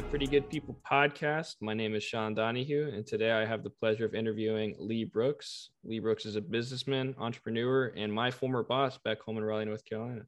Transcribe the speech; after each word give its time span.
the 0.00 0.06
Pretty 0.06 0.26
Good 0.26 0.48
People 0.48 0.80
podcast. 0.90 1.56
My 1.60 1.74
name 1.74 1.94
is 1.94 2.02
Sean 2.02 2.32
Donahue, 2.32 2.90
and 2.90 3.06
today 3.06 3.32
I 3.32 3.44
have 3.44 3.62
the 3.62 3.68
pleasure 3.68 4.06
of 4.06 4.14
interviewing 4.14 4.74
Lee 4.78 5.04
Brooks. 5.04 5.72
Lee 5.84 5.98
Brooks 5.98 6.24
is 6.24 6.36
a 6.36 6.40
businessman, 6.40 7.14
entrepreneur, 7.18 7.92
and 7.94 8.10
my 8.10 8.30
former 8.30 8.62
boss 8.62 8.96
back 8.96 9.20
home 9.20 9.36
in 9.36 9.44
Raleigh, 9.44 9.66
North 9.66 9.84
Carolina. 9.84 10.22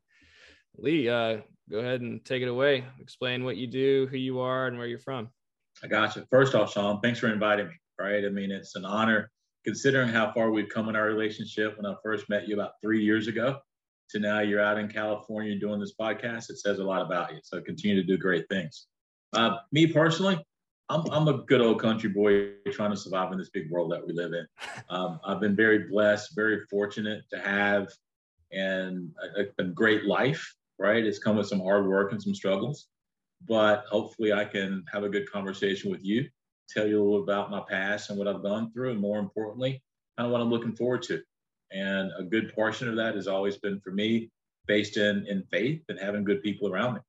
Lee, 0.77 1.09
uh, 1.09 1.39
go 1.71 1.79
ahead 1.79 2.03
and 2.03 2.23
take 2.23 2.43
it 2.43 2.49
away. 2.49 2.85
Explain 3.01 3.45
what 3.45 3.57
you 3.57 3.67
do, 3.67 4.09
who 4.11 4.19
you 4.19 4.41
are, 4.41 4.67
and 4.67 4.77
where 4.77 4.87
you're 4.87 4.99
from. 4.99 5.31
I 5.83 5.87
got 5.87 6.17
you. 6.17 6.27
First 6.31 6.55
off, 6.55 6.71
Sean, 6.75 7.01
thanks 7.01 7.19
for 7.19 7.29
inviting 7.29 7.69
me. 7.69 7.75
Right? 7.99 8.27
I 8.27 8.29
mean, 8.29 8.51
it's 8.51 8.77
an 8.77 8.85
honor 8.85 9.31
considering 9.65 10.11
how 10.11 10.33
far 10.33 10.51
we've 10.51 10.69
come 10.69 10.91
in 10.91 10.97
our 10.97 11.07
relationship. 11.07 11.79
When 11.79 11.87
I 11.87 11.95
first 12.05 12.29
met 12.29 12.47
you 12.47 12.57
about 12.57 12.73
three 12.83 13.03
years 13.03 13.27
ago, 13.27 13.57
to 14.11 14.19
now 14.19 14.41
you're 14.41 14.61
out 14.61 14.79
in 14.79 14.89
California 14.89 15.59
doing 15.59 15.81
this 15.81 15.95
podcast, 15.99 16.51
it 16.51 16.59
says 16.59 16.79
a 16.79 16.85
lot 16.85 17.01
about 17.01 17.33
you. 17.33 17.39
So 17.43 17.63
continue 17.63 17.97
to 17.97 18.07
do 18.07 18.19
great 18.19 18.47
things. 18.51 18.89
Uh, 19.33 19.59
me 19.71 19.87
personally, 19.87 20.39
I'm, 20.89 21.05
I'm 21.11 21.29
a 21.29 21.39
good 21.45 21.61
old 21.61 21.81
country 21.81 22.11
boy 22.11 22.51
trying 22.71 22.91
to 22.91 22.97
survive 22.97 23.33
in 23.33 23.39
this 23.39 23.51
big 23.51 23.71
world 23.71 23.93
that 23.93 24.07
we 24.07 24.13
live 24.13 24.33
in. 24.33 24.47
Um, 24.91 25.21
I've 25.25 25.41
been 25.41 25.57
very 25.57 25.89
blessed, 25.89 26.35
very 26.37 26.67
fortunate 26.69 27.23
to 27.31 27.39
have 27.39 27.89
and 28.53 29.11
a, 29.39 29.63
a, 29.63 29.65
great 29.65 30.05
life, 30.05 30.55
right? 30.79 31.03
It's 31.03 31.19
come 31.19 31.37
with 31.37 31.47
some 31.47 31.61
hard 31.61 31.87
work 31.87 32.13
and 32.13 32.23
some 32.23 32.35
struggles, 32.35 32.89
but 33.49 33.85
hopefully 33.91 34.35
I 34.35 34.45
can 34.45 34.85
have 34.93 35.05
a 35.05 35.09
good 35.09 35.31
conversation 35.31 35.91
with 35.91 36.05
you, 36.05 36.29
tell 36.69 36.87
you 36.87 37.01
a 37.01 37.03
little 37.03 37.23
about 37.23 37.51
my 37.51 37.63
past 37.71 38.11
and 38.11 38.19
what 38.19 38.29
I've 38.29 38.43
gone 38.43 38.71
through, 38.73 38.91
and 38.91 39.01
more 39.01 39.19
importantly, 39.19 39.83
kind 40.19 40.27
of 40.27 40.33
what 40.33 40.43
I'm 40.43 40.51
looking 40.51 40.77
forward 40.77 41.03
to. 41.05 41.23
And 41.73 42.11
a 42.19 42.23
good 42.23 42.55
portion 42.55 42.89
of 42.89 42.97
that 42.97 43.15
has 43.15 43.27
always 43.27 43.57
been 43.57 43.81
for 43.81 43.93
me 43.93 44.31
based 44.67 44.99
in 44.99 45.27
in 45.27 45.43
faith 45.51 45.83
and 45.89 45.99
having 45.99 46.25
good 46.25 46.43
people 46.43 46.71
around 46.71 46.95
me. 46.95 47.01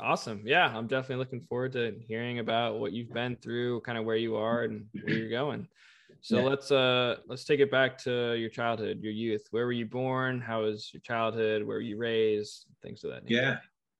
Awesome. 0.00 0.42
Yeah, 0.44 0.66
I'm 0.66 0.86
definitely 0.86 1.16
looking 1.16 1.42
forward 1.42 1.72
to 1.72 1.94
hearing 2.06 2.38
about 2.38 2.78
what 2.78 2.92
you've 2.92 3.12
been 3.12 3.36
through, 3.36 3.82
kind 3.82 3.98
of 3.98 4.04
where 4.04 4.16
you 4.16 4.36
are 4.36 4.62
and 4.62 4.86
where 5.02 5.14
you're 5.14 5.30
going. 5.30 5.68
So 6.20 6.38
yeah. 6.38 6.42
let's 6.44 6.70
uh 6.70 7.16
let's 7.26 7.44
take 7.44 7.60
it 7.60 7.70
back 7.70 7.98
to 8.04 8.34
your 8.34 8.48
childhood, 8.48 9.00
your 9.02 9.12
youth. 9.12 9.46
Where 9.50 9.66
were 9.66 9.72
you 9.72 9.86
born? 9.86 10.40
How 10.40 10.62
was 10.62 10.90
your 10.92 11.00
childhood? 11.00 11.62
Where 11.62 11.76
were 11.76 11.82
you 11.82 11.98
raised? 11.98 12.66
Things 12.82 13.02
of 13.04 13.10
that 13.10 13.24
nature. 13.24 13.42
Yeah. 13.42 13.56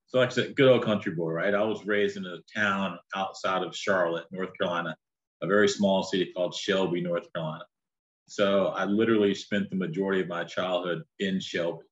So 0.07 0.19
like 0.19 0.31
I 0.31 0.33
said, 0.33 0.57
good 0.57 0.71
old 0.71 0.85
country 0.85 1.15
boy, 1.15 1.31
right? 1.31 1.55
I 1.55 1.63
was 1.63 1.85
raised 1.87 2.17
in 2.17 2.27
a 2.27 2.39
town 2.55 2.99
outside 3.17 3.63
of 3.63 3.75
Charlotte, 3.75 4.27
North 4.31 4.51
Carolina, 4.59 4.95
a 5.43 5.47
very 5.47 5.69
small 5.69 6.03
city 6.03 6.33
called 6.37 6.55
Shelby, 6.55 7.01
North 7.01 7.33
Carolina. 7.33 7.65
So 8.27 8.69
I 8.69 8.85
literally 8.85 9.35
spent 9.35 9.71
the 9.71 9.77
majority 9.77 10.21
of 10.21 10.29
my 10.29 10.45
childhood 10.45 11.03
in 11.19 11.41
Shelby. 11.41 11.85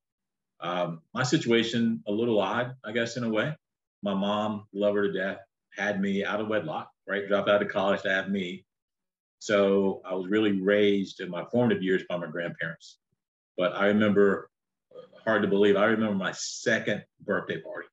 Um, 0.61 1.01
my 1.15 1.23
situation 1.23 2.03
a 2.07 2.13
little 2.13 2.41
odd, 2.41 2.75
I 2.85 2.93
guess, 2.93 3.17
in 3.17 3.25
a 3.25 3.29
way. 3.29 3.57
My 4.03 4.15
mom, 4.15 4.67
love 4.73 4.95
her 4.95 5.07
to 5.07 5.13
death, 5.13 5.39
had 5.77 6.01
me 6.01 6.25
out 6.25 6.41
of 6.41 6.49
wedlock, 6.49 6.91
right? 7.07 7.27
Dropped 7.27 7.49
out 7.49 7.63
of 7.63 7.69
college 7.69 8.03
to 8.03 8.11
have 8.11 8.31
me. 8.31 8.65
So 9.39 10.03
I 10.05 10.15
was 10.15 10.29
really 10.29 10.61
raised 10.61 11.21
in 11.21 11.31
my 11.31 11.45
formative 11.51 11.83
years 11.83 12.03
by 12.09 12.17
my 12.17 12.27
grandparents. 12.27 12.99
But 13.57 13.75
I 13.75 13.87
remember, 13.87 14.51
hard 15.25 15.43
to 15.43 15.49
believe, 15.49 15.77
I 15.77 15.87
remember 15.87 16.15
my 16.15 16.33
second 16.33 17.05
birthday 17.25 17.61
party. 17.61 17.89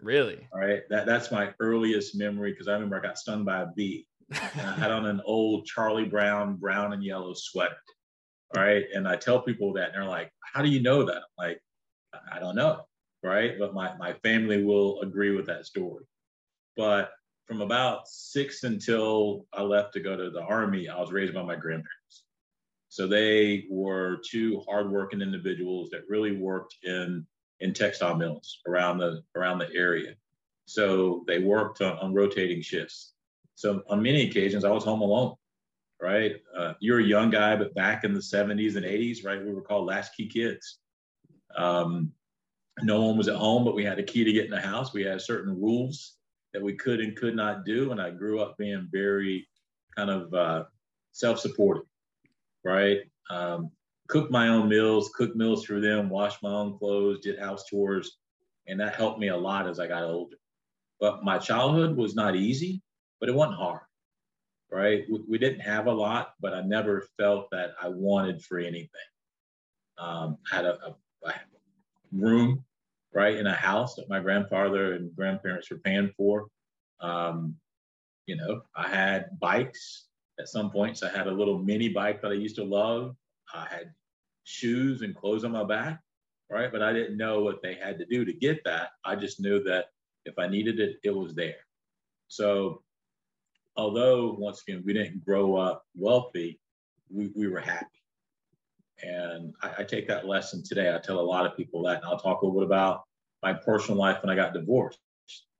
Really? 0.00 0.46
All 0.52 0.60
right. 0.60 0.82
That, 0.90 1.06
that's 1.06 1.30
my 1.30 1.52
earliest 1.60 2.16
memory 2.16 2.52
because 2.52 2.68
I 2.68 2.72
remember 2.72 2.98
I 2.98 3.02
got 3.02 3.18
stung 3.18 3.44
by 3.44 3.62
a 3.62 3.66
bee. 3.66 4.06
and 4.30 4.60
I 4.68 4.74
had 4.74 4.90
on 4.90 5.06
an 5.06 5.20
old 5.24 5.66
Charlie 5.66 6.04
Brown, 6.04 6.56
brown 6.56 6.92
and 6.92 7.02
yellow 7.02 7.34
sweater. 7.34 7.76
All 8.54 8.62
right. 8.62 8.84
And 8.94 9.08
I 9.08 9.16
tell 9.16 9.40
people 9.42 9.72
that, 9.74 9.86
and 9.86 9.94
they're 9.94 10.04
like, 10.04 10.30
How 10.40 10.62
do 10.62 10.68
you 10.68 10.80
know 10.80 11.04
that? 11.04 11.16
I'm 11.16 11.22
like, 11.38 11.60
I 12.30 12.38
don't 12.38 12.56
know 12.56 12.82
right? 13.22 13.58
But 13.58 13.74
my, 13.74 13.96
my 13.96 14.12
family 14.14 14.64
will 14.64 15.00
agree 15.02 15.34
with 15.34 15.46
that 15.46 15.66
story. 15.66 16.04
But 16.76 17.10
from 17.46 17.60
about 17.62 18.06
six 18.06 18.62
until 18.64 19.46
I 19.52 19.62
left 19.62 19.94
to 19.94 20.00
go 20.00 20.16
to 20.16 20.30
the 20.30 20.42
army, 20.42 20.88
I 20.88 21.00
was 21.00 21.10
raised 21.10 21.34
by 21.34 21.42
my 21.42 21.56
grandparents. 21.56 22.24
So 22.90 23.06
they 23.06 23.66
were 23.70 24.20
two 24.28 24.62
hardworking 24.68 25.20
individuals 25.20 25.90
that 25.90 26.08
really 26.08 26.32
worked 26.32 26.76
in 26.82 27.26
in 27.60 27.74
textile 27.74 28.14
mills 28.14 28.60
around 28.66 28.98
the 28.98 29.22
around 29.34 29.58
the 29.58 29.68
area. 29.74 30.14
So 30.66 31.24
they 31.26 31.38
worked 31.38 31.80
on, 31.80 31.98
on 31.98 32.14
rotating 32.14 32.62
shifts. 32.62 33.14
So 33.56 33.82
on 33.88 34.02
many 34.02 34.28
occasions, 34.28 34.64
I 34.64 34.70
was 34.70 34.84
home 34.84 35.00
alone. 35.00 35.34
Right, 36.00 36.36
uh, 36.56 36.74
you're 36.78 37.00
a 37.00 37.04
young 37.04 37.28
guy, 37.28 37.56
but 37.56 37.74
back 37.74 38.04
in 38.04 38.14
the 38.14 38.20
70s 38.20 38.76
and 38.76 38.86
80s, 38.86 39.24
right, 39.24 39.44
we 39.44 39.52
were 39.52 39.62
called 39.62 39.86
latchkey 39.86 40.28
kids. 40.28 40.78
Um, 41.56 42.12
no 42.82 43.02
one 43.02 43.16
was 43.16 43.28
at 43.28 43.36
home, 43.36 43.64
but 43.64 43.74
we 43.74 43.84
had 43.84 43.98
a 43.98 44.02
key 44.02 44.24
to 44.24 44.32
get 44.32 44.44
in 44.44 44.50
the 44.50 44.60
house. 44.60 44.92
We 44.92 45.04
had 45.04 45.20
certain 45.20 45.60
rules 45.60 46.16
that 46.52 46.62
we 46.62 46.74
could 46.74 47.00
and 47.00 47.16
could 47.16 47.36
not 47.36 47.64
do. 47.64 47.92
And 47.92 48.00
I 48.00 48.10
grew 48.10 48.40
up 48.40 48.56
being 48.58 48.88
very 48.90 49.46
kind 49.96 50.10
of 50.10 50.32
uh, 50.34 50.64
self 51.12 51.38
supporting, 51.38 51.84
right? 52.64 53.00
Um, 53.30 53.70
cooked 54.08 54.30
my 54.30 54.48
own 54.48 54.68
meals, 54.68 55.10
cooked 55.14 55.36
meals 55.36 55.64
for 55.64 55.80
them, 55.80 56.08
washed 56.08 56.42
my 56.42 56.50
own 56.50 56.78
clothes, 56.78 57.20
did 57.20 57.38
house 57.38 57.64
chores. 57.66 58.18
And 58.66 58.80
that 58.80 58.94
helped 58.94 59.18
me 59.18 59.28
a 59.28 59.36
lot 59.36 59.68
as 59.68 59.80
I 59.80 59.86
got 59.86 60.04
older. 60.04 60.36
But 61.00 61.24
my 61.24 61.38
childhood 61.38 61.96
was 61.96 62.14
not 62.14 62.36
easy, 62.36 62.82
but 63.20 63.28
it 63.28 63.34
wasn't 63.34 63.58
hard, 63.58 63.82
right? 64.70 65.04
We, 65.10 65.20
we 65.28 65.38
didn't 65.38 65.60
have 65.60 65.86
a 65.86 65.92
lot, 65.92 66.34
but 66.40 66.54
I 66.54 66.62
never 66.62 67.06
felt 67.18 67.48
that 67.50 67.74
I 67.80 67.88
wanted 67.88 68.42
for 68.42 68.58
anything. 68.58 68.88
Um, 69.98 70.38
had 70.50 70.64
a, 70.64 70.78
a, 70.86 71.28
a 71.28 71.34
room 72.12 72.64
right, 73.12 73.36
in 73.36 73.46
a 73.46 73.54
house 73.54 73.94
that 73.96 74.08
my 74.08 74.20
grandfather 74.20 74.94
and 74.94 75.14
grandparents 75.14 75.70
were 75.70 75.78
paying 75.78 76.12
for. 76.16 76.46
Um, 77.00 77.56
you 78.26 78.36
know, 78.36 78.62
I 78.76 78.88
had 78.88 79.38
bikes 79.40 80.06
at 80.38 80.48
some 80.48 80.70
points. 80.70 81.02
I 81.02 81.10
had 81.10 81.26
a 81.26 81.32
little 81.32 81.58
mini 81.58 81.88
bike 81.88 82.20
that 82.22 82.30
I 82.30 82.34
used 82.34 82.56
to 82.56 82.64
love. 82.64 83.16
I 83.54 83.66
had 83.70 83.92
shoes 84.44 85.02
and 85.02 85.14
clothes 85.14 85.44
on 85.44 85.52
my 85.52 85.64
back, 85.64 86.00
right? 86.50 86.70
But 86.70 86.82
I 86.82 86.92
didn't 86.92 87.16
know 87.16 87.42
what 87.42 87.62
they 87.62 87.74
had 87.74 87.98
to 87.98 88.06
do 88.06 88.24
to 88.24 88.32
get 88.32 88.62
that. 88.64 88.90
I 89.04 89.16
just 89.16 89.40
knew 89.40 89.62
that 89.64 89.86
if 90.24 90.38
I 90.38 90.46
needed 90.46 90.78
it, 90.80 90.96
it 91.02 91.14
was 91.14 91.34
there. 91.34 91.56
So, 92.28 92.82
although 93.76 94.36
once 94.38 94.62
again, 94.66 94.82
we 94.84 94.92
didn't 94.92 95.24
grow 95.24 95.56
up 95.56 95.84
wealthy, 95.94 96.60
we, 97.10 97.30
we 97.34 97.48
were 97.48 97.60
happy. 97.60 97.86
And 99.02 99.54
I, 99.62 99.74
I, 99.78 99.84
take 99.84 100.08
that 100.08 100.26
lesson 100.26 100.62
today. 100.64 100.92
I 100.92 100.98
tell 100.98 101.20
a 101.20 101.22
lot 101.22 101.46
of 101.46 101.56
people 101.56 101.82
that, 101.84 101.98
and 101.98 102.04
I'll 102.04 102.18
talk 102.18 102.42
a 102.42 102.46
little 102.46 102.60
bit 102.60 102.66
about 102.66 103.04
my 103.42 103.52
personal 103.52 103.98
life 103.98 104.18
when 104.22 104.30
I 104.30 104.34
got 104.34 104.52
divorced, 104.52 104.98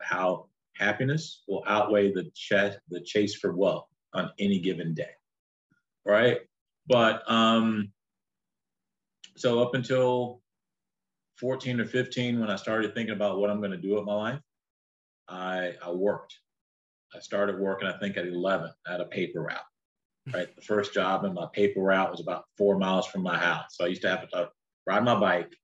how 0.03 0.47
happiness 0.77 1.43
will 1.47 1.63
outweigh 1.67 2.13
the 2.13 2.31
chase, 2.35 2.75
the 2.89 3.01
chase 3.01 3.37
for 3.37 3.55
wealth 3.55 3.87
on 4.13 4.31
any 4.39 4.59
given 4.59 4.95
day. 4.95 5.11
Right. 6.05 6.41
But 6.89 7.23
um, 7.31 7.93
so 9.37 9.61
up 9.61 9.75
until 9.75 10.41
14 11.37 11.81
or 11.81 11.85
15, 11.85 12.41
when 12.41 12.51
I 12.51 12.57
started 12.57 12.95
thinking 12.95 13.15
about 13.15 13.39
what 13.39 13.51
I'm 13.51 13.59
going 13.59 13.71
to 13.71 13.77
do 13.77 13.95
with 13.95 14.05
my 14.05 14.15
life, 14.15 14.41
I, 15.29 15.75
I 15.85 15.93
worked. 15.93 16.37
I 17.15 17.21
started 17.21 17.59
working, 17.59 17.87
I 17.87 17.97
think, 17.99 18.17
at 18.17 18.27
11 18.27 18.71
at 18.89 19.01
a 19.01 19.05
paper 19.05 19.43
route 19.43 19.61
right? 20.33 20.55
The 20.55 20.63
first 20.63 20.95
job 20.95 21.25
in 21.25 21.35
my 21.35 21.47
paper 21.53 21.81
route 21.81 22.11
was 22.11 22.21
about 22.21 22.45
four 22.57 22.79
miles 22.79 23.07
from 23.07 23.23
my 23.23 23.39
house. 23.39 23.77
So 23.77 23.85
I 23.85 23.89
used 23.89 24.03
to 24.03 24.09
have 24.09 24.29
to 24.31 24.51
ride 24.87 25.05
my 25.05 25.19
bike 25.19 25.55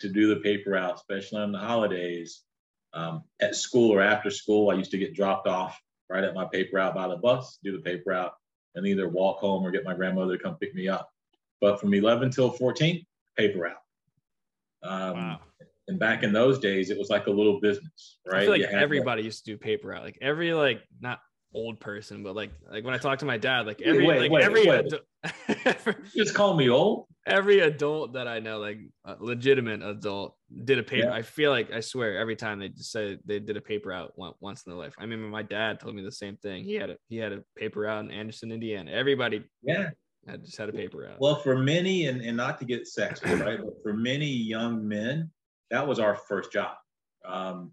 to 0.00 0.08
do 0.08 0.34
the 0.34 0.40
paper 0.40 0.70
route, 0.70 0.94
especially 0.94 1.42
on 1.42 1.52
the 1.52 1.58
holidays. 1.58 2.42
Um, 2.92 3.24
at 3.40 3.56
school 3.56 3.92
or 3.92 4.00
after 4.00 4.30
school, 4.30 4.70
I 4.70 4.74
used 4.74 4.90
to 4.92 4.98
get 4.98 5.14
dropped 5.14 5.46
off 5.46 5.80
right 6.08 6.24
at 6.24 6.34
my 6.34 6.46
paper 6.46 6.76
route 6.76 6.94
by 6.94 7.08
the 7.08 7.16
bus, 7.16 7.58
do 7.62 7.72
the 7.72 7.82
paper 7.82 8.10
route, 8.10 8.32
and 8.74 8.86
either 8.86 9.08
walk 9.08 9.38
home 9.38 9.64
or 9.64 9.70
get 9.70 9.84
my 9.84 9.94
grandmother 9.94 10.36
to 10.36 10.42
come 10.42 10.56
pick 10.56 10.74
me 10.74 10.88
up. 10.88 11.10
But 11.60 11.80
from 11.80 11.92
11 11.92 12.30
till 12.30 12.50
14, 12.50 13.04
paper 13.36 13.58
route. 13.58 13.76
Um, 14.82 15.16
wow. 15.16 15.40
And 15.88 15.98
back 15.98 16.22
in 16.22 16.32
those 16.32 16.58
days, 16.58 16.90
it 16.90 16.98
was 16.98 17.10
like 17.10 17.26
a 17.26 17.30
little 17.30 17.60
business, 17.60 18.18
right? 18.26 18.42
I 18.42 18.44
feel 18.44 18.50
like 18.52 18.62
everybody 18.62 19.22
used 19.22 19.44
to 19.44 19.52
do 19.52 19.56
paper 19.56 19.88
route. 19.88 20.02
Like 20.02 20.18
every 20.20 20.52
like 20.52 20.82
not 21.00 21.20
old 21.54 21.80
person, 21.80 22.22
but 22.22 22.34
like 22.34 22.50
like 22.70 22.84
when 22.84 22.94
I 22.94 22.98
talk 22.98 23.18
to 23.20 23.24
my 23.24 23.38
dad, 23.38 23.66
like 23.66 23.80
every 23.82 24.06
wait, 24.06 24.20
like 24.20 24.30
wait, 24.30 24.44
every 24.44 24.66
wait. 24.66 24.86
Adu- 24.86 26.04
just 26.16 26.34
call 26.34 26.54
me 26.54 26.68
old. 26.68 27.06
Every 27.26 27.60
adult 27.60 28.12
that 28.12 28.28
I 28.28 28.38
know, 28.38 28.58
like 28.58 28.78
a 29.04 29.16
legitimate 29.18 29.82
adult, 29.82 30.36
did 30.64 30.78
a 30.78 30.82
paper. 30.82 31.08
Yeah. 31.08 31.14
I 31.14 31.22
feel 31.22 31.50
like 31.50 31.72
I 31.72 31.80
swear 31.80 32.18
every 32.18 32.36
time 32.36 32.60
they 32.60 32.68
just 32.68 32.92
say 32.92 33.18
they 33.24 33.40
did 33.40 33.56
a 33.56 33.60
paper 33.60 33.92
out 33.92 34.12
once 34.16 34.62
in 34.64 34.70
their 34.70 34.78
life. 34.78 34.94
I 34.98 35.02
remember 35.02 35.26
my 35.26 35.42
dad 35.42 35.80
told 35.80 35.94
me 35.94 36.02
the 36.02 36.12
same 36.12 36.36
thing. 36.36 36.64
He 36.64 36.74
had 36.74 36.90
a 36.90 36.96
he 37.08 37.16
had 37.16 37.32
a 37.32 37.42
paper 37.56 37.86
out 37.86 38.04
in 38.04 38.10
Anderson, 38.10 38.52
Indiana. 38.52 38.92
Everybody, 38.92 39.44
yeah, 39.62 39.90
had 40.28 40.44
just 40.44 40.56
had 40.56 40.68
a 40.68 40.72
paper 40.72 41.06
out. 41.06 41.20
Well, 41.20 41.36
for 41.36 41.56
many, 41.56 42.06
and, 42.06 42.20
and 42.20 42.36
not 42.36 42.58
to 42.58 42.64
get 42.64 42.82
sexist, 42.82 43.44
right? 43.44 43.58
But 43.58 43.82
for 43.82 43.92
many 43.92 44.26
young 44.26 44.86
men, 44.86 45.30
that 45.70 45.86
was 45.86 45.98
our 45.98 46.14
first 46.14 46.52
job. 46.52 46.76
Um, 47.24 47.72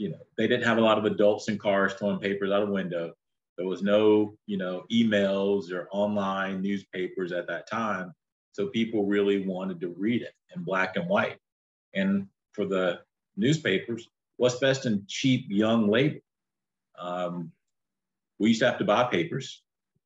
you 0.00 0.08
know, 0.08 0.24
they 0.38 0.48
didn't 0.48 0.64
have 0.64 0.78
a 0.78 0.80
lot 0.80 0.96
of 0.96 1.04
adults 1.04 1.48
in 1.48 1.58
cars 1.58 1.92
throwing 1.92 2.18
papers 2.18 2.50
out 2.50 2.62
of 2.62 2.70
window. 2.70 3.12
There 3.58 3.66
was 3.66 3.82
no, 3.82 4.34
you 4.46 4.56
know, 4.56 4.84
emails 4.90 5.70
or 5.70 5.88
online 5.92 6.62
newspapers 6.62 7.32
at 7.32 7.46
that 7.48 7.68
time. 7.68 8.14
So 8.52 8.68
people 8.68 9.04
really 9.04 9.46
wanted 9.46 9.78
to 9.82 9.88
read 9.98 10.22
it 10.22 10.32
in 10.56 10.64
black 10.64 10.96
and 10.96 11.06
white. 11.06 11.36
And 11.94 12.28
for 12.52 12.64
the 12.64 13.00
newspapers, 13.36 14.08
what's 14.38 14.56
best 14.56 14.86
in 14.86 15.04
cheap 15.06 15.44
young 15.50 15.90
labor, 15.90 16.20
Um, 16.98 17.52
we 18.38 18.48
used 18.48 18.60
to 18.60 18.70
have 18.70 18.78
to 18.78 18.86
buy 18.86 19.04
papers, 19.04 19.62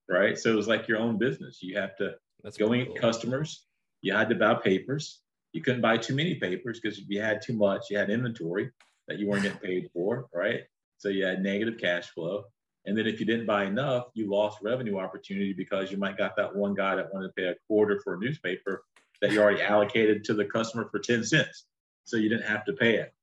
right? 0.08 0.36
So 0.36 0.50
it 0.50 0.56
was 0.56 0.66
like 0.66 0.88
your 0.88 0.98
own 0.98 1.18
business. 1.18 1.62
You 1.62 1.78
have 1.78 1.96
to 1.98 2.16
That's 2.42 2.56
go 2.56 2.72
in 2.72 2.86
cool. 2.86 2.96
customers. 2.96 3.66
You 4.02 4.12
had 4.12 4.28
to 4.30 4.34
buy 4.34 4.54
papers. 4.54 5.20
You 5.52 5.62
couldn't 5.62 5.82
buy 5.82 5.98
too 5.98 6.16
many 6.16 6.34
papers 6.34 6.80
because 6.80 6.98
if 6.98 7.04
you 7.08 7.20
had 7.20 7.40
too 7.40 7.52
much, 7.52 7.90
you 7.90 7.96
had 7.96 8.10
inventory 8.10 8.72
that 9.08 9.18
you 9.18 9.28
weren't 9.28 9.42
getting 9.42 9.58
paid 9.58 9.90
for, 9.92 10.26
right? 10.32 10.62
So 10.98 11.08
you 11.08 11.24
had 11.24 11.42
negative 11.42 11.78
cash 11.78 12.08
flow. 12.10 12.44
And 12.86 12.96
then 12.96 13.06
if 13.06 13.18
you 13.18 13.26
didn't 13.26 13.46
buy 13.46 13.64
enough, 13.64 14.04
you 14.14 14.30
lost 14.30 14.58
revenue 14.62 14.98
opportunity 14.98 15.52
because 15.52 15.90
you 15.90 15.96
might 15.96 16.18
got 16.18 16.36
that 16.36 16.54
one 16.54 16.74
guy 16.74 16.94
that 16.96 17.12
wanted 17.12 17.28
to 17.28 17.32
pay 17.34 17.44
a 17.48 17.54
quarter 17.66 18.00
for 18.04 18.14
a 18.14 18.18
newspaper 18.18 18.84
that 19.20 19.32
you 19.32 19.40
already 19.40 19.62
allocated 19.62 20.24
to 20.24 20.34
the 20.34 20.44
customer 20.44 20.88
for 20.90 20.98
10 20.98 21.24
cents. 21.24 21.64
So 22.04 22.16
you 22.18 22.28
didn't 22.28 22.46
have 22.46 22.64
to 22.66 22.74
pay 22.74 22.96
it. 22.96 23.14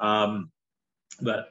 Um, 0.00 0.50
but 1.20 1.50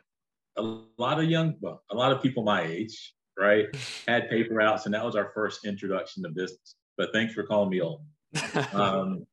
a 0.57 0.62
lot 0.98 1.19
of 1.19 1.25
young, 1.25 1.56
well, 1.62 1.83
a 1.92 1.95
lot 1.95 2.12
of 2.12 2.22
people 2.22 2.44
my 2.44 2.63
age, 2.63 3.13
right, 3.38 3.68
had 4.07 4.30
paper 4.30 4.56
routes, 4.56 4.86
and 4.86 4.95
that 4.95 5.06
was 5.06 5.16
our 5.16 5.31
first 5.36 5.66
introduction 5.66 6.24
to 6.24 6.30
business. 6.30 6.75
But 6.98 7.13
thanks 7.13 7.33
for 7.33 7.44
calling 7.44 7.69
me 7.69 7.81
old. 7.81 8.01
Um, 8.74 9.25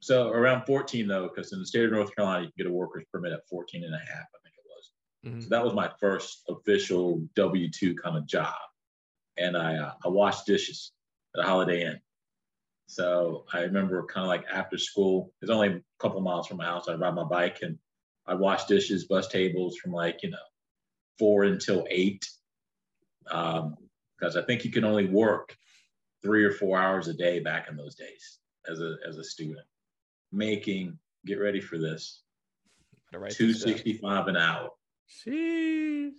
so 0.00 0.28
around 0.30 0.66
14 0.66 1.06
though, 1.08 1.28
because 1.28 1.52
in 1.52 1.58
the 1.58 1.66
state 1.66 1.84
of 1.84 1.92
North 1.92 2.14
Carolina, 2.14 2.42
you 2.42 2.52
can 2.52 2.64
get 2.64 2.70
a 2.70 2.74
worker's 2.74 3.04
permit 3.12 3.32
at 3.32 3.48
14 3.48 3.84
and 3.84 3.94
a 3.94 3.98
half, 3.98 4.08
I 4.08 4.38
think 4.42 4.54
it 4.56 4.64
was. 4.68 4.90
Mm-hmm. 5.24 5.40
So 5.42 5.48
that 5.50 5.64
was 5.64 5.74
my 5.74 5.90
first 6.00 6.42
official 6.48 7.22
W-2 7.34 7.96
kind 8.02 8.16
of 8.16 8.26
job. 8.26 8.54
And 9.36 9.56
I, 9.56 9.76
uh, 9.76 9.92
I 10.04 10.08
washed 10.08 10.46
dishes 10.46 10.92
at 11.36 11.44
a 11.44 11.48
Holiday 11.48 11.84
Inn. 11.84 12.00
So 12.88 13.44
I 13.52 13.60
remember 13.60 14.04
kind 14.06 14.24
of 14.24 14.28
like 14.28 14.44
after 14.52 14.78
school, 14.78 15.32
it's 15.42 15.50
only 15.50 15.68
a 15.68 15.80
couple 15.98 16.20
miles 16.20 16.46
from 16.46 16.58
my 16.58 16.66
house. 16.66 16.88
I'd 16.88 17.00
ride 17.00 17.14
my 17.14 17.24
bike 17.24 17.58
and 17.62 17.78
I'd 18.26 18.38
wash 18.38 18.66
dishes, 18.66 19.06
bus 19.06 19.28
tables 19.28 19.76
from 19.76 19.92
like, 19.92 20.22
you 20.22 20.30
know, 20.30 20.38
four 21.18 21.44
until 21.44 21.86
eight. 21.90 22.28
Um, 23.30 23.76
because 24.18 24.36
I 24.36 24.42
think 24.42 24.64
you 24.64 24.70
can 24.70 24.84
only 24.84 25.06
work 25.06 25.54
three 26.22 26.44
or 26.44 26.52
four 26.52 26.78
hours 26.78 27.08
a 27.08 27.14
day 27.14 27.40
back 27.40 27.68
in 27.68 27.76
those 27.76 27.94
days 27.94 28.38
as 28.68 28.80
a 28.80 28.96
as 29.06 29.18
a 29.18 29.24
student, 29.24 29.66
making 30.36 30.98
get 31.24 31.40
ready 31.40 31.60
for 31.60 31.78
this. 31.78 32.22
Two 33.30 33.52
sixty 33.52 33.94
five 33.94 34.28
an 34.28 34.36
hour. 34.36 34.70
Jeez. 35.26 36.12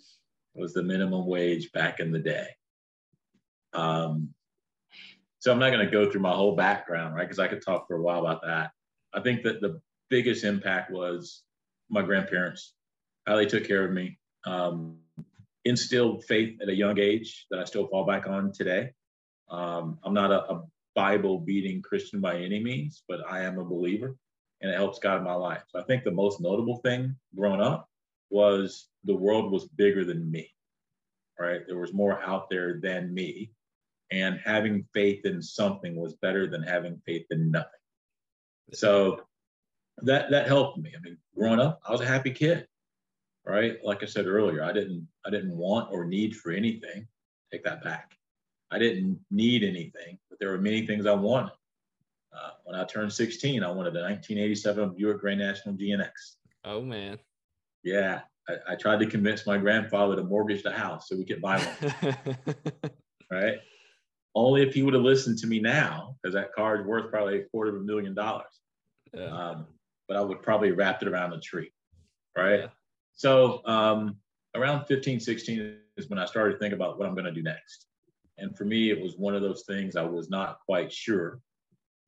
Was 0.56 0.74
the 0.74 0.84
minimum 0.84 1.28
wage 1.28 1.72
back 1.72 2.00
in 2.00 2.12
the 2.12 2.20
day. 2.20 2.48
Um, 3.74 4.34
so 5.40 5.52
I'm 5.52 5.60
not 5.60 5.72
going 5.72 5.86
to 5.86 5.92
go 5.92 6.10
through 6.10 6.22
my 6.22 6.34
whole 6.34 6.56
background, 6.56 7.14
right? 7.14 7.24
Because 7.24 7.40
I 7.40 7.48
could 7.48 7.62
talk 7.62 7.88
for 7.88 7.98
a 7.98 8.02
while 8.02 8.22
about 8.22 8.42
that. 8.42 8.72
I 9.14 9.20
think 9.22 9.44
that 9.44 9.62
the 9.62 9.80
biggest 10.10 10.44
impact 10.44 10.92
was 10.92 11.44
my 11.90 12.02
grandparents, 12.02 12.74
how 13.28 13.36
they 13.36 13.46
took 13.46 13.68
care 13.68 13.86
of 13.86 13.92
me, 13.92 14.18
um, 14.46 14.98
instilled 15.64 16.24
faith 16.26 16.60
at 16.62 16.70
a 16.70 16.76
young 16.76 16.98
age 16.98 17.46
that 17.52 17.60
I 17.60 17.66
still 17.66 17.88
fall 17.88 18.06
back 18.06 18.28
on 18.28 18.52
today. 18.52 18.94
Um, 19.50 20.00
I'm 20.04 20.14
not 20.14 20.32
a, 20.32 20.54
a 20.54 20.64
Bible 20.98 21.38
beating 21.38 21.80
Christian 21.84 22.20
by 22.20 22.40
any 22.40 22.60
means, 22.60 23.04
but 23.08 23.20
I 23.30 23.44
am 23.44 23.60
a 23.60 23.64
believer 23.64 24.18
and 24.62 24.72
it 24.72 24.76
helps 24.76 24.98
guide 24.98 25.24
my 25.24 25.36
life. 25.36 25.62
So 25.68 25.80
I 25.80 25.84
think 25.84 26.04
the 26.04 26.10
most 26.10 26.42
notable 26.42 26.78
thing 26.78 27.16
growing 27.36 27.62
up 27.62 27.88
was 28.32 28.90
the 29.04 29.16
world 29.16 29.52
was 29.52 29.66
bigger 29.66 30.04
than 30.04 30.32
me, 30.32 30.50
right? 31.40 31.62
There 31.68 31.78
was 31.78 31.94
more 31.94 32.20
out 32.24 32.50
there 32.50 32.80
than 32.82 33.14
me 33.14 33.52
and 34.10 34.40
having 34.44 34.88
faith 34.92 35.24
in 35.24 35.40
something 35.40 35.96
was 35.96 36.16
better 36.16 36.50
than 36.50 36.64
having 36.64 37.00
faith 37.06 37.28
in 37.30 37.52
nothing. 37.52 37.70
So 38.74 39.22
that 40.00 40.32
that 40.32 40.48
helped 40.48 40.80
me. 40.80 40.94
I 40.98 41.00
mean, 41.00 41.20
growing 41.38 41.60
up, 41.60 41.80
I 41.88 41.92
was 41.92 42.02
a 42.02 42.08
happy 42.08 42.32
kid, 42.32 42.68
right? 43.46 43.78
Like 43.84 44.02
I 44.02 44.08
said 44.08 44.26
earlier, 44.26 44.64
I 44.64 44.74
didn't 44.74 45.08
I 45.28 45.30
didn't 45.30 45.56
want 45.56 45.92
or 45.92 46.06
need 46.06 46.36
for 46.36 46.52
anything. 46.52 47.08
Take 47.52 47.64
that 47.66 47.84
back. 47.84 48.17
I 48.72 48.80
didn't 48.80 49.20
need 49.32 49.64
anything, 49.64 50.18
but 50.30 50.40
there 50.40 50.50
were 50.50 50.58
many 50.58 50.86
things 50.86 51.06
I 51.06 51.14
wanted. 51.14 51.54
Uh, 52.34 52.52
when 52.66 52.80
I 52.80 52.84
turned 52.86 53.12
16, 53.12 53.64
I 53.64 53.68
wanted 53.68 53.96
a 53.96 54.02
1987 54.02 54.96
Buick 54.96 55.20
Grand 55.20 55.40
National 55.40 55.76
GNX. 55.76 56.10
Oh 56.66 56.82
man. 56.82 57.18
Yeah, 57.84 58.22
I, 58.50 58.74
I 58.74 58.76
tried 58.76 59.00
to 59.00 59.06
convince 59.06 59.46
my 59.46 59.58
grandfather 59.58 60.16
to 60.18 60.24
mortgage 60.24 60.64
the 60.64 60.72
house 60.72 61.08
so 61.08 61.16
we 61.16 61.26
could 61.26 61.42
buy 61.42 61.60
one. 61.60 62.18
right 63.32 63.58
only 64.38 64.62
if 64.62 64.74
he 64.74 64.84
would 64.84 64.94
have 64.94 65.04
listened 65.04 65.40
to 65.40 65.48
me 65.48 65.60
now, 65.60 66.16
because 66.22 66.36
that 66.36 66.54
car 66.54 66.80
is 66.80 66.86
worth 66.86 67.10
probably 67.10 67.40
a 67.40 67.44
quarter 67.46 67.76
of 67.76 67.82
a 67.82 67.84
million 67.84 68.14
dollars. 68.14 68.62
Yeah. 69.12 69.26
Um, 69.26 69.66
but 70.08 70.16
I 70.16 70.22
would 70.22 70.44
probably 70.44 70.72
wrap 70.72 71.02
it 71.02 71.08
around 71.08 71.32
the 71.32 71.40
tree, 71.40 71.72
right? 72.38 72.60
Yeah. 72.60 72.68
So 73.16 73.66
um, 73.66 74.18
around 74.56 74.86
15, 74.86 75.20
16 75.20 75.78
is 75.98 76.08
when 76.08 76.20
I 76.20 76.26
started 76.26 76.54
to 76.54 76.60
think 76.60 76.74
about 76.74 77.00
what 77.00 77.08
I'm 77.08 77.16
going 77.16 77.26
to 77.26 77.32
do 77.32 77.42
next. 77.42 77.88
And 78.38 78.56
for 78.56 78.66
me, 78.66 78.92
it 78.92 79.02
was 79.02 79.18
one 79.18 79.36
of 79.36 79.42
those 79.42 79.64
things 79.64 79.96
I 79.96 80.04
was 80.04 80.30
not 80.30 80.60
quite 80.66 80.92
sure 80.92 81.40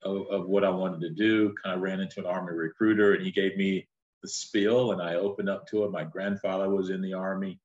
of, 0.03 0.27
of 0.27 0.47
what 0.47 0.63
I 0.63 0.69
wanted 0.69 1.01
to 1.01 1.09
do. 1.09 1.53
Kind 1.63 1.75
of 1.75 1.81
ran 1.81 1.99
into 1.99 2.19
an 2.19 2.25
Army 2.25 2.53
recruiter, 2.53 3.13
and 3.13 3.25
he 3.25 3.31
gave 3.31 3.57
me 3.57 3.87
the 4.21 4.29
spiel, 4.29 4.91
and 4.91 5.01
I 5.01 5.15
opened 5.15 5.49
up 5.49 5.67
to 5.67 5.85
it. 5.85 5.91
My 5.91 6.03
grandfather 6.03 6.69
was 6.69 6.89
in 6.89 7.01
the 7.01 7.13
Army 7.13 7.59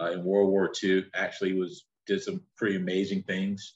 uh, 0.00 0.12
in 0.12 0.24
World 0.24 0.50
War 0.50 0.72
II. 0.82 1.04
Actually, 1.14 1.52
was 1.54 1.84
did 2.06 2.22
some 2.22 2.42
pretty 2.56 2.76
amazing 2.76 3.22
things 3.22 3.74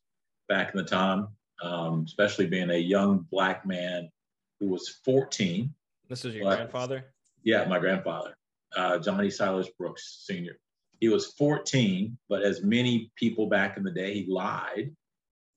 back 0.48 0.72
in 0.74 0.78
the 0.78 0.88
time, 0.88 1.28
um, 1.62 2.04
especially 2.06 2.46
being 2.46 2.70
a 2.70 2.78
young 2.78 3.26
black 3.30 3.64
man 3.66 4.10
who 4.58 4.68
was 4.68 5.00
14. 5.04 5.72
This 6.08 6.24
is 6.24 6.34
your 6.34 6.44
but, 6.44 6.56
grandfather? 6.56 7.04
Yeah, 7.44 7.64
my 7.66 7.78
grandfather, 7.78 8.34
uh, 8.76 8.98
Johnny 8.98 9.30
Silas 9.30 9.68
Brooks 9.78 10.24
Sr. 10.26 10.56
He 11.02 11.08
was 11.08 11.32
14, 11.32 12.16
but 12.28 12.44
as 12.44 12.62
many 12.62 13.10
people 13.16 13.48
back 13.48 13.76
in 13.76 13.82
the 13.82 13.90
day, 13.90 14.14
he 14.14 14.32
lied 14.32 14.94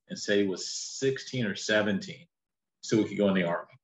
and 0.10 0.18
said 0.18 0.40
he 0.40 0.48
was 0.48 0.68
16 0.98 1.46
or 1.46 1.54
17 1.54 2.26
so 2.82 2.98
he 2.98 3.04
could 3.04 3.18
go 3.20 3.28
in 3.28 3.36
the 3.36 3.44
army. 3.44 3.78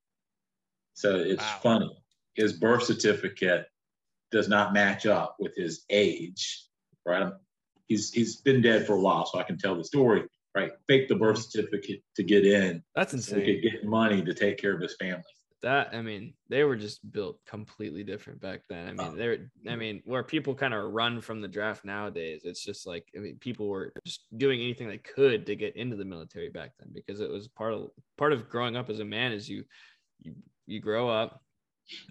So 0.95 1.17
it's 1.17 1.43
wow. 1.43 1.59
funny. 1.61 2.03
His 2.33 2.53
birth 2.53 2.85
certificate 2.85 3.67
does 4.31 4.49
not 4.49 4.73
match 4.73 5.05
up 5.05 5.35
with 5.39 5.55
his 5.55 5.85
age, 5.91 6.65
right? 7.05 7.31
He's 7.85 8.11
he's 8.11 8.37
been 8.37 8.63
dead 8.63 8.87
for 8.87 8.93
a 8.93 8.99
while, 8.99 9.27
so 9.27 9.37
I 9.37 9.43
can 9.43 9.59
tell 9.59 9.75
the 9.75 9.83
story 9.83 10.23
right? 10.55 10.71
Fake 10.87 11.07
the 11.07 11.15
birth 11.15 11.37
certificate 11.37 12.01
to 12.15 12.23
get 12.23 12.45
in. 12.45 12.83
That's 12.95 13.13
insane. 13.13 13.39
So 13.39 13.45
he 13.45 13.61
could 13.61 13.71
get 13.71 13.85
money 13.85 14.23
to 14.23 14.33
take 14.33 14.57
care 14.57 14.73
of 14.73 14.81
his 14.81 14.95
family. 14.99 15.23
That 15.63 15.89
I 15.93 16.01
mean, 16.01 16.33
they 16.49 16.63
were 16.63 16.75
just 16.75 16.99
built 17.11 17.39
completely 17.45 18.03
different 18.03 18.41
back 18.41 18.61
then. 18.67 18.87
I 18.87 18.91
mean, 18.91 19.13
oh. 19.13 19.15
they're 19.15 19.51
I 19.69 19.75
mean, 19.75 20.01
where 20.05 20.23
people 20.23 20.55
kind 20.55 20.73
of 20.73 20.91
run 20.91 21.21
from 21.21 21.41
the 21.41 21.47
draft 21.47 21.85
nowadays, 21.85 22.41
it's 22.43 22.63
just 22.63 22.87
like 22.87 23.05
I 23.15 23.19
mean, 23.19 23.37
people 23.39 23.67
were 23.67 23.93
just 24.05 24.25
doing 24.37 24.59
anything 24.59 24.87
they 24.87 24.97
could 24.97 25.45
to 25.45 25.55
get 25.55 25.75
into 25.75 25.95
the 25.95 26.05
military 26.05 26.49
back 26.49 26.71
then 26.79 26.89
because 26.93 27.21
it 27.21 27.29
was 27.29 27.47
part 27.47 27.73
of 27.73 27.89
part 28.17 28.33
of 28.33 28.49
growing 28.49 28.75
up 28.75 28.89
as 28.89 28.99
a 28.99 29.05
man 29.05 29.31
is 29.31 29.47
you 29.47 29.63
you 30.21 30.33
you 30.65 30.79
grow 30.79 31.09
up, 31.09 31.41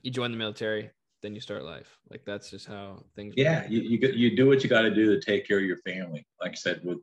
you 0.03 0.11
join 0.11 0.31
the 0.31 0.39
military, 0.39 0.91
then 1.23 1.35
you 1.35 1.41
start 1.41 1.65
life. 1.65 1.99
Like 2.09 2.25
that's 2.25 2.51
just 2.51 2.67
how 2.67 3.03
things. 3.17 3.35
Yeah, 3.37 3.67
you, 3.69 3.81
you 3.81 3.99
you 4.15 4.37
do 4.37 4.47
what 4.47 4.63
you 4.63 4.71
got 4.71 4.83
to 4.83 4.95
do 4.95 5.07
to 5.07 5.21
take 5.21 5.47
care 5.47 5.59
of 5.59 5.65
your 5.65 5.79
family. 5.79 6.27
Like 6.41 6.53
I 6.53 6.55
said, 6.55 6.81
with 6.85 6.99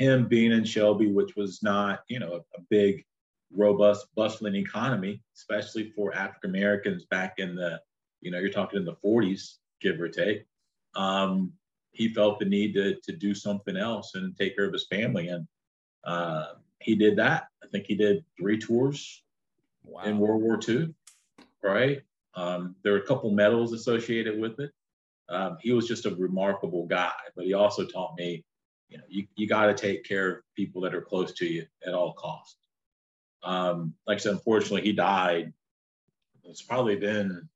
him 0.00 0.26
being 0.26 0.52
in 0.52 0.64
Shelby, 0.64 1.12
which 1.12 1.36
was 1.36 1.62
not, 1.62 2.00
you 2.08 2.18
know, 2.18 2.32
a, 2.32 2.38
a 2.38 2.62
big, 2.70 3.04
robust, 3.54 4.06
bustling 4.14 4.54
economy, 4.54 5.22
especially 5.36 5.90
for 5.90 6.14
African 6.14 6.50
Americans 6.50 7.04
back 7.04 7.34
in 7.38 7.54
the, 7.54 7.80
you 8.20 8.30
know, 8.30 8.38
you're 8.38 8.50
talking 8.50 8.78
in 8.78 8.84
the 8.84 8.96
40s, 9.04 9.56
give 9.80 10.00
or 10.00 10.08
take. 10.08 10.44
Um, 10.94 11.52
he 11.92 12.08
felt 12.08 12.38
the 12.38 12.44
need 12.44 12.74
to 12.74 12.96
to 13.02 13.12
do 13.12 13.34
something 13.34 13.76
else 13.76 14.14
and 14.14 14.36
take 14.36 14.56
care 14.56 14.66
of 14.66 14.72
his 14.72 14.86
family, 14.86 15.28
and 15.28 15.46
uh, 16.04 16.54
he 16.80 16.94
did 16.94 17.16
that. 17.16 17.48
I 17.62 17.66
think 17.66 17.86
he 17.86 17.94
did 17.94 18.24
three 18.38 18.58
tours 18.58 19.22
wow. 19.84 20.02
in 20.04 20.18
World 20.18 20.42
War 20.42 20.58
II. 20.66 20.94
Right. 21.62 22.02
Um, 22.34 22.76
there 22.82 22.92
were 22.92 23.00
a 23.00 23.06
couple 23.06 23.30
medals 23.32 23.72
associated 23.72 24.40
with 24.40 24.60
it. 24.60 24.70
Um, 25.28 25.58
he 25.60 25.72
was 25.72 25.86
just 25.86 26.06
a 26.06 26.14
remarkable 26.14 26.86
guy, 26.86 27.12
but 27.36 27.44
he 27.44 27.54
also 27.54 27.84
taught 27.84 28.16
me 28.16 28.44
you 28.90 28.98
know, 28.98 29.04
you, 29.08 29.26
you 29.36 29.46
got 29.46 29.66
to 29.66 29.74
take 29.74 30.04
care 30.04 30.28
of 30.28 30.42
people 30.56 30.82
that 30.82 30.94
are 30.94 31.00
close 31.00 31.32
to 31.34 31.46
you 31.46 31.64
at 31.86 31.94
all 31.94 32.12
costs. 32.14 32.56
Um, 33.42 33.94
like 34.06 34.16
I 34.16 34.20
said, 34.20 34.32
unfortunately, 34.32 34.82
he 34.82 34.92
died. 34.92 35.52
It's 36.44 36.62
probably 36.62 36.96
been, 36.96 37.48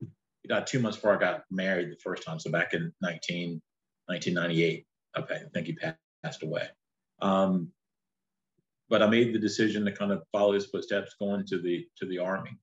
he 0.00 0.48
died 0.48 0.66
two 0.66 0.80
months 0.80 0.96
before 0.96 1.14
I 1.14 1.20
got 1.20 1.44
married 1.50 1.90
the 1.90 1.96
first 1.96 2.22
time. 2.22 2.38
So 2.38 2.50
back 2.50 2.74
in 2.74 2.92
19, 3.00 3.60
1998, 4.06 4.86
I 5.14 5.22
think 5.52 5.66
he 5.66 5.76
passed 6.24 6.42
away. 6.42 6.68
Um, 7.20 7.68
but 8.88 9.02
I 9.02 9.06
made 9.06 9.32
the 9.32 9.38
decision 9.38 9.84
to 9.84 9.92
kind 9.92 10.10
of 10.10 10.22
follow 10.32 10.52
his 10.52 10.66
footsteps 10.66 11.14
going 11.20 11.46
to 11.46 11.60
the, 11.60 11.86
to 11.98 12.06
the 12.06 12.18
army. 12.18 12.56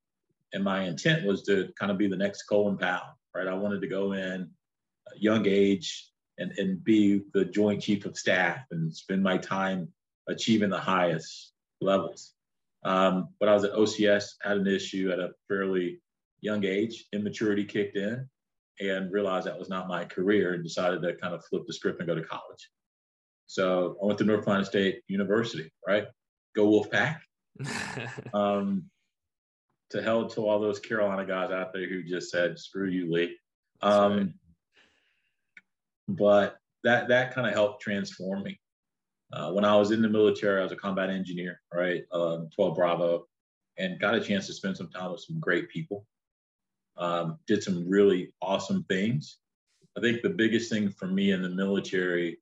And 0.53 0.63
my 0.63 0.83
intent 0.83 1.25
was 1.25 1.43
to 1.43 1.71
kind 1.79 1.91
of 1.91 1.97
be 1.97 2.07
the 2.07 2.17
next 2.17 2.43
Colin 2.43 2.77
Powell, 2.77 3.17
right? 3.35 3.47
I 3.47 3.53
wanted 3.53 3.81
to 3.81 3.87
go 3.87 4.13
in 4.13 4.49
young 5.15 5.45
age, 5.47 6.11
and, 6.37 6.51
and 6.57 6.83
be 6.83 7.23
the 7.33 7.45
joint 7.45 7.81
chief 7.81 8.05
of 8.05 8.17
staff 8.17 8.59
and 8.71 8.95
spend 8.95 9.23
my 9.23 9.37
time 9.37 9.87
achieving 10.27 10.69
the 10.69 10.79
highest 10.79 11.53
levels. 11.81 12.33
Um, 12.87 13.29
but 13.37 13.49
I 13.49 13.53
was 13.53 13.65
at 13.65 13.73
OCS, 13.73 14.23
had 14.41 14.57
an 14.57 14.67
issue 14.67 15.11
at 15.11 15.19
a 15.19 15.31
fairly 15.49 15.99
young 16.39 16.63
age, 16.63 17.05
immaturity 17.11 17.65
kicked 17.65 17.97
in, 17.97 18.29
and 18.79 19.11
realized 19.11 19.45
that 19.45 19.59
was 19.59 19.67
not 19.67 19.89
my 19.89 20.05
career 20.05 20.53
and 20.53 20.63
decided 20.63 21.01
to 21.01 21.15
kind 21.15 21.33
of 21.33 21.43
flip 21.45 21.63
the 21.67 21.73
script 21.73 21.99
and 21.99 22.07
go 22.07 22.15
to 22.15 22.23
college. 22.23 22.69
So 23.47 23.97
I 24.01 24.05
went 24.05 24.19
to 24.19 24.23
North 24.23 24.45
Carolina 24.45 24.65
State 24.65 25.01
University, 25.09 25.69
right? 25.85 26.05
Go 26.55 26.67
Wolfpack. 26.67 27.17
um, 28.33 28.85
to 29.89 30.01
hell 30.01 30.29
to 30.29 30.47
all 30.47 30.61
those 30.61 30.79
Carolina 30.79 31.25
guys 31.25 31.51
out 31.51 31.73
there 31.73 31.89
who 31.89 32.03
just 32.03 32.31
said, 32.31 32.57
screw 32.57 32.87
you, 32.87 33.11
Lee. 33.11 33.35
Um, 33.81 34.17
right. 34.17 34.29
But 36.07 36.57
that, 36.85 37.09
that 37.09 37.33
kind 37.35 37.47
of 37.47 37.53
helped 37.53 37.81
transform 37.81 38.43
me. 38.43 38.59
Uh, 39.31 39.51
when 39.51 39.65
I 39.65 39.75
was 39.75 39.91
in 39.91 40.01
the 40.01 40.09
military, 40.09 40.59
I 40.59 40.63
was 40.63 40.71
a 40.71 40.77
combat 40.77 41.09
engineer, 41.09 41.61
right? 41.73 42.03
Um, 42.11 42.49
12 42.55 42.75
Bravo, 42.75 43.27
and 43.77 43.99
got 43.99 44.15
a 44.15 44.21
chance 44.21 44.47
to 44.47 44.53
spend 44.53 44.77
some 44.77 44.89
time 44.89 45.11
with 45.11 45.21
some 45.21 45.39
great 45.39 45.69
people. 45.69 46.05
Um, 46.97 47.37
did 47.45 47.61
some 47.61 47.87
really 47.87 48.33
awesome 48.41 48.83
things. 48.83 49.37
I 49.97 50.01
think 50.01 50.21
the 50.21 50.29
biggest 50.29 50.71
thing 50.71 50.89
for 50.89 51.07
me 51.07 51.31
in 51.31 51.41
the 51.41 51.49
military, 51.49 52.39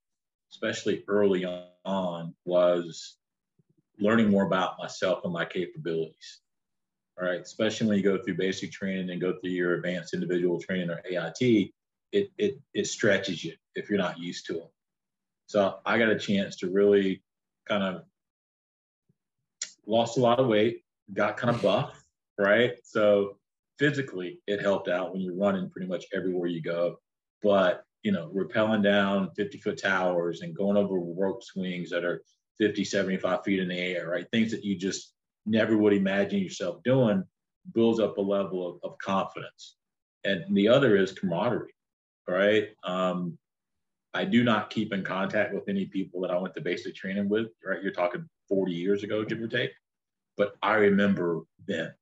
especially 0.51 1.03
early 1.07 1.45
on, 1.85 2.35
was 2.45 3.17
learning 3.99 4.29
more 4.29 4.45
about 4.45 4.77
myself 4.77 5.21
and 5.23 5.33
my 5.33 5.45
capabilities. 5.45 6.41
All 7.19 7.27
right, 7.27 7.39
especially 7.39 7.87
when 7.87 7.97
you 7.97 8.03
go 8.03 8.21
through 8.21 8.35
basic 8.35 8.71
training 8.71 9.09
and 9.09 9.21
go 9.21 9.37
through 9.39 9.51
your 9.51 9.75
advanced 9.75 10.13
individual 10.13 10.59
training 10.59 10.89
or 10.89 11.01
AIT, 11.09 11.71
it 12.11 12.29
it 12.37 12.59
it 12.73 12.87
stretches 12.87 13.43
you 13.43 13.53
if 13.73 13.89
you're 13.89 13.97
not 13.97 14.19
used 14.19 14.45
to 14.47 14.57
it. 14.57 14.71
So 15.47 15.79
I 15.85 15.97
got 15.97 16.09
a 16.09 16.19
chance 16.19 16.57
to 16.57 16.69
really 16.69 17.21
kind 17.67 17.83
of 17.83 18.03
lost 19.85 20.17
a 20.17 20.21
lot 20.21 20.39
of 20.39 20.47
weight, 20.47 20.83
got 21.13 21.37
kind 21.37 21.55
of 21.55 21.61
buff, 21.61 22.03
right? 22.37 22.73
So 22.83 23.37
physically 23.77 24.39
it 24.47 24.61
helped 24.61 24.87
out 24.87 25.13
when 25.13 25.21
you're 25.21 25.35
running 25.35 25.69
pretty 25.69 25.87
much 25.87 26.05
everywhere 26.13 26.47
you 26.47 26.61
go. 26.61 26.99
But 27.43 27.83
you 28.03 28.11
know, 28.11 28.31
rappelling 28.35 28.83
down 28.83 29.31
50 29.35 29.57
foot 29.59 29.81
towers 29.81 30.41
and 30.41 30.55
going 30.55 30.77
over 30.77 30.99
rope 30.99 31.43
swings 31.43 31.89
that 31.89 32.03
are 32.03 32.21
50, 32.59 32.85
75 32.85 33.43
feet 33.43 33.59
in 33.59 33.67
the 33.67 33.77
air, 33.77 34.09
right? 34.09 34.29
Things 34.31 34.51
that 34.51 34.63
you 34.63 34.77
just 34.77 35.13
never 35.45 35.75
would 35.75 35.93
imagine 35.93 36.39
yourself 36.39 36.83
doing 36.83 37.23
builds 37.73 37.99
up 37.99 38.17
a 38.17 38.21
level 38.21 38.67
of, 38.67 38.91
of 38.91 38.97
confidence. 38.99 39.77
And 40.23 40.55
the 40.55 40.67
other 40.67 40.95
is 40.97 41.13
camaraderie, 41.13 41.73
right? 42.27 42.69
Um, 42.83 43.37
I 44.15 44.23
do 44.23 44.43
not 44.43 44.69
keep 44.69 44.93
in 44.93 45.03
contact 45.03 45.53
with 45.53 45.67
any 45.67 45.85
people 45.85 46.21
that 46.21 46.31
I 46.31 46.37
went 46.37 46.55
to 46.55 46.61
basic 46.61 46.95
training 46.95 47.27
with, 47.27 47.47
right? 47.65 47.83
You're 47.83 47.91
talking 47.91 48.27
40 48.47 48.71
years 48.71 49.03
ago, 49.03 49.25
give 49.25 49.41
or 49.41 49.47
take. 49.47 49.71
But 50.37 50.55
I 50.63 50.75
remember 50.75 51.41
them, 51.67 51.93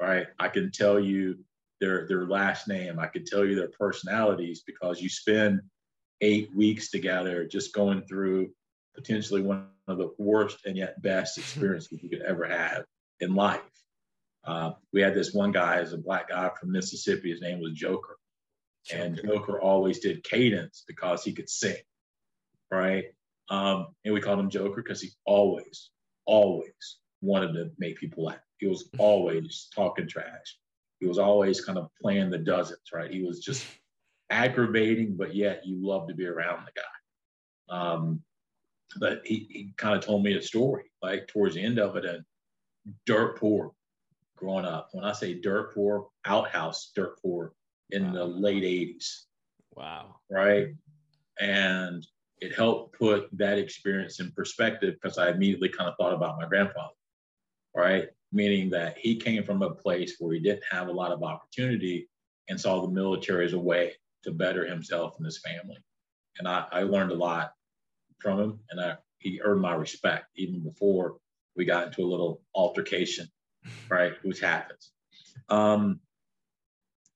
right? 0.00 0.26
I 0.40 0.48
can 0.48 0.72
tell 0.72 0.98
you 0.98 1.38
their 1.80 2.08
their 2.08 2.26
last 2.26 2.66
name. 2.66 2.98
I 2.98 3.06
can 3.06 3.24
tell 3.24 3.44
you 3.44 3.54
their 3.54 3.70
personalities 3.70 4.62
because 4.66 5.00
you 5.00 5.08
spend 5.08 5.60
eight 6.20 6.54
weeks 6.56 6.90
together 6.90 7.46
just 7.46 7.72
going 7.72 8.02
through 8.02 8.50
potentially 8.96 9.40
one 9.40 9.68
of 9.86 9.98
the 9.98 10.10
worst 10.18 10.66
and 10.66 10.76
yet 10.76 11.00
best 11.02 11.38
experiences 11.38 12.02
you 12.02 12.08
could 12.08 12.22
ever 12.22 12.46
have 12.46 12.84
in 13.20 13.36
life. 13.36 13.60
Uh, 14.44 14.72
we 14.92 15.00
had 15.00 15.14
this 15.14 15.32
one 15.32 15.52
guy 15.52 15.76
as 15.76 15.92
a 15.92 15.98
black 15.98 16.30
guy 16.30 16.50
from 16.58 16.72
Mississippi. 16.72 17.30
His 17.30 17.40
name 17.40 17.60
was 17.60 17.72
Joker. 17.74 18.17
And 18.92 19.20
Joker 19.22 19.60
always 19.60 19.98
did 20.00 20.24
cadence 20.24 20.84
because 20.86 21.22
he 21.22 21.32
could 21.32 21.48
sing, 21.48 21.76
right? 22.70 23.04
Um, 23.50 23.88
and 24.04 24.14
we 24.14 24.20
called 24.20 24.40
him 24.40 24.50
Joker 24.50 24.82
because 24.82 25.00
he 25.00 25.10
always, 25.24 25.90
always 26.26 26.98
wanted 27.20 27.52
to 27.54 27.70
make 27.78 27.98
people 27.98 28.24
laugh. 28.24 28.38
He 28.58 28.66
was 28.66 28.88
always 28.98 29.68
talking 29.74 30.08
trash. 30.08 30.58
He 31.00 31.06
was 31.06 31.18
always 31.18 31.60
kind 31.60 31.78
of 31.78 31.90
playing 32.00 32.30
the 32.30 32.38
dozens, 32.38 32.80
right? 32.92 33.10
He 33.10 33.22
was 33.22 33.40
just 33.40 33.64
aggravating, 34.30 35.16
but 35.16 35.34
yet 35.34 35.66
you 35.66 35.78
love 35.80 36.08
to 36.08 36.14
be 36.14 36.26
around 36.26 36.66
the 36.66 36.80
guy. 36.80 37.76
Um, 37.76 38.22
but 38.96 39.22
he, 39.24 39.46
he 39.50 39.72
kind 39.76 39.96
of 39.96 40.04
told 40.04 40.24
me 40.24 40.36
a 40.36 40.42
story, 40.42 40.90
like 41.02 41.28
towards 41.28 41.54
the 41.54 41.62
end 41.62 41.78
of 41.78 41.96
it, 41.96 42.04
and 42.04 42.24
dirt 43.06 43.38
poor 43.38 43.72
growing 44.36 44.64
up. 44.64 44.88
When 44.92 45.04
I 45.04 45.12
say 45.12 45.34
dirt 45.34 45.74
poor, 45.74 46.08
outhouse 46.24 46.90
dirt 46.94 47.18
poor 47.20 47.52
in 47.90 48.06
wow. 48.06 48.12
the 48.12 48.24
late 48.24 48.62
80s. 48.62 49.24
Wow. 49.74 50.16
Right. 50.30 50.68
And 51.40 52.06
it 52.40 52.54
helped 52.54 52.98
put 52.98 53.28
that 53.32 53.58
experience 53.58 54.20
in 54.20 54.32
perspective 54.32 54.94
because 54.94 55.18
I 55.18 55.30
immediately 55.30 55.68
kind 55.68 55.88
of 55.88 55.96
thought 55.96 56.14
about 56.14 56.38
my 56.38 56.46
grandfather. 56.46 56.94
Right. 57.74 58.08
Meaning 58.32 58.70
that 58.70 58.98
he 58.98 59.16
came 59.16 59.42
from 59.44 59.62
a 59.62 59.74
place 59.74 60.16
where 60.18 60.34
he 60.34 60.40
didn't 60.40 60.64
have 60.70 60.88
a 60.88 60.92
lot 60.92 61.12
of 61.12 61.22
opportunity 61.22 62.08
and 62.48 62.60
saw 62.60 62.80
the 62.82 62.92
military 62.92 63.44
as 63.44 63.52
a 63.52 63.58
way 63.58 63.92
to 64.24 64.32
better 64.32 64.66
himself 64.66 65.14
and 65.16 65.24
his 65.24 65.40
family. 65.40 65.76
And 66.38 66.48
I, 66.48 66.66
I 66.70 66.82
learned 66.82 67.12
a 67.12 67.16
lot 67.16 67.52
from 68.18 68.40
him 68.40 68.60
and 68.70 68.80
I, 68.80 68.96
he 69.18 69.40
earned 69.42 69.60
my 69.60 69.74
respect 69.74 70.26
even 70.36 70.60
before 70.60 71.18
we 71.56 71.64
got 71.64 71.86
into 71.86 72.02
a 72.02 72.06
little 72.06 72.40
altercation, 72.54 73.28
right? 73.88 74.12
Which 74.22 74.40
happens. 74.40 74.92
Um, 75.48 76.00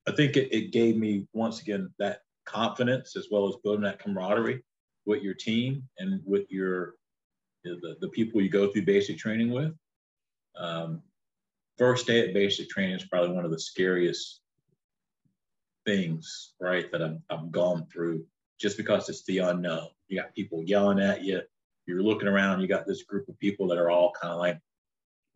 I 0.07 0.11
think 0.11 0.35
it, 0.35 0.53
it 0.53 0.71
gave 0.71 0.97
me 0.97 1.27
once 1.33 1.61
again 1.61 1.89
that 1.99 2.19
confidence 2.45 3.15
as 3.15 3.27
well 3.31 3.47
as 3.47 3.55
building 3.63 3.83
that 3.83 3.99
camaraderie 3.99 4.63
with 5.05 5.21
your 5.21 5.33
team 5.33 5.83
and 5.99 6.21
with 6.25 6.49
your 6.49 6.95
the, 7.63 7.95
the 8.01 8.09
people 8.09 8.41
you 8.41 8.49
go 8.49 8.71
through 8.71 8.83
basic 8.83 9.17
training 9.17 9.51
with. 9.51 9.73
Um, 10.57 11.01
first 11.77 12.05
day 12.05 12.27
at 12.27 12.33
basic 12.33 12.69
training 12.69 12.97
is 12.97 13.05
probably 13.05 13.33
one 13.33 13.45
of 13.45 13.51
the 13.51 13.59
scariest 13.59 14.41
things, 15.85 16.53
right, 16.59 16.91
that 16.91 17.01
I've, 17.01 17.19
I've 17.29 17.51
gone 17.51 17.87
through 17.91 18.25
just 18.59 18.75
because 18.75 19.07
it's 19.07 19.23
the 19.25 19.39
unknown. 19.39 19.87
You 20.09 20.21
got 20.21 20.35
people 20.35 20.61
yelling 20.63 20.99
at 20.99 21.23
you. 21.23 21.41
You're 21.85 22.03
looking 22.03 22.27
around, 22.27 22.61
you 22.61 22.67
got 22.67 22.85
this 22.85 23.03
group 23.03 23.27
of 23.29 23.39
people 23.39 23.67
that 23.67 23.77
are 23.77 23.89
all 23.89 24.11
kind 24.21 24.33
of 24.33 24.39
like 24.39 24.59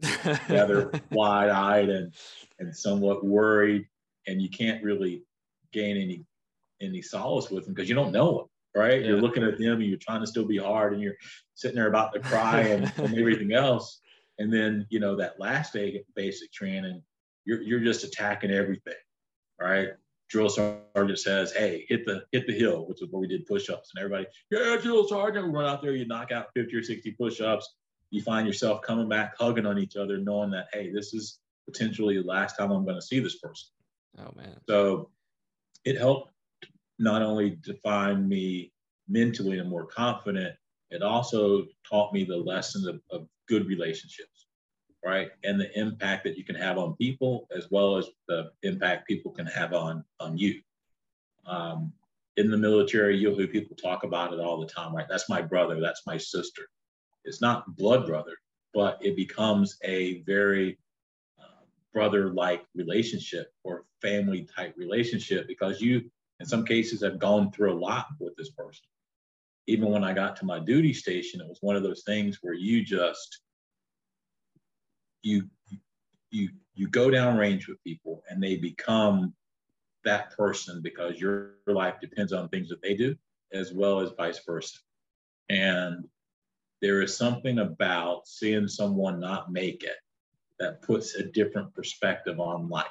together, 0.48 0.92
wide 1.12 1.50
eyed 1.50 1.90
and, 1.90 2.14
and 2.60 2.76
somewhat 2.76 3.26
worried 3.26 3.88
and 4.28 4.42
you 4.42 4.50
can't 4.50 4.84
really 4.84 5.24
gain 5.74 5.98
any 5.98 6.26
any 6.82 7.02
solace 7.02 7.50
with 7.50 7.66
them 7.66 7.74
because 7.74 7.90
you 7.90 7.96
don't 7.96 8.12
know 8.12 8.38
them 8.38 8.48
right? 8.78 9.02
Yeah. 9.02 9.08
you're 9.08 9.22
looking 9.22 9.44
at 9.44 9.58
them 9.58 9.74
and 9.74 9.86
you're 9.86 9.98
trying 9.98 10.22
to 10.22 10.28
still 10.28 10.46
be 10.46 10.58
hard 10.58 10.94
and 10.94 11.02
you're 11.02 11.16
sitting 11.56 11.76
there 11.76 11.88
about 11.88 12.14
to 12.14 12.20
cry 12.20 12.62
and, 12.62 12.92
and 12.98 13.18
everything 13.18 13.54
else. 13.54 14.00
And 14.40 14.54
then 14.54 14.86
you 14.90 15.00
know 15.00 15.16
that 15.16 15.40
last 15.40 15.74
day 15.74 16.04
basic 16.16 16.52
training 16.54 17.02
you're, 17.46 17.62
you're 17.62 17.80
just 17.80 18.04
attacking 18.04 18.52
everything 18.52 18.94
right? 19.60 19.90
Drill 20.30 20.50
sergeant 20.50 21.18
says 21.18 21.54
hey 21.54 21.86
hit 21.90 22.06
the 22.06 22.24
hit 22.32 22.46
the 22.46 22.54
hill 22.54 22.86
which 22.88 23.02
is 23.02 23.08
where 23.10 23.22
we 23.22 23.28
did 23.28 23.46
push-ups 23.46 23.92
and 23.96 24.04
everybody 24.04 24.28
yeah 24.52 24.76
drill 24.76 25.08
sergeant 25.08 25.48
we 25.48 25.54
run 25.54 25.66
out 25.66 25.82
there 25.82 25.96
you 25.96 26.06
knock 26.06 26.34
out 26.34 26.48
50 26.54 26.76
or 26.76 26.84
60 26.84 27.12
push-ups. 27.12 27.76
You 28.10 28.22
find 28.22 28.46
yourself 28.46 28.82
coming 28.82 29.10
back 29.10 29.36
hugging 29.40 29.66
on 29.66 29.80
each 29.80 29.96
other 29.96 30.18
knowing 30.18 30.52
that 30.52 30.68
hey 30.74 30.92
this 30.92 31.14
is 31.14 31.40
potentially 31.66 32.18
the 32.18 32.28
last 32.28 32.58
time 32.58 32.72
i'm 32.72 32.84
going 32.84 33.00
to 33.00 33.02
see 33.02 33.20
this 33.20 33.38
person 33.40 33.70
Oh 34.18 34.34
man. 34.36 34.60
So 34.68 35.10
it 35.86 35.98
helped 35.98 36.32
not 37.00 37.22
only 37.22 37.58
define 37.62 38.28
me 38.28 38.72
mentally 39.08 39.60
and 39.60 39.70
more 39.70 39.86
confident, 39.86 40.56
it 40.90 41.02
also 41.02 41.66
taught 41.88 42.14
me 42.14 42.24
the 42.24 42.38
lessons 42.38 42.88
of, 42.88 43.00
of 43.12 43.28
good 43.48 43.68
relationships, 43.68 44.48
right? 45.04 45.30
And 45.44 45.60
the 45.60 45.78
impact 45.80 46.24
that 46.24 46.38
you 46.38 46.44
can 46.44 46.56
have 46.56 46.78
on 46.78 46.96
people 46.96 47.48
as 47.56 47.70
well 47.70 47.98
as 47.98 48.08
the 48.28 48.52
impact 48.64 49.08
people 49.08 49.32
can 49.32 49.46
have 49.48 49.74
on 49.74 50.04
on 50.20 50.38
you. 50.38 50.62
Um, 51.46 51.94
in 52.38 52.52
the 52.52 52.58
military, 52.58 53.18
you'll 53.18 53.38
hear 53.38 53.48
people 53.48 53.76
talk 53.76 54.04
about 54.04 54.34
it 54.34 54.40
all 54.40 54.60
the 54.60 54.68
time, 54.68 54.96
right? 54.96 55.08
That's 55.10 55.30
my 55.30 55.42
brother, 55.42 55.80
that's 55.80 56.04
my 56.06 56.18
sister. 56.18 56.64
It's 57.26 57.42
not 57.42 57.76
blood 57.76 58.06
brother, 58.06 58.38
but 58.74 58.98
it 59.02 59.16
becomes 59.16 59.78
a 59.84 60.22
very 60.22 60.78
brother 61.98 62.30
like 62.30 62.64
relationship 62.76 63.52
or 63.64 63.84
family 64.04 64.48
type 64.56 64.72
relationship 64.78 65.48
because 65.48 65.82
you 65.82 66.04
in 66.40 66.46
some 66.46 66.64
cases 66.64 67.02
have 67.02 67.18
gone 67.18 67.52
through 67.52 67.74
a 67.74 67.82
lot 67.90 68.06
with 68.20 68.36
this 68.36 68.52
person. 68.52 68.86
Even 69.66 69.90
when 69.90 70.04
i 70.04 70.14
got 70.14 70.36
to 70.36 70.46
my 70.46 70.60
duty 70.60 70.94
station 70.94 71.42
it 71.42 71.48
was 71.48 71.58
one 71.62 71.76
of 71.76 71.82
those 71.82 72.04
things 72.06 72.38
where 72.44 72.54
you 72.54 72.86
just 72.86 73.40
you 75.24 75.50
you 76.30 76.50
you 76.76 76.88
go 76.88 77.10
down 77.10 77.36
range 77.36 77.68
with 77.68 77.84
people 77.84 78.22
and 78.30 78.44
they 78.44 78.56
become 78.58 79.34
that 80.06 80.38
person 80.38 80.80
because 80.84 81.20
your 81.20 81.56
life 81.66 81.96
depends 82.00 82.32
on 82.32 82.48
things 82.48 82.70
that 82.70 82.82
they 82.84 82.94
do 82.94 83.16
as 83.52 83.74
well 83.74 84.02
as 84.02 84.12
vice 84.16 84.40
versa. 84.46 84.78
And 85.50 86.06
there 86.80 87.02
is 87.02 87.18
something 87.18 87.58
about 87.58 88.28
seeing 88.28 88.68
someone 88.68 89.20
not 89.20 89.52
make 89.52 89.84
it 89.84 89.98
that 90.60 90.82
puts 90.82 91.16
a 91.16 91.24
different 91.24 91.74
perspective 91.74 92.40
on 92.40 92.70
life 92.70 92.86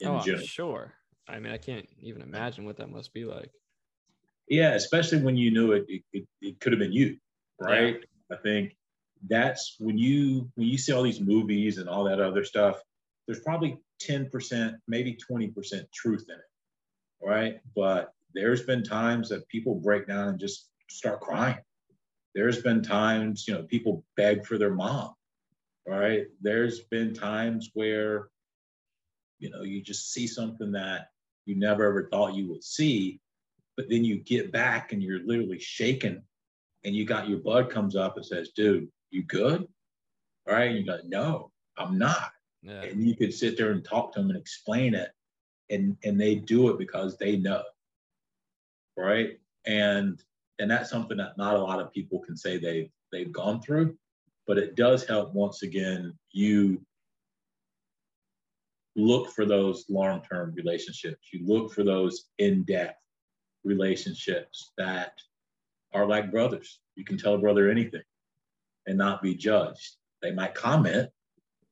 in 0.00 0.08
oh, 0.08 0.20
general. 0.20 0.44
Sure. 0.44 0.92
I 1.28 1.38
mean, 1.38 1.52
I 1.52 1.58
can't 1.58 1.88
even 2.00 2.22
imagine 2.22 2.64
what 2.64 2.76
that 2.76 2.90
must 2.90 3.12
be 3.12 3.24
like. 3.24 3.50
Yeah, 4.48 4.74
especially 4.74 5.22
when 5.22 5.36
you 5.36 5.50
knew 5.50 5.72
it, 5.72 5.84
it, 5.88 6.02
it, 6.12 6.24
it 6.40 6.60
could 6.60 6.72
have 6.72 6.80
been 6.80 6.92
you, 6.92 7.16
right? 7.60 7.96
Yeah. 8.00 8.36
I 8.36 8.40
think 8.40 8.76
that's 9.28 9.76
when 9.78 9.98
you 9.98 10.50
when 10.56 10.66
you 10.66 10.76
see 10.76 10.92
all 10.92 11.02
these 11.02 11.20
movies 11.20 11.78
and 11.78 11.88
all 11.88 12.04
that 12.04 12.20
other 12.20 12.44
stuff. 12.44 12.80
There's 13.26 13.40
probably 13.40 13.78
10%, 14.02 14.74
maybe 14.88 15.16
20% 15.30 15.84
truth 15.94 16.26
in 16.28 16.34
it, 16.34 17.24
right? 17.24 17.60
But 17.76 18.12
there's 18.34 18.62
been 18.62 18.82
times 18.82 19.28
that 19.28 19.48
people 19.48 19.76
break 19.76 20.08
down 20.08 20.28
and 20.28 20.40
just 20.40 20.68
start 20.90 21.20
crying. 21.20 21.58
There's 22.34 22.62
been 22.62 22.82
times, 22.82 23.46
you 23.46 23.54
know, 23.54 23.62
people 23.62 24.04
beg 24.16 24.44
for 24.44 24.58
their 24.58 24.74
mom, 24.74 25.14
right? 25.86 26.26
There's 26.40 26.80
been 26.80 27.14
times 27.14 27.70
where, 27.74 28.28
you 29.38 29.50
know, 29.50 29.62
you 29.62 29.82
just 29.82 30.12
see 30.12 30.26
something 30.26 30.72
that 30.72 31.08
you 31.46 31.56
never 31.56 31.86
ever 31.86 32.08
thought 32.10 32.34
you 32.34 32.48
would 32.48 32.62
see, 32.62 33.20
but 33.76 33.88
then 33.88 34.04
you 34.04 34.16
get 34.16 34.52
back 34.52 34.92
and 34.92 35.02
you're 35.02 35.24
literally 35.24 35.58
shaking 35.58 36.22
and 36.84 36.94
you 36.94 37.04
got 37.04 37.28
your 37.28 37.38
blood 37.38 37.70
comes 37.70 37.96
up 37.96 38.16
and 38.16 38.24
says, 38.24 38.50
dude, 38.50 38.88
you 39.10 39.22
good? 39.24 39.66
All 40.48 40.54
right. 40.54 40.70
And 40.70 40.78
you 40.78 40.84
go, 40.84 40.98
no, 41.06 41.50
I'm 41.76 41.98
not. 41.98 42.32
Yeah. 42.62 42.82
And 42.82 43.06
you 43.06 43.16
could 43.16 43.34
sit 43.34 43.56
there 43.56 43.72
and 43.72 43.84
talk 43.84 44.12
to 44.12 44.20
them 44.20 44.30
and 44.30 44.38
explain 44.38 44.94
it. 44.94 45.10
And, 45.70 45.96
and 46.04 46.20
they 46.20 46.36
do 46.36 46.68
it 46.70 46.78
because 46.78 47.16
they 47.16 47.36
know. 47.36 47.62
Right. 48.96 49.38
And 49.64 50.22
and 50.58 50.70
that's 50.70 50.90
something 50.90 51.16
that 51.16 51.36
not 51.36 51.56
a 51.56 51.60
lot 51.60 51.80
of 51.80 51.92
people 51.92 52.20
can 52.20 52.36
say 52.36 52.56
they've 52.56 52.90
they've 53.10 53.32
gone 53.32 53.60
through, 53.60 53.96
but 54.46 54.58
it 54.58 54.74
does 54.74 55.06
help 55.06 55.34
once 55.34 55.62
again 55.62 56.12
you 56.32 56.80
look 58.96 59.30
for 59.30 59.46
those 59.46 59.84
long-term 59.88 60.52
relationships. 60.54 61.28
You 61.32 61.46
look 61.46 61.72
for 61.72 61.82
those 61.82 62.24
in-depth 62.38 62.98
relationships 63.64 64.72
that 64.76 65.12
are 65.94 66.06
like 66.06 66.30
brothers. 66.30 66.80
You 66.96 67.04
can 67.04 67.16
tell 67.16 67.34
a 67.34 67.38
brother 67.38 67.70
anything 67.70 68.02
and 68.86 68.98
not 68.98 69.22
be 69.22 69.34
judged. 69.34 69.96
They 70.20 70.32
might 70.32 70.54
comment, 70.54 71.08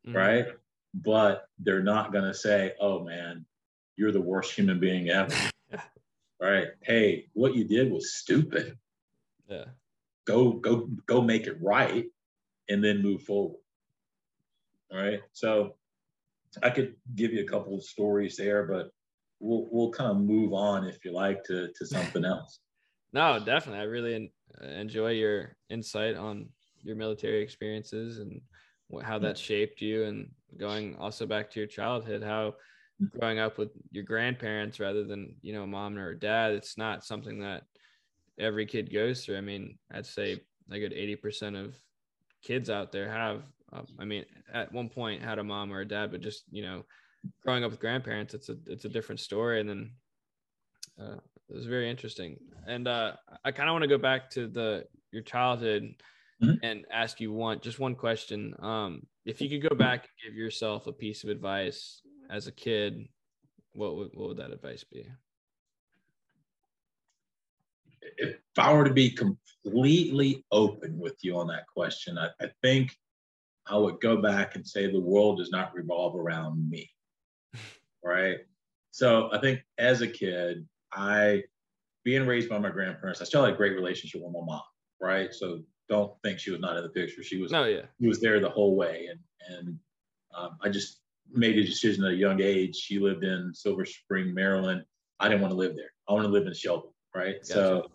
mm-hmm. 0.07 0.17
right? 0.17 0.47
But 0.95 1.45
they're 1.59 1.83
not 1.83 2.12
going 2.12 2.25
to 2.25 2.35
say, 2.35 2.73
oh 2.81 3.05
man, 3.05 3.45
you're 3.97 4.12
the 4.12 4.21
worst 4.21 4.53
human 4.53 4.81
being 4.81 5.11
ever. 5.11 5.35
right? 6.41 6.69
Hey, 6.83 7.27
what 7.35 7.55
you 7.55 7.65
did 7.65 7.91
was 7.91 8.15
stupid. 8.15 8.77
Yeah. 9.49 9.67
Go, 10.27 10.53
go, 10.53 10.89
go 11.07 11.21
make 11.21 11.47
it 11.47 11.59
right 11.61 12.07
and 12.71 12.83
then 12.83 13.03
move 13.03 13.23
forward. 13.23 13.59
All 14.93 14.99
right. 14.99 15.21
So 15.33 15.75
I 16.62 16.71
could 16.71 16.95
give 17.15 17.33
you 17.33 17.43
a 17.43 17.49
couple 17.49 17.77
of 17.77 17.85
stories 17.85 18.37
there, 18.37 18.65
but 18.65 18.91
we'll 19.41 19.69
we'll 19.71 19.91
kind 19.91 20.11
of 20.11 20.19
move 20.19 20.53
on 20.53 20.87
if 20.87 21.05
you 21.05 21.12
like 21.12 21.45
to 21.45 21.69
to 21.77 21.87
something 21.87 22.25
else. 22.25 22.61
no, 23.12 23.39
definitely. 23.39 23.81
I 23.81 23.85
really 23.85 24.33
enjoy 24.62 25.11
your 25.11 25.57
insight 25.69 26.17
on 26.17 26.49
your 26.83 26.97
military 26.97 27.43
experiences 27.43 28.19
and 28.19 28.41
how 29.03 29.19
that 29.19 29.39
shaped 29.39 29.81
you 29.81 30.05
and 30.05 30.29
going 30.59 30.97
also 30.97 31.25
back 31.27 31.49
to 31.49 31.61
your 31.61 31.67
childhood 31.67 32.25
how 32.25 32.53
growing 33.19 33.39
up 33.39 33.57
with 33.57 33.71
your 33.93 34.03
grandparents 34.03 34.81
rather 34.81 35.05
than 35.05 35.35
you 35.43 35.53
know 35.53 35.65
mom 35.67 35.97
or 35.97 36.12
dad 36.15 36.53
it's 36.53 36.77
not 36.77 37.05
something 37.05 37.39
that 37.39 37.62
every 38.39 38.67
kid 38.67 38.93
goes 38.93 39.25
through 39.25 39.39
i 39.39 39.41
mean 39.41 39.79
i'd 39.93 40.07
say 40.07 40.41
a 40.73 40.79
good 40.79 40.93
80% 40.93 41.62
of 41.62 41.77
kids 42.42 42.70
out 42.70 42.92
there 42.92 43.11
have 43.11 43.42
um, 43.73 43.87
i 43.99 44.04
mean 44.04 44.25
at 44.52 44.73
one 44.73 44.88
point 44.88 45.23
had 45.23 45.38
a 45.38 45.44
mom 45.44 45.73
or 45.73 45.80
a 45.80 45.88
dad 45.88 46.11
but 46.11 46.20
just 46.20 46.44
you 46.50 46.62
know 46.62 46.82
growing 47.44 47.64
up 47.64 47.70
with 47.70 47.80
grandparents 47.80 48.35
it's 48.35 48.49
a 48.49 48.56
it's 48.66 48.85
a 48.85 48.88
different 48.88 49.20
story 49.20 49.61
and 49.61 49.68
then 49.68 49.90
uh, 51.00 51.16
it 51.49 51.54
was 51.54 51.66
very 51.66 51.90
interesting 51.90 52.37
and 52.66 52.88
uh, 52.88 53.12
i 53.44 53.52
kind 53.52 53.68
of 53.68 53.75
want 53.75 53.82
to 53.82 53.88
go 53.88 53.99
back 53.99 54.30
to 54.30 54.47
the 54.47 54.85
your 55.12 55.23
childhood 55.23 55.94
mm-hmm. 56.42 56.54
and 56.62 56.85
ask 56.92 57.20
you 57.20 57.32
one 57.32 57.61
just 57.61 57.78
one 57.78 57.94
question. 57.94 58.54
Um, 58.61 59.02
if 59.25 59.40
you 59.40 59.49
could 59.49 59.68
go 59.68 59.76
back 59.76 60.00
and 60.00 60.30
give 60.32 60.38
yourself 60.38 60.87
a 60.87 60.92
piece 60.92 61.25
of 61.25 61.30
advice 61.30 62.02
as 62.30 62.47
a 62.47 62.52
kid, 62.52 63.06
what 63.73 63.97
would 63.97 64.10
what 64.15 64.28
would 64.28 64.38
that 64.38 64.52
advice 64.52 64.84
be? 64.84 65.06
If 68.02 68.36
I 68.58 68.73
were 68.73 68.84
to 68.84 68.93
be 68.93 69.10
completely 69.10 70.45
open 70.50 70.99
with 70.99 71.17
you 71.23 71.36
on 71.36 71.49
that 71.49 71.67
question, 71.67 72.19
I, 72.19 72.28
I 72.41 72.50
think 72.63 72.97
I 73.67 73.76
would 73.76 74.00
go 74.00 74.21
back 74.21 74.56
and 74.56 74.67
say 74.67 74.91
the 74.91 75.00
world 75.00 75.39
does 75.39 75.50
not 75.50 75.75
revolve 75.75 76.17
around 76.17 76.69
me. 76.69 76.91
right. 78.04 78.39
So 78.91 79.30
I 79.32 79.39
think 79.39 79.60
as 79.78 80.00
a 80.00 80.08
kid, 80.08 80.67
I 80.93 81.45
being 82.04 82.26
raised 82.26 82.49
by 82.49 82.58
my 82.58 82.71
grandparents, 82.71 83.21
I 83.21 83.25
still 83.25 83.45
had 83.45 83.54
a 83.54 83.56
great 83.56 83.75
relationship 83.75 84.23
with 84.23 84.32
my 84.32 84.45
mom. 84.45 84.63
Right. 85.00 85.32
So 85.32 85.63
don't 85.89 86.13
think 86.23 86.39
she 86.39 86.50
was 86.50 86.60
not 86.60 86.76
in 86.76 86.82
the 86.82 86.89
picture. 86.89 87.23
She 87.23 87.41
was. 87.41 87.52
Oh 87.52 87.65
yeah. 87.65 87.82
She 88.00 88.06
was 88.06 88.21
there 88.21 88.41
the 88.41 88.49
whole 88.49 88.76
way, 88.76 89.08
and 89.10 89.21
and 89.56 89.78
um, 90.34 90.56
I 90.63 90.69
just 90.69 91.00
made 91.32 91.58
a 91.58 91.65
decision 91.65 92.04
at 92.04 92.13
a 92.13 92.17
young 92.17 92.41
age. 92.41 92.76
She 92.76 92.99
lived 92.99 93.25
in 93.25 93.52
Silver 93.54 93.84
Spring, 93.84 94.32
Maryland. 94.32 94.84
I 95.19 95.28
didn't 95.28 95.43
want 95.43 95.52
to 95.52 95.58
live 95.58 95.76
there. 95.76 95.93
I 96.08 96.13
want 96.13 96.25
to 96.25 96.30
live 96.30 96.47
in 96.47 96.54
Shelby, 96.54 96.89
right? 97.14 97.36
Gotcha. 97.40 97.52
So 97.52 97.90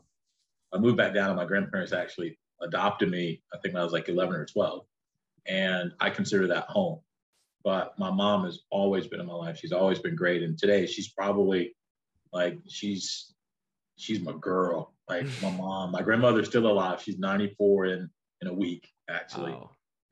I 0.73 0.77
moved 0.77 0.97
back 0.97 1.13
down, 1.13 1.29
and 1.29 1.37
my 1.37 1.45
grandparents 1.45 1.93
actually 1.93 2.37
adopted 2.61 3.09
me. 3.09 3.41
I 3.53 3.57
think 3.57 3.73
when 3.73 3.81
I 3.81 3.83
was 3.83 3.93
like 3.93 4.09
11 4.09 4.35
or 4.35 4.45
12, 4.45 4.85
and 5.47 5.93
I 5.99 6.09
consider 6.09 6.47
that 6.47 6.65
home. 6.65 6.99
But 7.63 7.97
my 7.97 8.11
mom 8.11 8.45
has 8.45 8.59
always 8.69 9.07
been 9.07 9.19
in 9.19 9.25
my 9.25 9.33
life. 9.33 9.57
She's 9.57 9.71
always 9.71 9.99
been 9.99 10.15
great, 10.15 10.43
and 10.43 10.57
today 10.57 10.85
she's 10.85 11.09
probably 11.09 11.75
like 12.31 12.59
she's 12.67 13.33
she's 13.95 14.21
my 14.21 14.33
girl. 14.39 14.93
Like 15.09 15.27
my 15.41 15.51
mom, 15.57 15.91
my 15.91 16.01
grandmother's 16.01 16.47
still 16.47 16.67
alive. 16.67 17.01
She's 17.01 17.17
94 17.17 17.85
in 17.85 18.09
in 18.41 18.47
a 18.47 18.53
week 18.53 18.87
actually. 19.09 19.57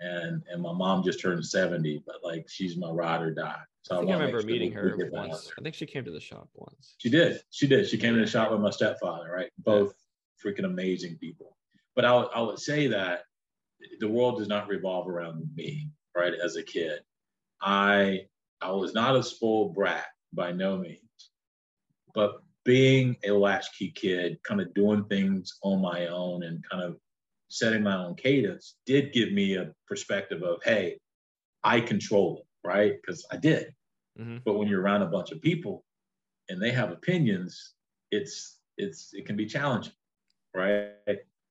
And 0.04 0.44
and 0.52 0.62
my 0.62 0.74
mom 0.74 1.04
just 1.04 1.22
turned 1.22 1.46
70, 1.46 2.04
but 2.06 2.18
like 2.24 2.48
she's 2.50 2.76
my 2.76 2.90
ride 2.90 3.22
or 3.22 3.34
die. 3.34 3.62
So 3.84 3.96
I, 3.96 4.00
think 4.00 4.12
I, 4.12 4.14
I 4.14 4.18
remember 4.18 4.46
meeting 4.46 4.72
her 4.74 4.98
once. 5.12 5.52
I 5.58 5.62
think 5.62 5.76
she 5.76 5.86
came 5.86 6.06
to 6.06 6.12
the 6.12 6.20
shop 6.20 6.50
once. 6.54 6.96
She 6.98 7.10
did. 7.10 7.42
She 7.52 7.68
did. 7.68 7.88
She 7.88 7.98
came 7.98 8.14
to 8.16 8.20
the 8.20 8.28
shop 8.28 8.52
with 8.52 8.62
my 8.62 8.70
stepfather, 8.70 9.32
right? 9.32 9.52
Both 9.60 9.94
yeah. 10.44 10.52
freaking 10.52 10.66
amazing 10.66 11.18
people. 11.18 11.58
But 11.96 12.06
I 12.06 12.16
would, 12.16 12.28
I 12.34 12.42
would 12.42 12.60
say 12.60 12.88
that 12.88 13.24
the 14.00 14.08
world 14.08 14.40
does 14.40 14.48
not 14.48 14.68
revolve 14.68 15.08
around 15.08 15.50
me, 15.56 15.90
right? 16.16 16.34
As 16.34 16.56
a 16.56 16.64
kid, 16.64 17.00
I 17.62 18.22
I 18.62 18.72
was 18.72 18.94
not 18.94 19.16
a 19.16 19.24
spoiled 19.24 19.76
brat 19.76 20.06
by 20.34 20.52
no 20.52 20.78
means, 20.78 21.00
but 22.16 22.42
being 22.64 23.18
a 23.26 23.32
latchkey 23.32 23.92
kid, 23.92 24.40
kind 24.44 24.62
of 24.62 24.74
doing 24.74 25.04
things 25.06 25.58
on 25.64 25.82
my 25.82 26.08
own 26.08 26.44
and 26.44 26.64
kind 26.70 26.84
of 26.84 26.98
setting 27.50 27.84
my 27.84 27.96
own 27.96 28.16
cadence 28.16 28.76
did 28.86 29.14
give 29.14 29.32
me 29.32 29.56
a 29.56 29.72
perspective 29.88 30.42
of, 30.44 30.62
hey, 30.64 30.98
I 31.64 31.82
control 31.82 32.40
it, 32.40 32.68
right? 32.68 32.94
Because 33.02 33.26
I 33.32 33.38
did. 33.38 33.74
Mm-hmm. 34.20 34.38
But 34.46 34.58
when 34.58 34.68
you're 34.68 34.82
around 34.82 35.02
a 35.02 35.08
bunch 35.08 35.32
of 35.32 35.42
people 35.42 35.84
and 36.50 36.62
they 36.62 36.72
have 36.72 36.92
opinions, 36.92 37.74
it's 38.12 38.60
it's 38.78 39.14
it 39.14 39.26
can 39.26 39.36
be 39.36 39.46
challenging, 39.46 39.94
right? 40.56 40.90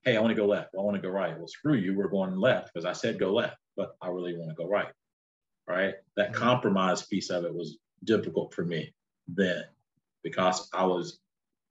Hey, 0.05 0.17
I 0.17 0.21
want 0.21 0.31
to 0.31 0.41
go 0.41 0.47
left. 0.47 0.71
Well, 0.73 0.83
I 0.83 0.85
want 0.85 0.97
to 0.97 1.03
go 1.03 1.13
right. 1.13 1.37
Well, 1.37 1.49
screw 1.49 1.75
you. 1.75 1.95
We're 1.97 2.09
going 2.09 2.37
left 2.37 2.71
because 2.73 2.85
I 2.85 2.93
said 2.93 3.19
go 3.19 3.33
left, 3.33 3.57
but 3.77 3.97
I 4.03 4.09
really 4.09 4.37
want 4.37 4.51
to 4.51 4.57
go 4.57 4.69
right. 4.69 4.93
Right. 5.69 5.95
That 6.17 6.33
mm-hmm. 6.33 6.43
compromise 6.43 7.03
piece 7.03 7.31
of 7.31 7.45
it 7.45 7.55
was 7.55 7.79
difficult 8.05 8.53
for 8.53 8.65
me 8.65 8.93
then 9.29 9.63
because 10.25 10.69
I 10.73 10.85
was 10.85 11.21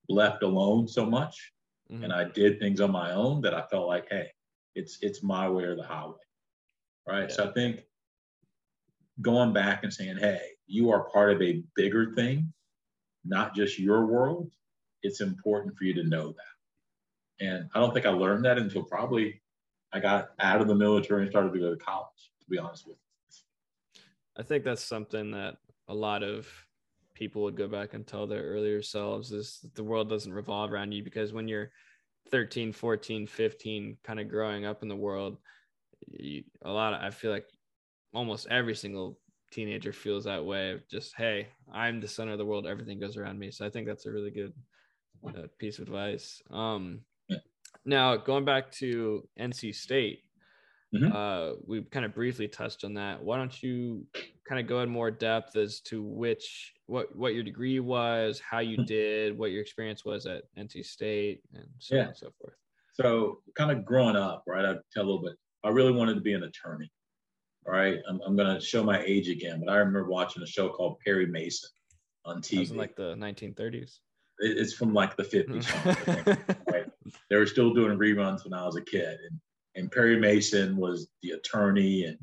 left 0.09 0.43
alone 0.43 0.87
so 0.87 1.05
much 1.05 1.51
mm-hmm. 1.91 2.03
and 2.03 2.13
I 2.13 2.25
did 2.25 2.59
things 2.59 2.81
on 2.81 2.91
my 2.91 3.11
own 3.11 3.41
that 3.41 3.53
I 3.53 3.63
felt 3.63 3.87
like, 3.87 4.07
hey, 4.09 4.27
it's 4.75 4.99
it's 5.01 5.23
my 5.23 5.49
way 5.49 5.63
or 5.63 5.75
the 5.75 5.83
highway. 5.83 6.15
Right. 7.07 7.29
Yeah. 7.29 7.35
So 7.35 7.49
I 7.49 7.53
think 7.53 7.81
going 9.21 9.53
back 9.53 9.83
and 9.83 9.93
saying, 9.93 10.17
hey, 10.17 10.41
you 10.67 10.91
are 10.91 11.09
part 11.09 11.31
of 11.31 11.41
a 11.41 11.63
bigger 11.75 12.13
thing, 12.13 12.51
not 13.25 13.55
just 13.55 13.79
your 13.79 14.05
world, 14.05 14.51
it's 15.03 15.21
important 15.21 15.75
for 15.77 15.83
you 15.83 15.93
to 15.95 16.03
know 16.03 16.27
that. 16.27 17.45
And 17.45 17.69
I 17.73 17.79
don't 17.79 17.93
think 17.93 18.05
I 18.05 18.09
learned 18.09 18.45
that 18.45 18.57
until 18.57 18.83
probably 18.83 19.41
I 19.93 19.99
got 19.99 20.29
out 20.39 20.61
of 20.61 20.67
the 20.67 20.75
military 20.75 21.23
and 21.23 21.31
started 21.31 21.53
to 21.53 21.59
go 21.59 21.71
to 21.71 21.77
college, 21.77 22.31
to 22.41 22.49
be 22.49 22.57
honest 22.57 22.87
with 22.87 22.97
you. 22.97 24.01
I 24.37 24.43
think 24.43 24.63
that's 24.63 24.83
something 24.83 25.31
that 25.31 25.57
a 25.87 25.93
lot 25.93 26.23
of 26.23 26.47
people 27.21 27.43
would 27.43 27.55
go 27.55 27.67
back 27.67 27.93
and 27.93 28.07
tell 28.07 28.25
their 28.25 28.41
earlier 28.41 28.81
selves 28.81 29.31
is 29.31 29.63
the 29.75 29.83
world 29.83 30.09
doesn't 30.09 30.33
revolve 30.33 30.73
around 30.73 30.91
you 30.91 31.03
because 31.03 31.31
when 31.31 31.47
you're 31.47 31.69
13 32.31 32.73
14 32.73 33.27
15 33.27 33.95
kind 34.03 34.19
of 34.19 34.27
growing 34.27 34.65
up 34.65 34.81
in 34.81 34.89
the 34.89 34.95
world 34.95 35.37
you, 36.07 36.43
a 36.63 36.71
lot 36.71 36.95
of 36.95 37.01
i 37.03 37.11
feel 37.11 37.29
like 37.29 37.45
almost 38.11 38.47
every 38.49 38.73
single 38.73 39.19
teenager 39.51 39.93
feels 39.93 40.23
that 40.23 40.43
way 40.43 40.71
of 40.71 40.89
just 40.89 41.13
hey 41.15 41.47
i'm 41.71 42.01
the 42.01 42.07
center 42.07 42.31
of 42.31 42.39
the 42.39 42.45
world 42.45 42.65
everything 42.65 42.99
goes 42.99 43.17
around 43.17 43.37
me 43.37 43.51
so 43.51 43.67
i 43.67 43.69
think 43.69 43.85
that's 43.85 44.07
a 44.07 44.11
really 44.11 44.31
good 44.31 44.53
uh, 45.27 45.45
piece 45.59 45.77
of 45.77 45.83
advice 45.83 46.41
um 46.49 47.01
now 47.85 48.17
going 48.17 48.45
back 48.45 48.71
to 48.71 49.21
nc 49.39 49.75
state 49.75 50.23
Mm-hmm. 50.93 51.15
Uh, 51.15 51.55
we 51.65 51.81
kind 51.83 52.05
of 52.05 52.13
briefly 52.13 52.47
touched 52.47 52.83
on 52.83 52.95
that. 52.95 53.23
Why 53.23 53.37
don't 53.37 53.63
you 53.63 54.05
kind 54.47 54.59
of 54.59 54.67
go 54.67 54.81
in 54.81 54.89
more 54.89 55.09
depth 55.09 55.55
as 55.55 55.79
to 55.81 56.03
which 56.03 56.73
what 56.91 57.15
what 57.15 57.33
your 57.33 57.43
degree 57.43 57.79
was, 57.79 58.39
how 58.39 58.59
you 58.59 58.77
did, 58.85 59.37
what 59.37 59.51
your 59.51 59.61
experience 59.61 60.03
was 60.03 60.25
at 60.25 60.43
NC 60.59 60.85
State, 60.85 61.41
and 61.55 61.65
so 61.79 61.95
yeah. 61.95 62.01
on 62.01 62.07
and 62.09 62.17
so 62.17 62.31
forth. 62.39 62.53
So, 62.93 63.39
kind 63.55 63.71
of 63.71 63.85
growing 63.85 64.17
up, 64.17 64.43
right? 64.45 64.65
I 64.65 64.75
tell 64.93 65.03
a 65.03 65.07
little 65.07 65.21
bit. 65.21 65.35
I 65.63 65.69
really 65.69 65.93
wanted 65.93 66.15
to 66.15 66.21
be 66.21 66.33
an 66.33 66.43
attorney. 66.43 66.91
All 67.65 67.73
right, 67.73 67.99
I'm, 68.09 68.19
I'm 68.25 68.35
going 68.35 68.53
to 68.53 68.59
show 68.59 68.83
my 68.83 69.01
age 69.03 69.29
again, 69.29 69.61
but 69.63 69.71
I 69.71 69.77
remember 69.77 70.09
watching 70.09 70.43
a 70.43 70.47
show 70.47 70.69
called 70.69 70.97
Perry 71.05 71.27
Mason 71.27 71.69
on 72.25 72.41
TV. 72.41 72.71
in 72.71 72.77
like 72.77 72.95
the 72.95 73.15
1930s. 73.15 73.99
it's 74.39 74.73
from 74.73 74.93
like 74.93 75.15
the 75.15 75.23
50s. 75.23 75.65
Mm. 75.65 76.73
right? 76.73 76.85
They 77.29 77.35
were 77.35 77.45
still 77.45 77.73
doing 77.73 77.97
reruns 77.97 78.45
when 78.45 78.53
I 78.53 78.65
was 78.65 78.77
a 78.77 78.81
kid. 78.81 79.17
And, 79.29 79.39
and 79.75 79.91
Perry 79.91 80.17
Mason 80.17 80.77
was 80.77 81.09
the 81.21 81.31
attorney, 81.31 82.05
and 82.05 82.17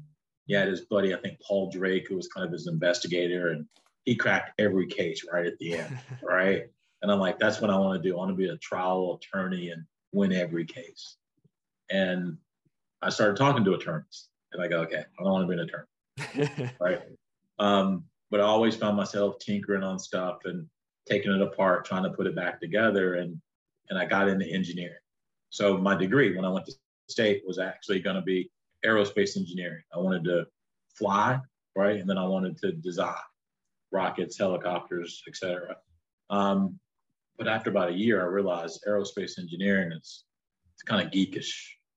he 0.46 0.54
had 0.54 0.68
his 0.68 0.86
buddy, 0.86 1.14
I 1.14 1.18
think 1.18 1.38
Paul 1.40 1.70
Drake, 1.70 2.08
who 2.08 2.16
was 2.16 2.28
kind 2.28 2.46
of 2.46 2.52
his 2.52 2.68
investigator, 2.68 3.48
and 3.48 3.66
he 4.04 4.16
cracked 4.16 4.60
every 4.60 4.86
case 4.86 5.24
right 5.30 5.46
at 5.46 5.58
the 5.58 5.74
end, 5.74 5.98
right? 6.22 6.64
And 7.02 7.12
I'm 7.12 7.20
like, 7.20 7.38
that's 7.38 7.60
what 7.60 7.70
I 7.70 7.78
want 7.78 8.02
to 8.02 8.08
do. 8.08 8.14
I 8.14 8.18
want 8.18 8.30
to 8.30 8.36
be 8.36 8.48
a 8.48 8.56
trial 8.56 9.20
attorney 9.20 9.70
and 9.70 9.84
win 10.12 10.32
every 10.32 10.64
case. 10.64 11.16
And 11.90 12.36
I 13.02 13.10
started 13.10 13.36
talking 13.36 13.64
to 13.64 13.74
attorneys, 13.74 14.28
and 14.52 14.62
I 14.62 14.68
go, 14.68 14.80
okay, 14.80 15.04
I 15.18 15.22
don't 15.22 15.32
want 15.32 15.48
to 15.48 15.56
be 15.56 15.60
an 15.60 16.44
attorney, 16.48 16.72
right? 16.80 17.02
Um, 17.58 18.04
but 18.30 18.40
I 18.40 18.44
always 18.44 18.76
found 18.76 18.96
myself 18.96 19.38
tinkering 19.38 19.82
on 19.82 19.98
stuff 19.98 20.38
and 20.44 20.66
taking 21.08 21.32
it 21.32 21.40
apart, 21.40 21.84
trying 21.84 22.02
to 22.02 22.10
put 22.10 22.26
it 22.26 22.36
back 22.36 22.60
together. 22.60 23.14
And, 23.14 23.40
and 23.88 23.98
I 23.98 24.04
got 24.04 24.28
into 24.28 24.46
engineering. 24.46 24.98
So 25.50 25.78
my 25.78 25.94
degree 25.94 26.34
when 26.36 26.44
I 26.44 26.50
went 26.50 26.66
to 26.66 26.72
state 27.08 27.42
was 27.46 27.58
actually 27.58 28.00
going 28.00 28.16
to 28.16 28.22
be 28.22 28.50
aerospace 28.84 29.36
engineering. 29.36 29.82
I 29.94 29.98
wanted 29.98 30.24
to 30.24 30.46
fly, 30.94 31.40
right? 31.74 31.98
And 31.98 32.08
then 32.08 32.18
I 32.18 32.26
wanted 32.26 32.58
to 32.58 32.72
design 32.72 33.14
rockets, 33.92 34.38
helicopters, 34.38 35.22
etc. 35.28 35.76
Um, 36.30 36.78
but 37.36 37.48
after 37.48 37.70
about 37.70 37.90
a 37.90 37.94
year, 37.94 38.20
I 38.20 38.26
realized 38.26 38.84
aerospace 38.86 39.38
engineering 39.38 39.92
is 39.92 40.24
it's 40.74 40.82
kind 40.82 41.06
of 41.06 41.12
geekish. 41.12 41.52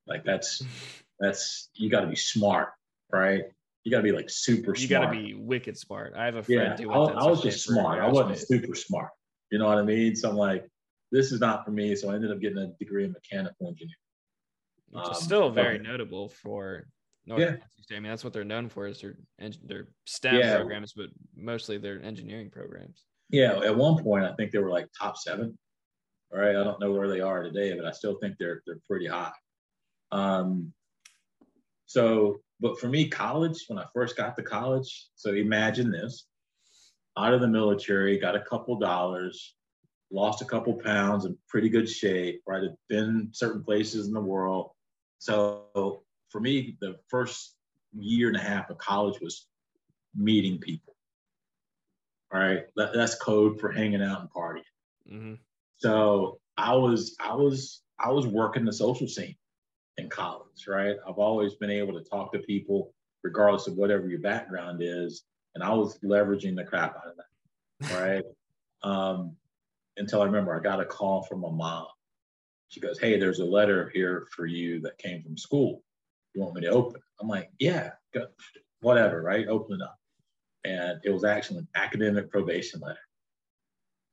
Like 0.07 0.23
that's 0.23 0.61
that's 1.19 1.69
you 1.75 1.89
got 1.89 2.01
to 2.01 2.07
be 2.07 2.15
smart, 2.15 2.69
right? 3.11 3.43
you 3.83 3.91
got 3.91 3.97
to 3.97 4.03
be 4.03 4.11
like 4.11 4.29
super 4.29 4.75
smart. 4.75 4.79
you 4.79 4.87
got 4.87 5.05
to 5.05 5.11
be 5.11 5.33
wicked 5.33 5.77
smart. 5.77 6.13
I 6.15 6.25
have 6.25 6.35
a 6.35 6.43
friend 6.43 6.79
yeah, 6.79 6.85
who 6.85 6.91
I, 6.91 7.13
I 7.13 7.25
was 7.25 7.41
just 7.41 7.65
smart. 7.65 7.99
I 7.99 8.07
wasn't 8.07 8.37
super 8.37 8.75
smart. 8.75 9.09
You 9.51 9.59
know 9.59 9.67
what 9.67 9.77
I 9.77 9.83
mean? 9.83 10.15
So 10.15 10.29
I'm 10.29 10.35
like, 10.35 10.69
this 11.11 11.31
is 11.31 11.39
not 11.39 11.65
for 11.65 11.71
me. 11.71 11.95
So 11.95 12.09
I 12.09 12.15
ended 12.15 12.31
up 12.31 12.39
getting 12.39 12.59
a 12.59 12.67
degree 12.79 13.05
in 13.05 13.11
mechanical 13.11 13.67
engineering. 13.67 13.95
Which 14.89 15.05
um, 15.05 15.11
is 15.11 15.17
still 15.19 15.49
very 15.49 15.75
okay. 15.75 15.83
notable 15.83 16.29
for 16.29 16.85
North 17.25 17.41
yeah. 17.41 17.55
State. 17.81 17.97
I 17.97 17.99
mean, 17.99 18.09
that's 18.09 18.23
what 18.23 18.33
they're 18.33 18.43
known 18.43 18.69
for 18.69 18.87
is 18.87 19.01
their 19.01 19.15
their 19.63 19.87
STEM 20.05 20.35
yeah. 20.35 20.57
programs, 20.57 20.93
but 20.93 21.07
mostly 21.35 21.77
their 21.77 22.01
engineering 22.01 22.49
programs. 22.49 23.05
Yeah, 23.29 23.59
at 23.59 23.75
one 23.75 24.01
point 24.03 24.25
I 24.25 24.33
think 24.33 24.51
they 24.51 24.59
were 24.59 24.69
like 24.69 24.87
top 24.97 25.17
seven. 25.17 25.57
All 26.33 26.39
right, 26.39 26.55
I 26.55 26.63
don't 26.63 26.79
know 26.79 26.91
where 26.91 27.09
they 27.09 27.21
are 27.21 27.43
today, 27.43 27.75
but 27.75 27.85
I 27.85 27.91
still 27.91 28.17
think 28.21 28.35
they're 28.39 28.61
they're 28.65 28.79
pretty 28.87 29.07
high. 29.07 29.33
Um, 30.11 30.73
so 31.85 32.41
but 32.59 32.79
for 32.79 32.87
me, 32.87 33.09
college, 33.09 33.65
when 33.67 33.79
I 33.79 33.85
first 33.93 34.15
got 34.15 34.35
to 34.35 34.43
college, 34.43 35.09
so 35.15 35.33
imagine 35.33 35.91
this 35.91 36.27
out 37.17 37.33
of 37.33 37.41
the 37.41 37.47
military, 37.47 38.17
got 38.19 38.35
a 38.35 38.41
couple 38.41 38.77
dollars, 38.77 39.55
lost 40.11 40.41
a 40.41 40.45
couple 40.45 40.73
pounds, 40.73 41.25
in 41.25 41.37
pretty 41.49 41.69
good 41.69 41.89
shape, 41.89 42.41
right? 42.47 42.63
Had 42.63 42.75
been 42.87 43.29
certain 43.33 43.63
places 43.63 44.07
in 44.07 44.13
the 44.13 44.21
world. 44.21 44.69
So 45.17 46.03
for 46.31 46.39
me, 46.39 46.77
the 46.79 46.97
first 47.07 47.55
year 47.93 48.27
and 48.29 48.37
a 48.37 48.41
half 48.41 48.69
of 48.69 48.77
college 48.77 49.19
was 49.21 49.47
meeting 50.15 50.57
people. 50.57 50.95
All 52.33 52.39
right, 52.39 52.63
that, 52.77 52.93
that's 52.93 53.15
code 53.15 53.59
for 53.59 53.71
hanging 53.71 54.01
out 54.01 54.21
and 54.21 54.29
partying. 54.29 55.11
Mm-hmm. 55.11 55.33
So 55.77 56.39
I 56.57 56.73
was, 56.75 57.15
I 57.19 57.35
was, 57.35 57.81
I 57.99 58.11
was 58.11 58.25
working 58.25 58.63
the 58.63 58.71
social 58.71 59.07
scene 59.07 59.35
in 59.97 60.09
college, 60.09 60.65
right? 60.67 60.95
I've 61.07 61.17
always 61.17 61.55
been 61.55 61.69
able 61.69 61.93
to 61.93 62.09
talk 62.09 62.31
to 62.31 62.39
people 62.39 62.93
regardless 63.23 63.67
of 63.67 63.75
whatever 63.75 64.07
your 64.07 64.19
background 64.19 64.81
is. 64.81 65.23
And 65.55 65.63
I 65.63 65.73
was 65.73 65.99
leveraging 65.99 66.55
the 66.55 66.63
crap 66.63 66.95
out 66.95 67.07
of 67.07 67.17
that, 67.17 68.01
right? 68.01 68.23
um, 68.89 69.35
until 69.97 70.21
I 70.21 70.25
remember 70.25 70.55
I 70.55 70.61
got 70.61 70.79
a 70.79 70.85
call 70.85 71.23
from 71.23 71.41
my 71.41 71.51
mom. 71.51 71.87
She 72.69 72.79
goes, 72.79 72.99
Hey, 72.99 73.19
there's 73.19 73.39
a 73.39 73.45
letter 73.45 73.91
here 73.93 74.27
for 74.31 74.45
you 74.45 74.79
that 74.81 74.97
came 74.97 75.21
from 75.21 75.37
school. 75.37 75.83
You 76.33 76.41
want 76.41 76.55
me 76.55 76.61
to 76.61 76.69
open? 76.69 77.01
I'm 77.19 77.27
like, 77.27 77.49
Yeah, 77.59 77.91
go, 78.13 78.27
whatever, 78.81 79.21
right? 79.21 79.47
Open 79.47 79.79
it 79.81 79.83
up. 79.83 79.97
And 80.63 80.99
it 81.03 81.09
was 81.09 81.23
actually 81.23 81.59
an 81.59 81.67
academic 81.75 82.29
probation 82.29 82.79
letter. 82.81 82.99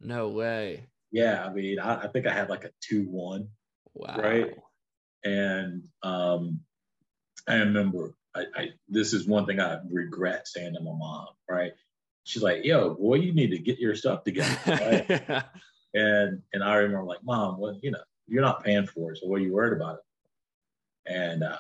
No 0.01 0.29
way. 0.29 0.87
Yeah, 1.11 1.45
I 1.45 1.53
mean, 1.53 1.79
I, 1.79 2.03
I 2.03 2.09
think 2.09 2.27
I 2.27 2.33
had 2.33 2.49
like 2.49 2.65
a 2.65 2.71
2 2.81 3.05
1. 3.05 3.49
Wow. 3.95 4.17
Right. 4.19 4.55
And 5.25 5.85
um, 6.03 6.61
I 7.47 7.57
remember 7.57 8.15
I, 8.35 8.45
I, 8.55 8.69
this 8.89 9.13
is 9.13 9.27
one 9.27 9.47
thing 9.47 9.61
I 9.61 9.79
regret 9.91 10.47
saying 10.47 10.75
to 10.75 10.81
my 10.81 10.93
mom, 10.93 11.29
right? 11.49 11.73
She's 12.25 12.43
like, 12.43 12.65
yo, 12.65 12.95
boy, 12.95 13.17
you 13.17 13.33
need 13.33 13.51
to 13.51 13.59
get 13.59 13.79
your 13.79 13.95
stuff 13.95 14.23
together. 14.25 14.57
Right? 14.67 15.45
and 15.95 16.43
and 16.53 16.63
I 16.63 16.77
remember 16.77 17.05
like, 17.05 17.25
mom, 17.25 17.59
well, 17.59 17.79
you 17.83 17.91
know, 17.91 18.03
you're 18.27 18.43
not 18.43 18.63
paying 18.63 18.87
for 18.87 19.13
it, 19.13 19.19
so 19.19 19.27
what 19.27 19.41
are 19.41 19.45
you 19.45 19.53
worried 19.53 19.77
about 19.77 19.97
it? 19.97 21.13
And 21.13 21.43
uh, 21.43 21.59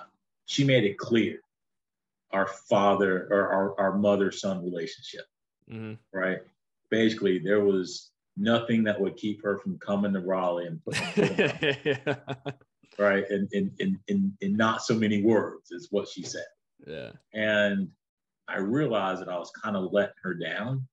she 0.48 0.64
made 0.64 0.84
it 0.84 0.96
clear 0.96 1.40
our 2.32 2.46
father 2.46 3.28
or 3.30 3.48
our, 3.48 3.80
our 3.80 3.98
mother 3.98 4.32
son 4.32 4.64
relationship, 4.64 5.26
mm-hmm. 5.70 5.94
right? 6.12 6.38
Basically, 6.90 7.38
there 7.38 7.60
was 7.60 8.10
nothing 8.36 8.82
that 8.84 8.98
would 8.98 9.16
keep 9.16 9.42
her 9.44 9.58
from 9.58 9.78
coming 9.78 10.14
to 10.14 10.20
Raleigh 10.20 10.66
and 10.66 10.82
putting 10.82 11.98
right? 12.98 13.28
And 13.28 13.52
in, 13.52 13.70
in, 13.78 14.00
in, 14.08 14.32
in 14.40 14.56
not 14.56 14.82
so 14.82 14.94
many 14.94 15.22
words 15.22 15.70
is 15.70 15.88
what 15.90 16.08
she 16.08 16.22
said. 16.22 16.46
Yeah. 16.86 17.10
And 17.34 17.88
I 18.48 18.58
realized 18.58 19.20
that 19.20 19.28
I 19.28 19.38
was 19.38 19.50
kind 19.50 19.76
of 19.76 19.92
letting 19.92 20.14
her 20.22 20.32
down, 20.32 20.88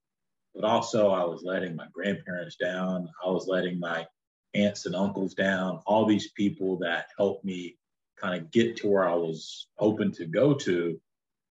but 0.54 0.64
also 0.64 1.10
I 1.10 1.24
was 1.24 1.42
letting 1.44 1.74
my 1.74 1.86
grandparents 1.94 2.56
down. 2.56 3.08
I 3.24 3.30
was 3.30 3.46
letting 3.46 3.80
my 3.80 4.06
aunts 4.52 4.84
and 4.84 4.94
uncles 4.94 5.32
down, 5.32 5.80
all 5.86 6.04
these 6.04 6.30
people 6.32 6.76
that 6.78 7.06
helped 7.16 7.44
me 7.44 7.76
kind 8.20 8.40
of 8.40 8.50
get 8.50 8.76
to 8.78 8.88
where 8.88 9.08
I 9.08 9.14
was 9.14 9.68
hoping 9.76 10.12
to 10.12 10.26
go 10.26 10.54
to. 10.54 11.00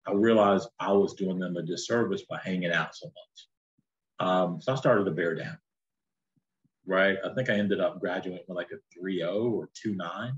I 0.06 0.12
realized 0.12 0.68
I 0.80 0.92
was 0.92 1.14
doing 1.14 1.38
them 1.38 1.56
a 1.56 1.62
disservice 1.62 2.22
by 2.22 2.40
hanging 2.42 2.72
out 2.72 2.94
so 2.94 3.06
much. 3.06 4.28
Um, 4.28 4.60
so 4.60 4.72
I 4.72 4.76
started 4.76 5.04
to 5.04 5.10
bear 5.12 5.34
down 5.34 5.58
right? 6.86 7.16
I 7.24 7.32
think 7.34 7.50
I 7.50 7.54
ended 7.54 7.80
up 7.80 8.00
graduating 8.00 8.44
with 8.48 8.56
like 8.56 8.70
a 8.70 8.98
3.0 8.98 9.52
or 9.52 9.68
2.9. 9.86 10.32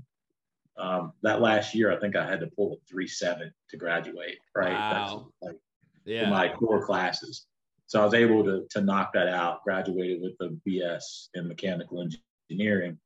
Um, 0.77 1.13
that 1.23 1.41
last 1.41 1.73
year, 1.73 1.91
I 1.91 1.99
think 1.99 2.15
I 2.15 2.27
had 2.27 2.41
to 2.41 2.47
pull 2.47 2.73
a 2.73 2.93
3.7 2.93 3.49
to 3.69 3.77
graduate, 3.77 4.37
right? 4.55 4.73
Wow. 4.73 5.31
That's 5.41 5.53
like 5.53 5.61
yeah. 6.05 6.29
my 6.29 6.49
core 6.49 6.85
classes. 6.85 7.47
So 7.87 8.01
I 8.01 8.05
was 8.05 8.13
able 8.13 8.43
to, 8.43 8.65
to 8.71 8.81
knock 8.81 9.13
that 9.13 9.27
out, 9.27 9.63
graduated 9.63 10.21
with 10.21 10.33
a 10.41 10.55
BS 10.67 11.29
in 11.35 11.47
mechanical 11.47 12.05
engineering, 12.49 12.97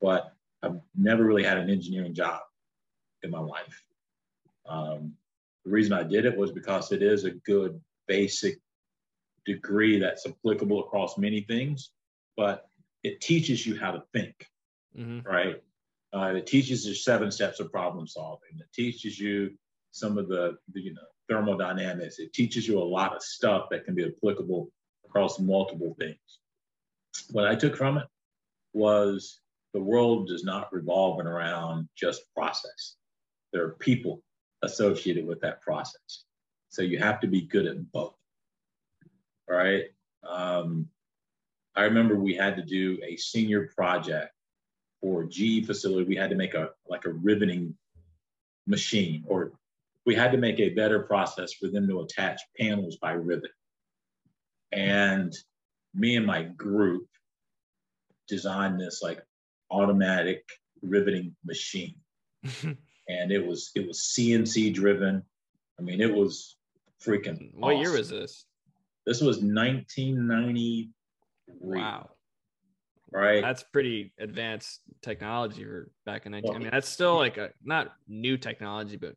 but 0.00 0.32
I've 0.62 0.78
never 0.96 1.24
really 1.24 1.42
had 1.42 1.58
an 1.58 1.70
engineering 1.70 2.14
job 2.14 2.40
in 3.22 3.30
my 3.30 3.40
life. 3.40 3.82
Um, 4.66 5.14
the 5.64 5.70
reason 5.70 5.92
I 5.92 6.02
did 6.02 6.24
it 6.24 6.36
was 6.36 6.52
because 6.52 6.92
it 6.92 7.02
is 7.02 7.24
a 7.24 7.30
good 7.30 7.80
basic 8.06 8.58
degree 9.44 9.98
that's 9.98 10.26
applicable 10.26 10.80
across 10.80 11.18
many 11.18 11.40
things, 11.40 11.90
but 12.36 12.68
it 13.02 13.20
teaches 13.20 13.66
you 13.66 13.78
how 13.78 13.92
to 13.92 14.02
think, 14.12 14.46
mm-hmm. 14.96 15.26
right? 15.26 15.62
Uh, 16.14 16.34
it 16.34 16.46
teaches 16.46 16.86
you 16.86 16.94
seven 16.94 17.30
steps 17.30 17.60
of 17.60 17.70
problem 17.70 18.06
solving. 18.06 18.58
It 18.58 18.72
teaches 18.72 19.18
you 19.18 19.52
some 19.92 20.18
of 20.18 20.28
the, 20.28 20.56
the, 20.72 20.80
you 20.80 20.94
know 20.94 21.02
thermodynamics. 21.28 22.18
It 22.18 22.32
teaches 22.32 22.68
you 22.68 22.78
a 22.78 22.84
lot 22.84 23.14
of 23.14 23.22
stuff 23.22 23.66
that 23.70 23.84
can 23.84 23.94
be 23.94 24.04
applicable 24.04 24.70
across 25.04 25.38
multiple 25.40 25.96
things. 25.98 26.18
What 27.30 27.46
I 27.46 27.54
took 27.54 27.76
from 27.76 27.98
it 27.98 28.06
was 28.72 29.40
the 29.74 29.82
world 29.82 30.28
does 30.28 30.44
not 30.44 30.72
revolve 30.72 31.20
around 31.20 31.88
just 31.96 32.22
process. 32.34 32.96
There 33.56 33.64
are 33.64 33.76
people 33.80 34.22
associated 34.62 35.26
with 35.26 35.40
that 35.40 35.62
process. 35.62 36.24
So 36.68 36.82
you 36.82 36.98
have 36.98 37.20
to 37.20 37.26
be 37.26 37.40
good 37.40 37.64
at 37.64 37.90
both. 37.90 38.14
All 39.48 39.56
right. 39.56 39.84
Um, 40.28 40.90
I 41.74 41.84
remember 41.84 42.16
we 42.16 42.34
had 42.34 42.56
to 42.56 42.62
do 42.62 42.98
a 43.02 43.16
senior 43.16 43.70
project 43.74 44.30
for 45.00 45.24
GE 45.24 45.64
facility. 45.64 46.04
We 46.06 46.16
had 46.16 46.28
to 46.28 46.36
make 46.36 46.52
a 46.52 46.68
like 46.86 47.06
a 47.06 47.12
riveting 47.12 47.74
machine, 48.66 49.24
or 49.26 49.52
we 50.04 50.14
had 50.14 50.32
to 50.32 50.38
make 50.38 50.60
a 50.60 50.74
better 50.74 51.00
process 51.00 51.54
for 51.54 51.68
them 51.68 51.88
to 51.88 52.02
attach 52.02 52.42
panels 52.60 52.96
by 52.96 53.12
rivet. 53.12 53.52
And 54.70 55.34
me 55.94 56.16
and 56.16 56.26
my 56.26 56.42
group 56.42 57.06
designed 58.28 58.78
this 58.78 59.00
like 59.02 59.22
automatic 59.70 60.44
riveting 60.82 61.34
machine. 61.42 61.94
and 63.08 63.32
it 63.32 63.44
was 63.44 63.70
it 63.74 63.86
was 63.86 64.14
CNC 64.16 64.74
driven. 64.74 65.22
I 65.78 65.82
mean, 65.82 66.00
it 66.00 66.12
was 66.12 66.56
freaking. 67.04 67.50
What 67.54 67.74
awesome. 67.74 67.82
year 67.82 67.92
was 67.92 68.08
this? 68.08 68.46
This 69.06 69.20
was 69.20 69.36
1990. 69.38 70.90
Wow. 71.60 72.10
Right. 73.12 73.40
That's 73.40 73.62
pretty 73.62 74.12
advanced 74.18 74.80
technology 75.00 75.64
for 75.64 75.90
back 76.04 76.26
in 76.26 76.32
19. 76.32 76.54
I 76.54 76.58
mean, 76.58 76.70
that's 76.72 76.88
still 76.88 77.16
like 77.16 77.36
a 77.36 77.50
not 77.64 77.92
new 78.08 78.36
technology, 78.36 78.96
but 78.96 79.14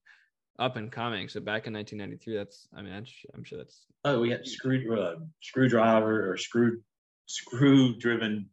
up 0.59 0.75
and 0.75 0.91
coming. 0.91 1.27
So 1.27 1.39
back 1.39 1.65
in 1.65 1.73
1993, 1.73 2.35
that's 2.35 2.67
I 2.75 2.81
mean, 2.81 2.93
I'm 2.93 3.43
sure 3.43 3.57
that's 3.57 3.85
oh, 4.05 4.19
we 4.19 4.29
had 4.29 4.45
screw 4.45 4.99
uh, 4.99 5.15
screwdriver 5.41 6.31
or 6.31 6.37
screw 6.37 6.81
screw 7.25 7.97
driven 7.97 8.47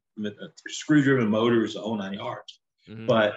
screw 0.69 1.03
driven 1.03 1.29
motors, 1.29 1.75
the 1.75 1.81
whole 1.81 1.97
nine 1.97 2.15
yards. 2.15 2.61
Mm-hmm. 2.89 3.07
But 3.07 3.35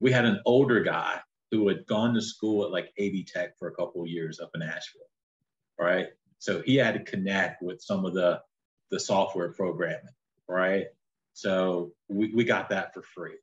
we 0.00 0.10
had 0.10 0.24
an 0.24 0.40
older 0.46 0.80
guy 0.80 1.20
who 1.52 1.68
had 1.68 1.86
gone 1.86 2.14
to 2.14 2.22
school 2.22 2.64
at 2.64 2.72
like 2.72 2.90
AB 2.96 3.24
Tech 3.24 3.56
for 3.58 3.68
a 3.68 3.74
couple 3.74 4.04
years 4.06 4.40
up 4.40 4.50
in 4.54 4.62
Asheville, 4.62 5.02
right? 5.78 6.06
So 6.38 6.62
he 6.62 6.76
had 6.76 6.94
to 6.94 7.04
connect 7.04 7.62
with 7.62 7.80
some 7.80 8.04
of 8.04 8.14
the 8.14 8.40
the 8.90 8.98
software 8.98 9.52
programming, 9.52 10.14
right? 10.48 10.86
So 11.34 11.92
we, 12.08 12.34
we 12.34 12.44
got 12.44 12.70
that 12.70 12.92
for 12.92 13.02
free. 13.02 13.36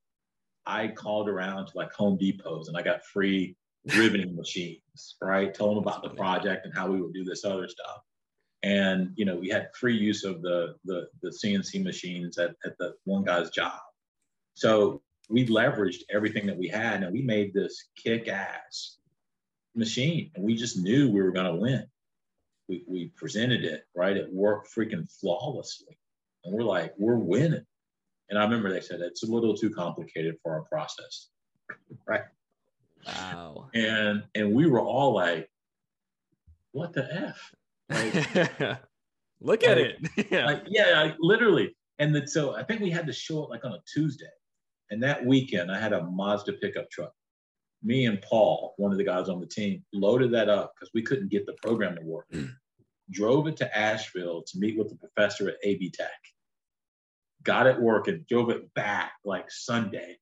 I 0.66 0.90
called 0.90 1.30
around 1.30 1.68
to 1.68 1.78
like 1.78 1.92
Home 1.94 2.18
Depots 2.18 2.68
and 2.68 2.78
I 2.78 2.82
got 2.82 3.06
free 3.06 3.56
riveting 3.96 4.36
machines, 4.36 5.16
right? 5.22 5.54
Told 5.54 5.78
them 5.78 5.84
about 5.84 6.04
the 6.04 6.10
project 6.10 6.66
and 6.66 6.74
how 6.74 6.88
we 6.90 7.02
would 7.02 7.14
do 7.14 7.24
this 7.24 7.46
other 7.46 7.68
stuff. 7.68 8.02
And 8.62 9.12
you 9.16 9.26
know, 9.26 9.36
we 9.36 9.50
had 9.50 9.70
free 9.76 9.96
use 9.96 10.24
of 10.24 10.42
the 10.42 10.76
the, 10.84 11.08
the 11.22 11.30
CNC 11.30 11.84
machines 11.84 12.40
at, 12.40 12.56
at 12.66 12.78
the 12.80 12.96
one 13.06 13.24
guy's 13.24 13.52
job. 13.52 13.80
So 14.56 15.02
we 15.30 15.46
leveraged 15.46 16.02
everything 16.10 16.48
that 16.48 16.58
we 16.58 16.68
had 16.68 17.04
and 17.04 17.14
we 17.14 17.22
made 17.22 17.54
this 17.54 17.90
kick-ass 17.96 18.98
machine. 19.76 20.32
And 20.36 20.44
we 20.44 20.56
just 20.56 20.78
knew 20.78 21.10
we 21.10 21.22
were 21.22 21.32
going 21.32 21.46
to 21.46 21.56
win. 21.56 21.86
We, 22.68 22.84
we 22.88 23.12
presented 23.16 23.64
it 23.64 23.84
right? 23.96 24.18
It 24.18 24.34
worked 24.34 24.74
freaking 24.76 25.10
flawlessly. 25.20 25.98
And 26.44 26.54
we're 26.54 26.64
like 26.64 26.94
we're 26.98 27.18
winning. 27.18 27.66
And 28.30 28.38
i 28.38 28.44
remember 28.44 28.72
they 28.72 28.82
said 28.82 29.02
it's 29.02 29.24
a 29.24 29.32
little 29.32 29.56
too 29.56 29.70
complicated 29.70 30.36
for 30.42 30.54
our 30.54 30.62
process. 30.64 31.30
Right. 32.08 32.24
Wow. 33.06 33.70
And 33.74 34.24
and 34.36 34.54
we 34.54 34.68
were 34.68 34.82
all 34.82 35.14
like 35.14 35.50
what 36.72 36.94
the 36.94 37.08
f? 37.12 37.52
Like, 37.90 38.80
look 39.42 39.64
at 39.64 39.78
it. 39.78 39.98
Yeah. 40.32 40.46
like, 40.46 40.64
yeah 40.68 41.02
like, 41.02 41.16
literally. 41.20 41.76
And 41.98 42.16
then 42.16 42.28
so 42.28 42.56
i 42.56 42.64
think 42.64 42.82
we 42.82 42.92
had 42.92 43.08
to 43.08 43.14
show 43.14 43.44
it 43.44 43.50
like 43.50 43.66
on 43.66 43.74
a 43.74 43.80
tuesday 43.92 44.26
and 44.92 45.04
that 45.04 45.26
weekend, 45.26 45.72
I 45.72 45.80
had 45.80 45.94
a 45.94 46.04
Mazda 46.04 46.54
pickup 46.54 46.90
truck. 46.90 47.14
Me 47.82 48.06
and 48.06 48.22
Paul, 48.22 48.74
one 48.78 48.92
of 48.92 48.98
the 48.98 49.04
guys 49.04 49.30
on 49.30 49.40
the 49.40 49.46
team, 49.46 49.84
loaded 49.94 50.34
that 50.34 50.50
up 50.50 50.74
because 50.76 50.92
we 50.94 51.02
couldn't 51.02 51.32
get 51.32 51.46
the 51.46 51.56
program 51.64 51.96
to 51.96 52.02
work. 52.02 52.26
Mm. 52.34 52.52
Drove 53.12 53.48
it 53.48 53.58
to 53.58 53.78
Asheville 53.78 54.44
to 54.44 54.60
meet 54.60 54.78
with 54.78 54.90
the 54.90 54.96
professor 54.96 55.50
at 55.50 55.56
AB 55.64 55.92
Tech. 55.92 56.10
Got 57.44 57.68
it 57.68 57.80
working, 57.80 58.26
drove 58.28 58.50
it 58.50 58.74
back 58.74 59.14
like 59.24 59.50
Sunday, 59.50 60.18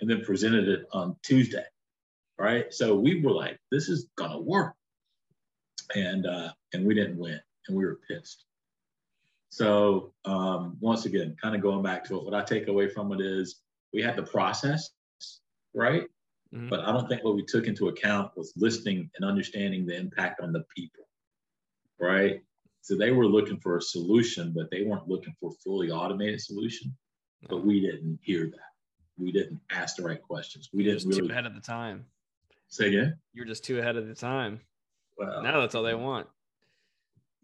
and 0.00 0.10
then 0.10 0.22
presented 0.22 0.68
it 0.68 0.86
on 0.92 1.16
Tuesday. 1.22 1.64
Right. 2.38 2.72
So 2.74 2.96
we 2.96 3.22
were 3.22 3.30
like, 3.30 3.58
this 3.70 3.88
is 3.88 4.08
gonna 4.16 4.40
work. 4.40 4.74
And 5.94 6.26
uh, 6.26 6.52
and 6.74 6.84
we 6.84 6.94
didn't 6.94 7.18
win, 7.18 7.40
and 7.68 7.76
we 7.76 7.84
were 7.84 8.00
pissed. 8.08 8.44
So 9.48 10.12
um, 10.24 10.76
once 10.80 11.06
again, 11.06 11.36
kind 11.40 11.54
of 11.54 11.62
going 11.62 11.82
back 11.82 12.04
to 12.06 12.16
it, 12.16 12.24
what 12.24 12.34
I 12.34 12.42
take 12.42 12.66
away 12.68 12.88
from 12.88 13.12
it 13.12 13.20
is 13.20 13.60
we 13.96 14.02
had 14.02 14.14
the 14.14 14.22
process, 14.22 14.90
right? 15.74 16.02
Mm-hmm. 16.54 16.68
But 16.68 16.80
I 16.80 16.92
don't 16.92 17.08
think 17.08 17.24
what 17.24 17.34
we 17.34 17.42
took 17.42 17.66
into 17.66 17.88
account 17.88 18.30
was 18.36 18.52
listening 18.54 19.10
and 19.16 19.24
understanding 19.24 19.86
the 19.86 19.96
impact 19.96 20.42
on 20.42 20.52
the 20.52 20.64
people, 20.76 21.08
right? 21.98 22.42
So 22.82 22.94
they 22.94 23.10
were 23.10 23.26
looking 23.26 23.58
for 23.58 23.78
a 23.78 23.82
solution, 23.82 24.52
but 24.54 24.70
they 24.70 24.82
weren't 24.82 25.08
looking 25.08 25.34
for 25.40 25.50
a 25.50 25.54
fully 25.64 25.90
automated 25.90 26.42
solution. 26.42 26.94
But 27.48 27.64
we 27.64 27.80
didn't 27.80 28.18
hear 28.22 28.44
that. 28.44 28.70
We 29.18 29.32
didn't 29.32 29.60
ask 29.70 29.96
the 29.96 30.02
right 30.02 30.20
questions. 30.20 30.68
We 30.74 30.84
didn't 30.84 31.08
really 31.08 31.28
too 31.28 31.32
ahead 31.32 31.46
of 31.46 31.54
the 31.54 31.60
time. 31.60 32.04
Say 32.68 32.88
again. 32.88 33.16
You're 33.32 33.46
just 33.46 33.64
too 33.64 33.78
ahead 33.78 33.96
of 33.96 34.06
the 34.06 34.14
time. 34.14 34.60
Well, 35.16 35.42
now 35.42 35.58
that's 35.60 35.74
all 35.74 35.82
they 35.82 35.94
want. 35.94 36.26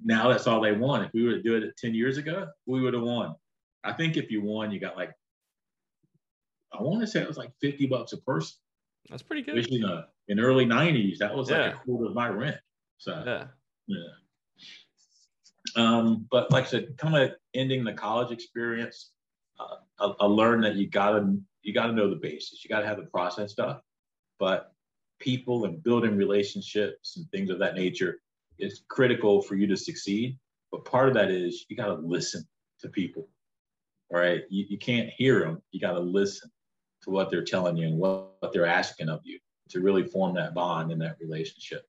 Now 0.05 0.29
that's 0.29 0.47
all 0.47 0.61
they 0.61 0.73
want. 0.73 1.07
If 1.07 1.15
we 1.15 1.23
would 1.23 1.43
to 1.43 1.43
do 1.43 1.57
it 1.57 1.77
10 1.79 1.95
years 1.95 2.19
ago, 2.19 2.49
we 2.67 2.83
would 2.83 2.93
have 2.93 3.03
won. 3.03 3.37
I 3.85 3.95
think 3.95 4.19
if 4.19 4.31
you 4.31 4.43
won, 4.43 4.71
you 4.71 4.79
got 4.79 4.97
like 4.99 5.13
I 6.79 6.83
want 6.83 7.01
to 7.01 7.07
say 7.07 7.21
it 7.21 7.29
was 7.29 7.37
like 7.37 7.53
50 7.61 7.87
bucks 7.87 8.13
a 8.13 8.19
person. 8.19 8.57
That's 9.11 9.23
pretty 9.23 9.43
good. 9.43 9.55
Which, 9.55 9.71
you 9.71 9.81
know, 9.81 10.05
in 10.29 10.41
early 10.41 10.65
90s, 10.65 11.19
that 11.19 11.35
was 11.35 11.51
yeah. 11.51 11.59
like 11.59 11.75
a 11.75 11.79
quarter 11.79 12.07
of 12.07 12.15
my 12.15 12.29
rent. 12.29 12.57
So, 12.99 13.23
yeah. 13.27 13.45
Yeah. 13.87 14.09
Um, 15.77 16.27
but 16.31 16.51
like 16.51 16.65
I 16.65 16.69
said, 16.69 16.97
kind 16.99 17.17
of 17.17 17.33
ending 17.55 17.85
the 17.85 17.93
college 17.93 18.31
experience, 18.31 19.11
uh, 19.59 19.77
I, 20.01 20.25
I, 20.25 20.27
learned 20.27 20.65
that 20.65 20.77
you 20.77 20.89
gotta 20.89 21.37
you 21.63 21.73
gotta 21.73 21.93
know 21.93 22.11
the 22.11 22.17
basics. 22.17 22.65
You 22.65 22.69
gotta 22.69 22.87
have 22.87 22.99
the 22.99 23.05
process 23.05 23.53
stuff, 23.53 23.81
but 24.39 24.73
people 25.19 25.65
and 25.65 25.83
building 25.83 26.17
relationships 26.17 27.17
and 27.17 27.31
things 27.31 27.49
of 27.49 27.59
that 27.61 27.75
nature 27.75 28.21
is 28.59 28.83
critical 28.89 29.41
for 29.41 29.55
you 29.55 29.67
to 29.69 29.77
succeed. 29.77 30.39
But 30.71 30.85
part 30.85 31.09
of 31.09 31.15
that 31.15 31.31
is 31.31 31.65
you 31.69 31.77
gotta 31.77 31.95
listen 31.95 32.47
to 32.81 32.89
people, 32.89 33.29
right? 34.11 34.43
You, 34.51 34.67
you 34.69 34.79
can't 34.79 35.11
hear 35.11 35.41
them. 35.41 35.63
You 35.71 35.81
gotta 35.81 36.01
listen 36.01 36.51
to 37.03 37.11
what 37.11 37.31
they're 37.31 37.45
telling 37.45 37.77
you 37.77 37.89
and 37.89 37.99
what, 37.99 38.33
what 38.41 38.53
they're 38.53 38.67
asking 38.67 39.09
of 39.09 39.21
you 39.25 39.39
to 39.71 39.81
really 39.81 40.05
form 40.05 40.35
that 40.35 40.55
bond 40.55 40.93
in 40.93 40.99
that 40.99 41.17
relationship. 41.21 41.87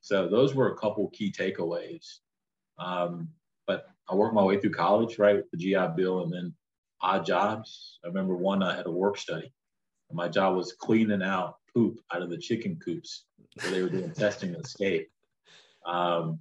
So 0.00 0.28
those 0.28 0.54
were 0.54 0.72
a 0.72 0.76
couple 0.76 1.08
key 1.10 1.32
takeaways. 1.32 2.18
Um, 2.78 3.28
but 3.66 3.86
I 4.08 4.14
worked 4.14 4.34
my 4.34 4.42
way 4.42 4.58
through 4.58 4.70
college, 4.70 5.18
right, 5.18 5.36
with 5.36 5.50
the 5.50 5.58
GI 5.58 5.94
Bill 5.96 6.22
and 6.22 6.32
then 6.32 6.54
odd 7.00 7.26
jobs. 7.26 7.98
I 8.04 8.08
remember 8.08 8.36
one 8.36 8.62
I 8.62 8.76
had 8.76 8.86
a 8.86 8.90
work 8.90 9.18
study. 9.18 9.52
My 10.10 10.28
job 10.28 10.56
was 10.56 10.72
cleaning 10.72 11.22
out 11.22 11.56
poop 11.74 12.00
out 12.12 12.22
of 12.22 12.30
the 12.30 12.38
chicken 12.38 12.78
coops 12.82 13.24
where 13.60 13.70
they 13.70 13.82
were 13.82 13.90
doing 13.90 14.10
testing 14.14 14.54
and 14.54 14.64
escape. 14.64 15.10
Um, 15.84 16.40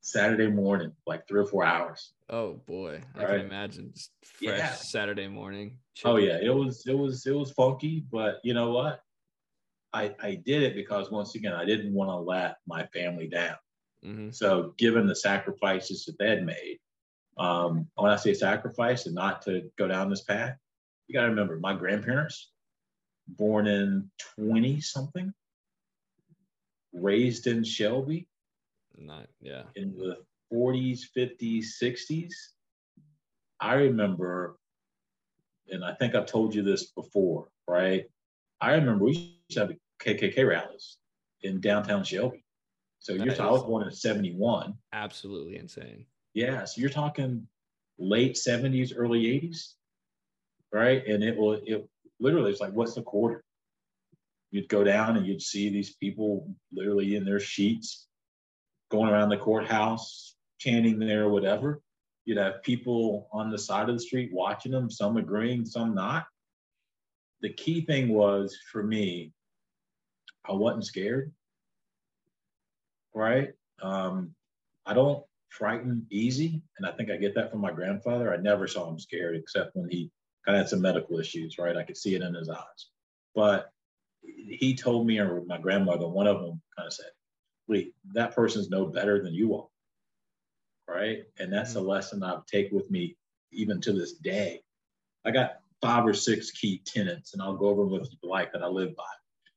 Saturday 0.00 0.48
morning, 0.48 0.92
like 1.06 1.28
three 1.28 1.40
or 1.40 1.46
four 1.46 1.64
hours. 1.64 2.12
Oh 2.28 2.54
boy, 2.66 3.00
I 3.14 3.18
right? 3.18 3.28
can 3.28 3.40
imagine. 3.40 3.92
Just 3.94 4.12
fresh 4.24 4.58
yeah. 4.58 4.72
Saturday 4.72 5.28
morning. 5.28 5.76
Oh 6.04 6.16
yeah, 6.16 6.38
it 6.40 6.54
was 6.54 6.84
it 6.86 6.96
was 6.96 7.26
it 7.26 7.34
was 7.34 7.52
funky, 7.52 8.04
but 8.10 8.40
you 8.42 8.54
know 8.54 8.70
what? 8.70 9.00
I 9.92 10.14
I 10.22 10.34
did 10.36 10.62
it 10.62 10.74
because 10.74 11.10
once 11.10 11.34
again 11.34 11.52
I 11.52 11.64
didn't 11.64 11.92
want 11.92 12.10
to 12.10 12.16
let 12.16 12.56
my 12.66 12.86
family 12.86 13.28
down. 13.28 13.56
Mm-hmm. 14.04 14.30
So 14.30 14.74
given 14.78 15.06
the 15.06 15.16
sacrifices 15.16 16.06
that 16.06 16.18
they 16.18 16.30
had 16.30 16.46
made, 16.46 16.78
um, 17.36 17.86
when 17.96 18.10
I 18.10 18.16
say 18.16 18.32
sacrifice 18.32 19.06
and 19.06 19.14
not 19.14 19.42
to 19.42 19.70
go 19.76 19.86
down 19.86 20.08
this 20.08 20.22
path, 20.22 20.56
you 21.06 21.12
got 21.12 21.22
to 21.22 21.28
remember 21.28 21.58
my 21.58 21.74
grandparents, 21.74 22.50
born 23.28 23.66
in 23.66 24.10
twenty 24.36 24.80
something, 24.80 25.32
raised 26.94 27.46
in 27.46 27.64
Shelby, 27.64 28.28
not 29.00 29.26
yeah. 29.40 29.62
In 29.76 29.96
the 29.96 30.16
40s, 30.52 31.00
50s, 31.16 31.64
60s, 31.82 32.32
I 33.60 33.74
remember, 33.74 34.58
and 35.68 35.84
I 35.84 35.94
think 35.94 36.14
I've 36.14 36.26
told 36.26 36.54
you 36.54 36.62
this 36.62 36.90
before, 36.92 37.48
right? 37.68 38.04
I 38.60 38.72
remember 38.72 39.04
we 39.04 39.12
used 39.12 39.34
to 39.50 39.60
have 39.60 39.72
KKK 40.02 40.46
rallies 40.46 40.98
in 41.42 41.60
downtown 41.60 42.04
Shelby. 42.04 42.44
So 42.98 43.14
that 43.14 43.24
you're 43.24 43.34
talking, 43.34 43.46
I 43.46 43.52
was 43.52 43.62
born 43.62 43.84
in 43.84 43.92
71. 43.92 44.74
Absolutely 44.92 45.56
insane. 45.56 46.04
Yeah. 46.34 46.64
So 46.64 46.80
you're 46.80 46.90
talking 46.90 47.46
late 47.98 48.34
70s, 48.34 48.92
early 48.94 49.22
80s, 49.24 49.74
right? 50.72 51.06
And 51.06 51.24
it 51.24 51.36
will, 51.36 51.60
it 51.64 51.88
literally, 52.18 52.50
it's 52.50 52.60
like, 52.60 52.72
what's 52.72 52.94
the 52.94 53.02
quarter? 53.02 53.42
You'd 54.50 54.68
go 54.68 54.84
down 54.84 55.16
and 55.16 55.26
you'd 55.26 55.40
see 55.42 55.70
these 55.70 55.94
people 55.94 56.52
literally 56.72 57.14
in 57.16 57.24
their 57.24 57.40
sheets 57.40 58.08
going 58.90 59.10
around 59.10 59.28
the 59.28 59.36
courthouse, 59.36 60.34
chanting 60.58 60.98
there, 60.98 61.24
or 61.24 61.30
whatever. 61.30 61.80
You'd 62.24 62.38
have 62.38 62.62
people 62.62 63.28
on 63.32 63.50
the 63.50 63.58
side 63.58 63.88
of 63.88 63.94
the 63.94 64.02
street 64.02 64.30
watching 64.32 64.72
them, 64.72 64.90
some 64.90 65.16
agreeing, 65.16 65.64
some 65.64 65.94
not. 65.94 66.26
The 67.40 67.52
key 67.52 67.80
thing 67.80 68.10
was 68.10 68.56
for 68.70 68.82
me, 68.82 69.32
I 70.48 70.52
wasn't 70.52 70.86
scared. 70.86 71.32
Right? 73.14 73.52
Um, 73.82 74.34
I 74.84 74.94
don't 74.94 75.24
frighten 75.48 76.06
easy. 76.10 76.62
And 76.78 76.86
I 76.86 76.92
think 76.92 77.10
I 77.10 77.16
get 77.16 77.34
that 77.34 77.50
from 77.50 77.60
my 77.60 77.72
grandfather. 77.72 78.32
I 78.32 78.36
never 78.36 78.66
saw 78.66 78.88
him 78.88 78.98
scared 78.98 79.36
except 79.36 79.74
when 79.74 79.88
he 79.90 80.10
kind 80.46 80.56
of 80.56 80.62
had 80.62 80.68
some 80.68 80.80
medical 80.80 81.18
issues, 81.18 81.58
right? 81.58 81.76
I 81.76 81.82
could 81.82 81.96
see 81.96 82.14
it 82.14 82.22
in 82.22 82.34
his 82.34 82.48
eyes. 82.48 82.86
But 83.34 83.70
he 84.22 84.74
told 84.74 85.06
me, 85.06 85.18
or 85.18 85.42
my 85.46 85.58
grandmother, 85.58 86.08
one 86.08 86.26
of 86.26 86.40
them 86.40 86.60
kind 86.76 86.86
of 86.86 86.92
said, 86.92 87.10
wait, 87.70 87.94
that 88.12 88.34
person's 88.34 88.68
no 88.68 88.84
better 88.84 89.22
than 89.22 89.32
you 89.32 89.54
are. 89.54 89.66
Right. 90.88 91.22
And 91.38 91.52
that's 91.52 91.70
mm-hmm. 91.70 91.86
a 91.86 91.88
lesson 91.88 92.22
I 92.22 92.38
take 92.50 92.72
with 92.72 92.90
me 92.90 93.16
even 93.52 93.80
to 93.82 93.92
this 93.92 94.14
day. 94.14 94.60
I 95.24 95.30
got 95.30 95.60
five 95.80 96.04
or 96.04 96.12
six 96.14 96.50
key 96.50 96.82
tenets, 96.84 97.32
and 97.32 97.40
I'll 97.40 97.56
go 97.56 97.66
over 97.66 97.84
them 97.84 97.92
with 97.92 98.10
you 98.10 98.28
like 98.28 98.52
that 98.52 98.62
I 98.62 98.66
live 98.66 98.96
by. 98.96 99.04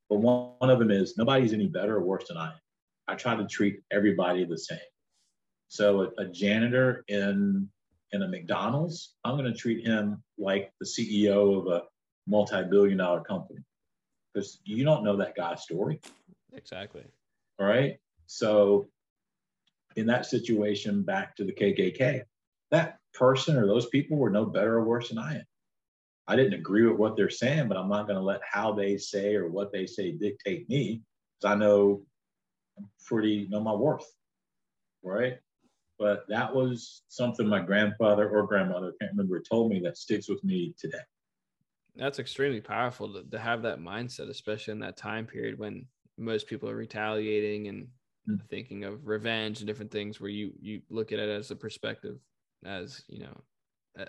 But 0.09 0.17
one, 0.17 0.51
one 0.59 0.69
of 0.69 0.79
them 0.79 0.91
is 0.91 1.17
nobody's 1.17 1.53
any 1.53 1.67
better 1.67 1.97
or 1.97 2.03
worse 2.03 2.27
than 2.27 2.37
I 2.37 2.51
am. 2.51 2.59
I 3.07 3.15
try 3.15 3.35
to 3.35 3.47
treat 3.47 3.81
everybody 3.91 4.45
the 4.45 4.57
same. 4.57 4.77
So 5.67 6.01
a, 6.01 6.21
a 6.21 6.25
janitor 6.25 7.03
in 7.07 7.67
in 8.11 8.21
a 8.21 8.27
McDonald's, 8.27 9.15
I'm 9.25 9.35
going 9.37 9.51
to 9.51 9.57
treat 9.57 9.83
him 9.83 10.21
like 10.37 10.71
the 10.79 10.85
CEO 10.85 11.57
of 11.57 11.67
a 11.67 11.83
multi-billion 12.27 12.99
dollar 12.99 13.21
company 13.21 13.61
because 14.31 14.59
you 14.65 14.83
don't 14.83 15.03
know 15.03 15.17
that 15.17 15.35
guy's 15.35 15.63
story. 15.63 15.99
Exactly. 16.53 17.03
All 17.59 17.65
right. 17.65 17.97
So 18.33 18.87
in 19.95 20.07
that 20.07 20.25
situation, 20.25 21.03
back 21.03 21.35
to 21.35 21.43
the 21.43 21.53
KKK, 21.53 22.23
that 22.71 22.97
person 23.13 23.55
or 23.55 23.67
those 23.67 23.85
people 23.89 24.17
were 24.17 24.31
no 24.31 24.43
better 24.43 24.77
or 24.77 24.83
worse 24.83 25.09
than 25.09 25.19
I 25.19 25.35
am. 25.35 25.45
I 26.27 26.35
didn't 26.35 26.55
agree 26.55 26.87
with 26.87 26.97
what 26.97 27.15
they're 27.15 27.29
saying, 27.29 27.67
but 27.67 27.77
I'm 27.77 27.89
not 27.89 28.07
going 28.07 28.17
to 28.17 28.25
let 28.25 28.41
how 28.43 28.71
they 28.73 28.97
say 28.97 29.35
or 29.35 29.49
what 29.49 29.71
they 29.71 29.85
say 29.85 30.13
dictate 30.13 30.67
me 30.67 31.03
because 31.39 31.53
I 31.53 31.59
know 31.59 32.01
I'm 32.79 32.89
pretty 33.05 33.47
know 33.51 33.59
my 33.59 33.73
worth, 33.73 34.11
right? 35.03 35.37
But 35.99 36.25
that 36.27 36.55
was 36.55 37.03
something 37.09 37.47
my 37.47 37.59
grandfather 37.59 38.27
or 38.27 38.47
grandmother, 38.47 38.93
can't 38.99 39.11
remember, 39.11 39.41
told 39.41 39.69
me 39.69 39.79
that 39.81 39.97
sticks 39.97 40.27
with 40.27 40.43
me 40.43 40.73
today. 40.79 40.97
That's 41.95 42.17
extremely 42.17 42.61
powerful 42.61 43.13
to, 43.13 43.23
to 43.29 43.37
have 43.37 43.61
that 43.61 43.79
mindset, 43.79 44.29
especially 44.29 44.71
in 44.71 44.79
that 44.79 44.97
time 44.97 45.27
period 45.27 45.59
when 45.59 45.85
most 46.17 46.47
people 46.47 46.67
are 46.67 46.75
retaliating 46.75 47.67
and. 47.67 47.89
Thinking 48.49 48.83
of 48.85 49.07
revenge 49.07 49.59
and 49.59 49.67
different 49.67 49.91
things 49.91 50.19
where 50.19 50.29
you 50.29 50.51
you 50.59 50.81
look 50.89 51.11
at 51.11 51.19
it 51.19 51.29
as 51.29 51.51
a 51.51 51.55
perspective 51.55 52.17
as 52.65 53.03
you 53.07 53.19
know 53.19 53.35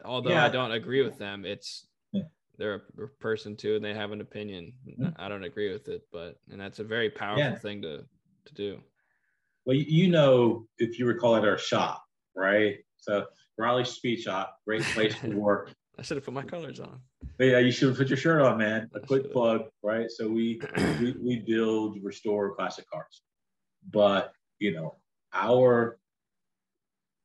although 0.05 0.31
yeah. 0.31 0.45
i 0.45 0.49
don't 0.49 0.73
agree 0.73 1.03
with 1.03 1.19
them 1.19 1.45
it's 1.45 1.89
yeah. 2.13 2.23
they're 2.57 2.83
a 3.03 3.09
person 3.21 3.57
too 3.57 3.75
and 3.75 3.85
they 3.85 3.93
have 3.93 4.13
an 4.13 4.21
opinion 4.21 4.73
mm-hmm. 4.89 5.09
i 5.17 5.29
don't 5.29 5.45
agree 5.45 5.73
with 5.73 5.89
it 5.89 6.03
but 6.13 6.39
and 6.51 6.61
that's 6.61 6.79
a 6.79 6.85
very 6.85 7.11
powerful 7.11 7.43
yeah. 7.43 7.57
thing 7.57 7.83
to 7.83 8.05
to 8.45 8.55
do 8.55 8.79
well 9.67 9.77
you 9.77 10.09
know 10.09 10.67
if 10.79 10.99
you 10.99 11.07
recall 11.07 11.35
at 11.35 11.45
our 11.45 11.59
shop 11.59 12.05
right 12.37 12.77
so 12.97 13.27
Raleigh 13.57 13.85
Speed 13.85 14.21
Shop, 14.21 14.59
great 14.67 14.83
place 14.83 15.15
to 15.21 15.37
work. 15.37 15.73
I 15.99 16.03
should 16.03 16.17
have 16.17 16.25
put 16.25 16.35
my 16.35 16.43
colors 16.43 16.81
on. 16.81 16.99
But 17.39 17.45
yeah, 17.45 17.59
you 17.59 17.71
should 17.71 17.89
have 17.89 17.99
put 17.99 18.09
your 18.09 18.17
shirt 18.17 18.43
on, 18.43 18.59
man. 18.59 18.91
A 18.95 19.01
quick 19.01 19.33
plug, 19.33 19.67
right? 19.83 20.11
So 20.11 20.29
we, 20.29 20.61
we 21.01 21.15
we 21.23 21.37
build, 21.47 21.99
restore 22.03 22.55
classic 22.57 22.85
cars, 22.91 23.23
but 23.91 24.33
you 24.59 24.73
know 24.73 24.97
our 25.33 25.99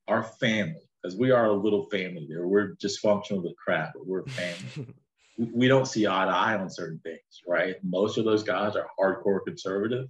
our 0.08 0.24
family, 0.24 0.90
because 1.02 1.18
we 1.18 1.32
are 1.32 1.46
a 1.46 1.54
little 1.54 1.86
family 1.86 2.26
there. 2.28 2.48
We're 2.48 2.76
dysfunctional 2.76 3.44
the 3.44 3.54
crap, 3.64 3.94
but 3.94 4.08
we're 4.08 4.26
family. 4.26 4.94
we 5.54 5.68
don't 5.68 5.88
see 5.88 6.08
eye 6.08 6.26
to 6.26 6.32
eye 6.32 6.56
on 6.56 6.70
certain 6.70 7.00
things, 7.00 7.42
right? 7.48 7.76
Most 7.84 8.18
of 8.18 8.26
those 8.26 8.44
guys 8.44 8.76
are 8.76 8.88
hardcore 9.00 9.40
conservative, 9.46 10.08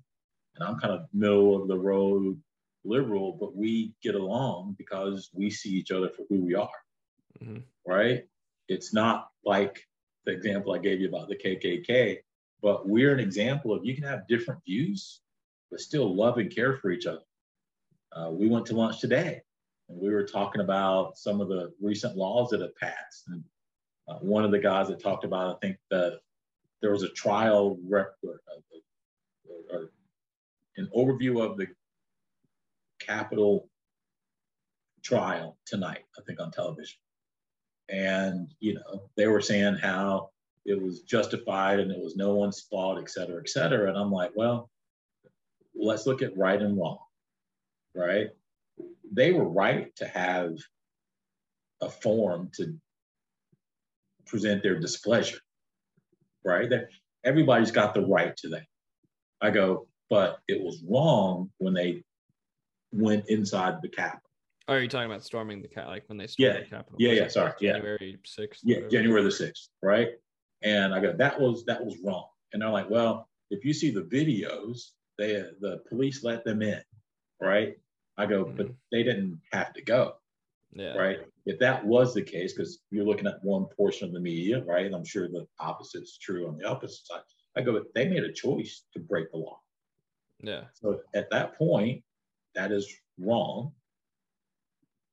and 0.55 0.67
I'm 0.67 0.79
kind 0.79 0.93
of 0.93 1.05
middle 1.13 1.61
of 1.61 1.67
the 1.67 1.77
road 1.77 2.41
liberal, 2.85 3.37
but 3.39 3.55
we 3.55 3.93
get 4.01 4.15
along 4.15 4.75
because 4.77 5.29
we 5.33 5.49
see 5.49 5.69
each 5.69 5.91
other 5.91 6.09
for 6.09 6.23
who 6.29 6.43
we 6.43 6.55
are, 6.55 6.69
mm-hmm. 7.43 7.59
right? 7.85 8.23
It's 8.67 8.93
not 8.93 9.29
like 9.45 9.85
the 10.25 10.31
example 10.31 10.73
I 10.73 10.77
gave 10.79 11.01
you 11.01 11.09
about 11.09 11.29
the 11.29 11.35
KKK, 11.35 12.19
but 12.61 12.87
we're 12.87 13.13
an 13.13 13.19
example 13.19 13.73
of 13.73 13.85
you 13.85 13.95
can 13.95 14.03
have 14.03 14.27
different 14.27 14.61
views, 14.65 15.21
but 15.69 15.79
still 15.79 16.15
love 16.15 16.37
and 16.37 16.53
care 16.53 16.77
for 16.77 16.91
each 16.91 17.05
other. 17.05 17.21
Uh, 18.11 18.29
we 18.31 18.47
went 18.47 18.65
to 18.65 18.75
lunch 18.75 18.99
today 18.99 19.41
and 19.89 19.99
we 19.99 20.09
were 20.09 20.25
talking 20.25 20.61
about 20.61 21.17
some 21.17 21.41
of 21.41 21.47
the 21.47 21.73
recent 21.81 22.15
laws 22.15 22.49
that 22.49 22.61
have 22.61 22.75
passed. 22.75 23.27
And 23.27 23.43
uh, 24.07 24.15
one 24.15 24.45
of 24.45 24.51
the 24.51 24.59
guys 24.59 24.87
that 24.87 25.01
talked 25.01 25.25
about, 25.25 25.55
I 25.55 25.59
think 25.59 25.77
that 25.89 26.19
there 26.81 26.91
was 26.91 27.03
a 27.03 27.09
trial 27.09 27.77
rep, 27.87 28.15
or, 28.23 28.39
or, 29.71 29.91
an 30.77 30.89
overview 30.95 31.43
of 31.43 31.57
the 31.57 31.67
Capitol 32.99 33.67
trial 35.03 35.57
tonight, 35.65 36.05
I 36.17 36.21
think 36.25 36.39
on 36.39 36.51
television. 36.51 36.97
And, 37.89 38.53
you 38.59 38.75
know, 38.75 39.09
they 39.17 39.27
were 39.27 39.41
saying 39.41 39.75
how 39.75 40.29
it 40.65 40.81
was 40.81 41.01
justified 41.01 41.79
and 41.79 41.91
it 41.91 42.01
was 42.01 42.15
no 42.15 42.35
one's 42.35 42.61
fault, 42.61 42.99
et 42.99 43.09
cetera, 43.09 43.41
et 43.41 43.49
cetera. 43.49 43.89
And 43.89 43.97
I'm 43.97 44.11
like, 44.11 44.31
well, 44.35 44.69
let's 45.79 46.05
look 46.05 46.21
at 46.21 46.37
right 46.37 46.61
and 46.61 46.77
wrong, 46.77 46.99
right? 47.95 48.27
They 49.11 49.31
were 49.31 49.47
right 49.47 49.95
to 49.97 50.07
have 50.07 50.57
a 51.81 51.89
form 51.89 52.51
to 52.55 52.75
present 54.25 54.63
their 54.63 54.79
displeasure, 54.79 55.39
right? 56.43 56.69
That 56.69 56.89
everybody's 57.23 57.71
got 57.71 57.93
the 57.93 58.05
right 58.05 58.35
to 58.37 58.49
that. 58.49 58.65
I 59.41 59.51
go, 59.51 59.87
but 60.09 60.39
it 60.47 60.61
was 60.61 60.83
wrong 60.87 61.49
when 61.57 61.73
they 61.73 62.03
went 62.91 63.25
inside 63.29 63.75
the 63.81 63.89
Capitol. 63.89 64.21
Oh, 64.67 64.73
are 64.73 64.79
you 64.79 64.87
talking 64.87 65.09
about 65.09 65.23
storming 65.23 65.61
the 65.61 65.67
cat 65.67 65.87
like 65.87 66.03
when 66.07 66.17
they 66.17 66.27
stormed 66.27 66.55
yeah. 66.55 66.61
the 66.61 66.69
Capitol? 66.69 66.95
Yeah, 66.99 67.13
yeah, 67.13 67.27
sorry. 67.27 67.53
January 67.59 68.17
sixth. 68.23 68.61
Yeah, 68.63 68.81
January 68.91 69.23
the 69.23 69.31
sixth, 69.31 69.69
right? 69.81 70.09
And 70.61 70.93
I 70.93 70.99
go, 70.99 71.13
that 71.13 71.39
was 71.39 71.65
that 71.65 71.83
was 71.83 71.97
wrong. 72.03 72.27
And 72.53 72.61
they're 72.61 72.69
like, 72.69 72.89
well, 72.89 73.29
if 73.49 73.65
you 73.65 73.73
see 73.73 73.89
the 73.89 74.01
videos, 74.01 74.91
they 75.19 75.43
the 75.59 75.81
police 75.89 76.23
let 76.23 76.43
them 76.43 76.61
in, 76.61 76.81
right? 77.39 77.75
I 78.17 78.25
go, 78.25 78.45
mm-hmm. 78.45 78.57
but 78.57 78.67
they 78.91 79.03
didn't 79.03 79.39
have 79.51 79.73
to 79.73 79.81
go. 79.81 80.15
Yeah. 80.73 80.93
Right. 80.95 81.19
If 81.45 81.59
that 81.59 81.85
was 81.85 82.13
the 82.13 82.21
case, 82.21 82.53
because 82.53 82.79
you're 82.91 83.05
looking 83.05 83.27
at 83.27 83.43
one 83.43 83.65
portion 83.75 84.07
of 84.07 84.13
the 84.13 84.19
media, 84.19 84.63
right? 84.63 84.85
And 84.85 84.95
I'm 84.95 85.05
sure 85.05 85.27
the 85.27 85.47
opposite 85.59 86.03
is 86.03 86.17
true 86.21 86.47
on 86.47 86.57
the 86.57 86.65
opposite 86.65 87.05
side. 87.07 87.21
I 87.55 87.61
go, 87.61 87.83
they 87.95 88.07
made 88.07 88.23
a 88.23 88.31
choice 88.31 88.83
to 88.93 88.99
break 88.99 89.31
the 89.31 89.37
law. 89.37 89.59
Yeah. 90.41 90.65
So 90.73 90.99
at 91.15 91.29
that 91.31 91.57
point, 91.57 92.03
that 92.55 92.71
is 92.71 92.87
wrong. 93.17 93.71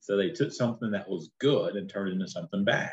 So 0.00 0.16
they 0.16 0.30
took 0.30 0.52
something 0.52 0.90
that 0.90 1.08
was 1.08 1.30
good 1.38 1.74
and 1.74 1.88
turned 1.88 2.10
it 2.10 2.12
into 2.12 2.28
something 2.28 2.64
bad. 2.64 2.92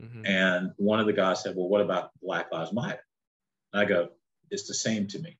Mm-hmm. 0.00 0.26
And 0.26 0.70
one 0.76 1.00
of 1.00 1.06
the 1.06 1.12
guys 1.12 1.42
said, 1.42 1.56
Well, 1.56 1.68
what 1.68 1.80
about 1.80 2.10
Black 2.22 2.52
Lives 2.52 2.72
Matter? 2.72 3.04
And 3.72 3.82
I 3.82 3.84
go, 3.84 4.10
It's 4.50 4.68
the 4.68 4.74
same 4.74 5.08
to 5.08 5.18
me. 5.18 5.38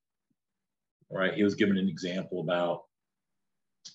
Right. 1.10 1.34
He 1.34 1.44
was 1.44 1.54
given 1.54 1.78
an 1.78 1.88
example 1.88 2.40
about 2.40 2.82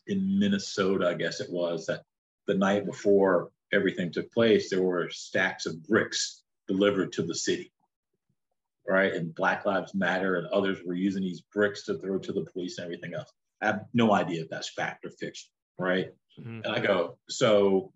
in 0.08 0.40
Minnesota, 0.40 1.10
I 1.10 1.14
guess 1.14 1.42
it 1.42 1.52
was, 1.52 1.86
that 1.88 2.04
the 2.48 2.54
night 2.54 2.86
before 2.86 3.52
everything 3.74 4.12
took 4.12 4.32
place, 4.32 4.70
there 4.70 4.82
were 4.82 5.10
stacks 5.10 5.66
of 5.66 5.84
bricks 5.84 6.44
delivered 6.68 7.12
to 7.14 7.24
the 7.24 7.36
city. 7.36 7.72
Right. 8.88 9.14
And 9.14 9.36
Black 9.36 9.66
Lives 9.66 9.94
Matter 9.94 10.38
and 10.38 10.48
others 10.48 10.80
were 10.86 10.94
using 10.94 11.22
these 11.22 11.42
bricks 11.54 11.84
to 11.86 12.00
throw 12.00 12.18
to 12.20 12.34
the 12.34 12.46
police 12.46 12.78
and 12.78 12.86
everything 12.86 13.14
else. 13.14 13.32
I 13.62 13.68
have 13.68 13.86
no 13.94 14.14
idea 14.14 14.42
if 14.42 14.50
that's 14.50 14.70
fact 14.70 15.06
or 15.06 15.12
fiction. 15.12 15.50
Right. 15.78 16.10
Mm-hmm. 16.40 16.62
And 16.64 16.68
I 16.68 16.80
go, 16.80 17.18
so 17.30 17.92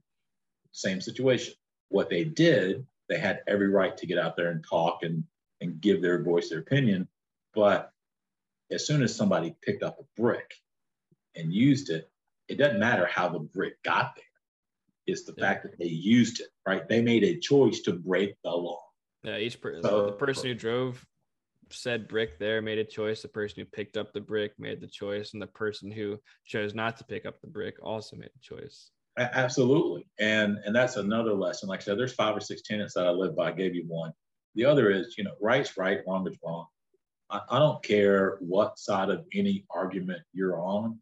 same 0.73 1.01
situation. 1.01 1.53
What 1.89 2.09
they 2.09 2.25
did, 2.25 2.85
they 3.07 3.17
had 3.17 3.41
every 3.47 3.69
right 3.69 3.95
to 3.97 4.05
get 4.05 4.19
out 4.19 4.35
there 4.35 4.51
and 4.51 4.63
talk 4.69 5.03
and, 5.03 5.23
and 5.61 5.79
give 5.79 6.01
their 6.01 6.21
voice, 6.21 6.49
their 6.49 6.59
opinion. 6.59 7.07
But 7.53 7.91
as 8.71 8.87
soon 8.87 9.03
as 9.03 9.15
somebody 9.15 9.55
picked 9.61 9.83
up 9.83 9.99
a 9.99 10.21
brick 10.21 10.53
and 11.35 11.53
used 11.53 11.89
it, 11.89 12.09
it 12.47 12.57
doesn't 12.57 12.79
matter 12.79 13.05
how 13.05 13.29
the 13.29 13.39
brick 13.39 13.81
got 13.83 14.15
there. 14.15 14.23
It's 15.07 15.23
the 15.23 15.33
yeah. 15.37 15.45
fact 15.45 15.63
that 15.63 15.77
they 15.77 15.85
used 15.85 16.41
it, 16.41 16.47
right? 16.65 16.87
They 16.87 17.01
made 17.01 17.23
a 17.23 17.39
choice 17.39 17.81
to 17.81 17.93
break 17.93 18.35
the 18.43 18.49
law. 18.49 18.81
Yeah, 19.23 19.37
each 19.37 19.61
person, 19.61 19.83
so, 19.83 20.05
the 20.05 20.11
person 20.13 20.47
who 20.47 20.53
drove 20.55 21.05
said 21.71 22.07
brick 22.07 22.37
there 22.37 22.61
made 22.61 22.77
a 22.77 22.83
choice. 22.83 23.21
The 23.21 23.27
person 23.27 23.59
who 23.59 23.65
picked 23.65 23.97
up 23.97 24.13
the 24.13 24.21
brick 24.21 24.53
made 24.59 24.81
the 24.81 24.87
choice, 24.87 25.33
and 25.33 25.41
the 25.41 25.47
person 25.47 25.91
who 25.91 26.19
chose 26.45 26.75
not 26.75 26.97
to 26.97 27.03
pick 27.03 27.25
up 27.25 27.41
the 27.41 27.47
brick 27.47 27.75
also 27.81 28.15
made 28.15 28.29
a 28.35 28.39
choice. 28.39 28.91
Absolutely, 29.17 30.05
and 30.19 30.57
and 30.65 30.75
that's 30.75 30.97
another 30.97 31.33
lesson. 31.33 31.69
Like 31.69 31.81
I 31.81 31.83
said, 31.83 31.97
there's 31.97 32.13
five 32.13 32.35
or 32.35 32.41
six 32.41 32.61
tenets 32.61 32.93
that 32.95 33.07
I 33.07 33.11
live 33.11 33.35
by. 33.35 33.49
I 33.49 33.51
gave 33.51 33.73
you 33.73 33.85
one. 33.87 34.11
The 34.55 34.65
other 34.65 34.91
is, 34.91 35.15
you 35.17 35.23
know, 35.23 35.35
right's 35.41 35.77
right, 35.77 35.99
wrong 36.07 36.27
is 36.27 36.37
wrong. 36.43 36.67
I, 37.29 37.41
I 37.49 37.59
don't 37.59 37.83
care 37.83 38.37
what 38.39 38.79
side 38.79 39.09
of 39.09 39.25
any 39.33 39.65
argument 39.69 40.21
you're 40.33 40.59
on. 40.59 40.99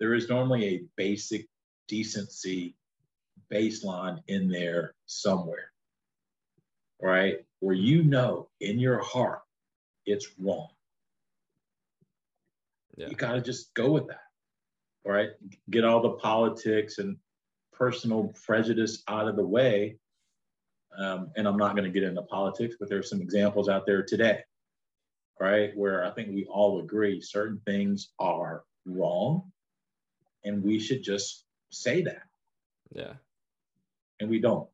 There 0.00 0.14
is 0.14 0.28
normally 0.28 0.66
a 0.66 0.84
basic 0.96 1.46
decency 1.88 2.74
baseline 3.52 4.18
in 4.28 4.48
there 4.48 4.94
somewhere, 5.06 5.70
right? 7.00 7.38
Where 7.60 7.74
you 7.74 8.02
know 8.02 8.48
in 8.60 8.78
your 8.78 9.00
heart 9.00 9.40
it's 10.06 10.28
wrong. 10.38 10.68
Yeah. 12.96 13.08
You 13.08 13.16
got 13.16 13.32
to 13.32 13.40
just 13.40 13.72
go 13.74 13.90
with 13.90 14.08
that. 14.08 14.20
All 15.04 15.12
right. 15.12 15.30
Get 15.70 15.84
all 15.84 16.02
the 16.02 16.10
politics 16.10 16.98
and 16.98 17.16
personal 17.72 18.32
prejudice 18.44 19.02
out 19.08 19.28
of 19.28 19.36
the 19.36 19.46
way. 19.46 19.96
Um, 20.98 21.30
and 21.36 21.48
I'm 21.48 21.56
not 21.56 21.74
going 21.74 21.90
to 21.90 22.00
get 22.00 22.06
into 22.06 22.22
politics, 22.22 22.76
but 22.78 22.88
there's 22.88 23.08
some 23.08 23.22
examples 23.22 23.68
out 23.68 23.86
there 23.86 24.02
today, 24.02 24.40
right, 25.40 25.70
where 25.76 26.04
I 26.04 26.10
think 26.10 26.28
we 26.28 26.44
all 26.46 26.80
agree 26.80 27.20
certain 27.20 27.60
things 27.66 28.10
are 28.18 28.64
wrong 28.86 29.52
and 30.44 30.62
we 30.62 30.78
should 30.78 31.02
just 31.02 31.44
say 31.70 32.02
that. 32.02 32.22
Yeah. 32.90 33.14
And 34.20 34.28
we 34.28 34.40
don't. 34.40 34.68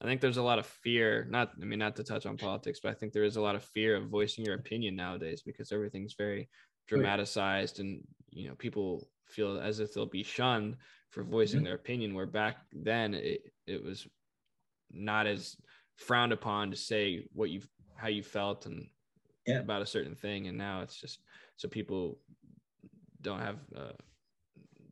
I 0.00 0.04
think 0.04 0.20
there's 0.20 0.36
a 0.36 0.42
lot 0.42 0.58
of 0.58 0.66
fear, 0.66 1.26
not 1.30 1.52
I 1.60 1.64
mean 1.64 1.78
not 1.78 1.96
to 1.96 2.04
touch 2.04 2.26
on 2.26 2.36
politics, 2.36 2.80
but 2.82 2.90
I 2.90 2.94
think 2.94 3.12
there 3.12 3.24
is 3.24 3.36
a 3.36 3.40
lot 3.40 3.54
of 3.54 3.64
fear 3.64 3.96
of 3.96 4.08
voicing 4.08 4.44
your 4.44 4.54
opinion 4.54 4.94
nowadays 4.94 5.42
because 5.44 5.72
everything's 5.72 6.14
very 6.14 6.48
dramatized 6.86 7.80
and 7.80 8.06
you 8.30 8.48
know 8.48 8.54
people 8.54 9.08
feel 9.26 9.58
as 9.58 9.80
if 9.80 9.92
they'll 9.92 10.06
be 10.06 10.22
shunned 10.22 10.76
for 11.10 11.24
voicing 11.24 11.58
mm-hmm. 11.58 11.64
their 11.64 11.74
opinion 11.74 12.14
where 12.14 12.26
back 12.26 12.58
then 12.72 13.14
it, 13.14 13.40
it 13.66 13.82
was 13.82 14.06
not 14.92 15.26
as 15.26 15.56
frowned 15.96 16.32
upon 16.32 16.70
to 16.70 16.76
say 16.76 17.24
what 17.32 17.50
you 17.50 17.60
how 17.96 18.08
you 18.08 18.22
felt 18.22 18.66
and 18.66 18.86
yeah. 19.46 19.58
about 19.58 19.82
a 19.82 19.86
certain 19.86 20.14
thing 20.14 20.48
and 20.48 20.56
now 20.56 20.80
it's 20.82 21.00
just 21.00 21.20
so 21.56 21.68
people 21.68 22.18
don't 23.22 23.40
have 23.40 23.56
uh, 23.76 23.92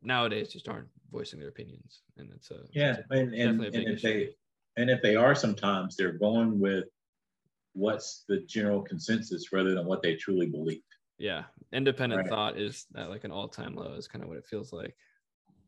nowadays 0.01 0.51
just 0.51 0.67
aren't 0.67 0.87
voicing 1.11 1.39
their 1.39 1.49
opinions 1.49 2.01
and 2.17 2.29
it's 2.33 2.51
a 2.51 2.59
yeah 2.73 2.97
it's 2.97 3.11
a, 3.11 3.17
and, 3.17 3.33
and, 3.33 3.61
and 3.63 3.87
if 3.87 4.01
they 4.01 4.29
and 4.77 4.89
if 4.89 5.01
they 5.01 5.15
are 5.15 5.35
sometimes 5.35 5.95
they're 5.95 6.13
going 6.13 6.59
with 6.59 6.85
what's 7.75 8.23
the 8.27 8.39
general 8.47 8.81
consensus 8.81 9.51
rather 9.51 9.75
than 9.75 9.85
what 9.85 10.01
they 10.01 10.15
truly 10.15 10.47
believe. 10.47 10.81
Yeah. 11.17 11.43
Independent 11.73 12.21
Right. 12.21 12.29
thought 12.29 12.57
is 12.57 12.87
at 12.95 13.09
like 13.09 13.25
an 13.25 13.31
all 13.31 13.47
time 13.47 13.75
low, 13.75 13.93
is 13.93 14.07
kind 14.07 14.23
of 14.23 14.29
what 14.29 14.37
it 14.37 14.45
feels 14.45 14.73
like. 14.73 14.95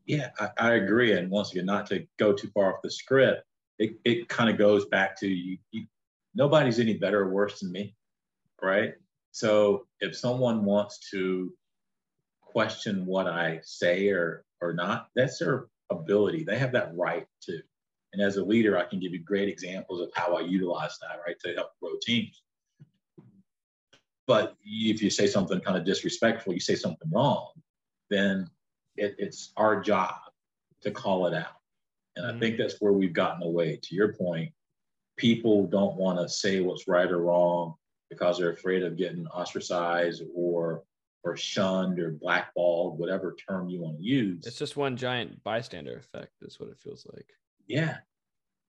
Yeah, 0.06 0.30
I, 0.40 0.48
I 0.58 0.74
agree. 0.74 1.12
And 1.12 1.30
once 1.30 1.52
again, 1.52 1.66
not 1.66 1.86
to 1.88 2.06
go 2.18 2.32
too 2.32 2.48
far 2.48 2.74
off 2.74 2.82
the 2.82 2.90
script, 2.90 3.42
it, 3.78 3.98
it 4.04 4.28
kind 4.28 4.50
of 4.50 4.56
goes 4.58 4.86
back 4.86 5.18
to 5.20 5.28
you, 5.28 5.58
you. 5.70 5.86
Nobody's 6.34 6.78
any 6.78 6.94
better 6.94 7.22
or 7.22 7.30
worse 7.30 7.60
than 7.60 7.72
me, 7.72 7.94
right? 8.62 8.94
So 9.32 9.86
if 10.00 10.16
someone 10.16 10.64
wants 10.64 11.10
to 11.10 11.52
question 12.42 13.06
what 13.06 13.26
I 13.26 13.60
say 13.62 14.08
or 14.08 14.44
or 14.60 14.72
not, 14.72 15.08
that's 15.14 15.38
their 15.38 15.66
ability. 15.90 16.44
They 16.44 16.58
have 16.58 16.72
that 16.72 16.92
right 16.96 17.26
to. 17.42 17.60
And 18.12 18.22
as 18.22 18.36
a 18.36 18.44
leader, 18.44 18.78
I 18.78 18.84
can 18.84 19.00
give 19.00 19.12
you 19.12 19.20
great 19.20 19.48
examples 19.48 20.00
of 20.00 20.10
how 20.14 20.36
I 20.36 20.40
utilize 20.40 20.98
that, 21.00 21.20
right, 21.26 21.38
to 21.44 21.54
help 21.54 21.72
grow 21.80 21.92
teams. 22.02 22.42
But 24.26 24.56
if 24.64 25.02
you 25.02 25.10
say 25.10 25.26
something 25.26 25.60
kind 25.60 25.76
of 25.76 25.84
disrespectful, 25.84 26.54
you 26.54 26.60
say 26.60 26.74
something 26.74 27.10
wrong, 27.10 27.50
then 28.10 28.50
it, 28.96 29.14
it's 29.18 29.52
our 29.56 29.80
job 29.80 30.14
to 30.82 30.90
call 30.90 31.26
it 31.26 31.34
out. 31.34 31.56
And 32.16 32.26
I 32.26 32.30
mm-hmm. 32.30 32.40
think 32.40 32.58
that's 32.58 32.80
where 32.80 32.92
we've 32.92 33.12
gotten 33.12 33.42
away. 33.42 33.78
To 33.82 33.94
your 33.94 34.14
point, 34.14 34.52
people 35.16 35.66
don't 35.66 35.96
want 35.96 36.18
to 36.18 36.28
say 36.28 36.60
what's 36.60 36.88
right 36.88 37.10
or 37.10 37.18
wrong 37.18 37.74
because 38.10 38.38
they're 38.38 38.52
afraid 38.52 38.82
of 38.82 38.96
getting 38.96 39.26
ostracized 39.28 40.22
or 40.34 40.82
or 41.24 41.36
shunned 41.36 41.98
or 41.98 42.12
blackballed, 42.12 42.98
whatever 42.98 43.34
term 43.48 43.68
you 43.68 43.80
want 43.80 43.98
to 43.98 44.04
use. 44.04 44.46
It's 44.46 44.58
just 44.58 44.76
one 44.76 44.96
giant 44.96 45.42
bystander 45.42 45.96
effect, 45.96 46.32
is 46.42 46.60
what 46.60 46.70
it 46.70 46.78
feels 46.78 47.06
like. 47.12 47.26
Yeah, 47.66 47.96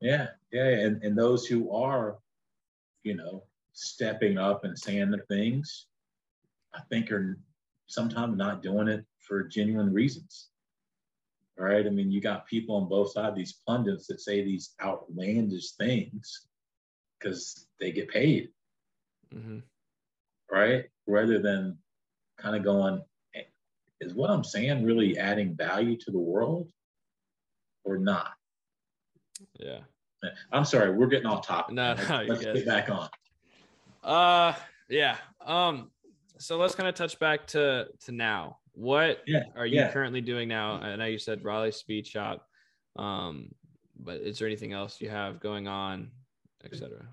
yeah, 0.02 0.28
yeah. 0.52 0.68
And 0.68 1.04
and 1.04 1.18
those 1.18 1.46
who 1.46 1.72
are, 1.72 2.18
you 3.04 3.16
know, 3.16 3.44
stepping 3.74 4.38
up 4.38 4.64
and 4.64 4.78
saying 4.78 5.12
the 5.12 5.20
things, 5.30 5.88
I 6.74 6.82
think 6.90 7.12
are 7.12 7.38
sometimes 7.88 8.38
not 8.38 8.62
doing 8.62 8.88
it 8.88 9.06
for 9.20 9.44
genuine 9.44 9.94
reasons. 9.94 10.50
All 11.60 11.66
right. 11.66 11.86
I 11.86 11.90
mean, 11.90 12.12
you 12.12 12.22
got 12.22 12.48
people 12.48 12.76
on 12.78 12.88
both 12.88 13.12
sides, 13.12 13.36
these 13.36 13.60
pundits 13.68 14.08
that 14.08 14.22
say 14.22 14.44
these 14.44 14.76
outlandish 14.82 15.72
things 15.72 16.48
because 17.20 17.68
they 17.82 17.92
get 17.92 18.10
paid, 18.10 18.50
hmm 19.34 19.60
right? 20.52 20.86
Rather 21.08 21.40
than 21.40 21.78
kind 22.40 22.56
of 22.56 22.64
going, 22.64 23.04
is 24.02 24.14
what 24.16 24.30
I'm 24.30 24.44
saying 24.44 24.84
really 24.84 25.18
adding 25.18 25.56
value 25.56 25.96
to 25.98 26.12
the 26.12 26.18
world 26.20 26.72
or 27.84 27.98
not? 27.98 28.32
Yeah. 29.60 29.80
I'm 30.52 30.66
sorry, 30.66 30.92
we're 30.92 31.08
getting 31.08 31.28
off 31.28 31.46
topic. 31.46 31.76
No, 31.76 31.94
Let's- 31.98 32.10
no, 32.10 32.24
let's 32.28 32.44
get 32.44 32.66
back 32.66 32.90
on. 32.90 33.10
Uh 34.04 34.54
yeah. 34.90 35.18
Um 35.46 35.92
so 36.40 36.58
let's 36.58 36.74
kind 36.76 36.88
of 36.90 36.96
touch 36.96 37.20
back 37.20 37.48
to 37.48 37.88
to 38.06 38.12
now. 38.12 38.58
What 38.74 39.20
Yeah, 39.28 39.44
are 39.56 39.66
you 39.66 39.76
yeah. 39.78 39.92
currently 39.92 40.22
doing 40.22 40.48
now? 40.48 40.74
I 40.74 40.96
know 40.96 41.06
you 41.06 41.20
said 41.20 41.44
Raleigh 41.44 41.72
Speed 41.72 42.08
Shop. 42.08 42.48
Um, 42.96 43.52
but 44.00 44.22
is 44.22 44.40
there 44.40 44.48
anything 44.48 44.72
else 44.72 45.02
you 45.02 45.10
have 45.10 45.42
going 45.42 45.68
on, 45.68 46.12
etc.? 46.64 47.06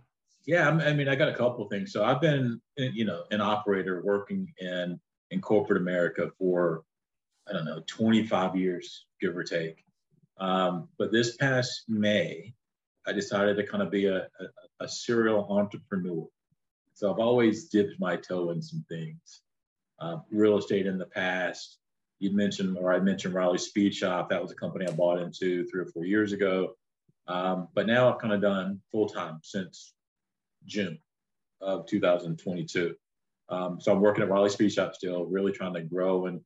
Yeah, 0.47 0.69
I'm- 0.69 0.97
mean, 0.97 1.09
I 1.09 1.17
got 1.17 1.29
a 1.29 1.35
couple 1.35 1.65
of 1.65 1.71
things. 1.71 1.93
So 1.93 2.05
I've 2.05 2.21
been, 2.21 2.61
you 2.77 3.05
know, 3.05 3.25
an 3.31 3.41
operator 3.41 4.01
working 4.03 4.53
in 4.59 5.01
in 5.33 5.41
corporate 5.41 5.83
America 5.83 6.31
for, 6.39 6.85
I 7.49 7.53
don't 7.53 7.65
know, 7.65 7.83
25 7.87 8.55
years, 8.55 9.07
give 9.21 9.37
or 9.37 9.43
take. 9.43 9.85
Um, 10.39 10.89
but 10.99 11.11
this 11.11 11.37
past 11.37 11.85
May, 11.89 12.55
I 13.07 13.13
decided 13.13 13.57
to 13.57 13.67
kind 13.67 13.83
of 13.83 13.91
be 13.91 14.07
a, 14.07 14.19
a, 14.19 14.85
a 14.85 14.89
serial 14.89 15.47
entrepreneur. 15.51 16.29
So 16.95 17.13
I've 17.13 17.19
always 17.19 17.69
dipped 17.69 17.99
my 17.99 18.17
toe 18.17 18.51
in 18.51 18.63
some 18.63 18.85
things. 18.89 19.43
Uh, 19.99 20.19
real 20.31 20.59
estate 20.59 20.87
in 20.87 20.97
the 20.97 21.07
past. 21.07 21.79
You 22.21 22.31
mentioned, 22.37 22.79
or 22.79 22.93
I 22.93 23.01
mentioned 23.01 23.35
Raleigh 23.35 23.59
Speed 23.59 23.95
Shop. 23.95 24.29
That 24.31 24.43
was 24.43 24.53
a 24.53 24.57
company 24.57 24.87
I 24.87 24.93
bought 24.93 25.21
into 25.21 25.67
three 25.67 25.81
or 25.81 25.87
four 25.87 26.05
years 26.05 26.33
ago. 26.33 26.77
Um, 27.27 27.69
but 27.75 27.87
now 27.87 28.13
I've 28.13 28.21
kind 28.21 28.33
of 28.33 28.41
done 28.41 28.81
full 28.93 29.09
time 29.09 29.41
since 29.43 29.93
June 30.67 30.99
of 31.61 31.87
2022. 31.87 32.95
Um, 33.49 33.81
so 33.81 33.93
I'm 33.93 34.01
working 34.01 34.23
at 34.23 34.31
Raleigh 34.31 34.51
Speed 34.51 34.73
Shop 34.73 34.95
still, 34.95 35.25
really 35.25 35.53
trying 35.53 35.75
to 35.75 35.83
grow 35.83 36.27
and 36.27 36.41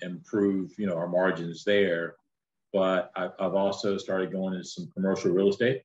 improve, 0.00 0.72
you 0.78 0.86
know, 0.86 0.96
our 0.96 1.08
margins 1.08 1.64
there. 1.64 2.16
But 2.72 3.10
I've, 3.14 3.32
I've 3.38 3.54
also 3.54 3.96
started 3.98 4.32
going 4.32 4.54
into 4.54 4.66
some 4.66 4.90
commercial 4.94 5.30
real 5.30 5.48
estate, 5.48 5.82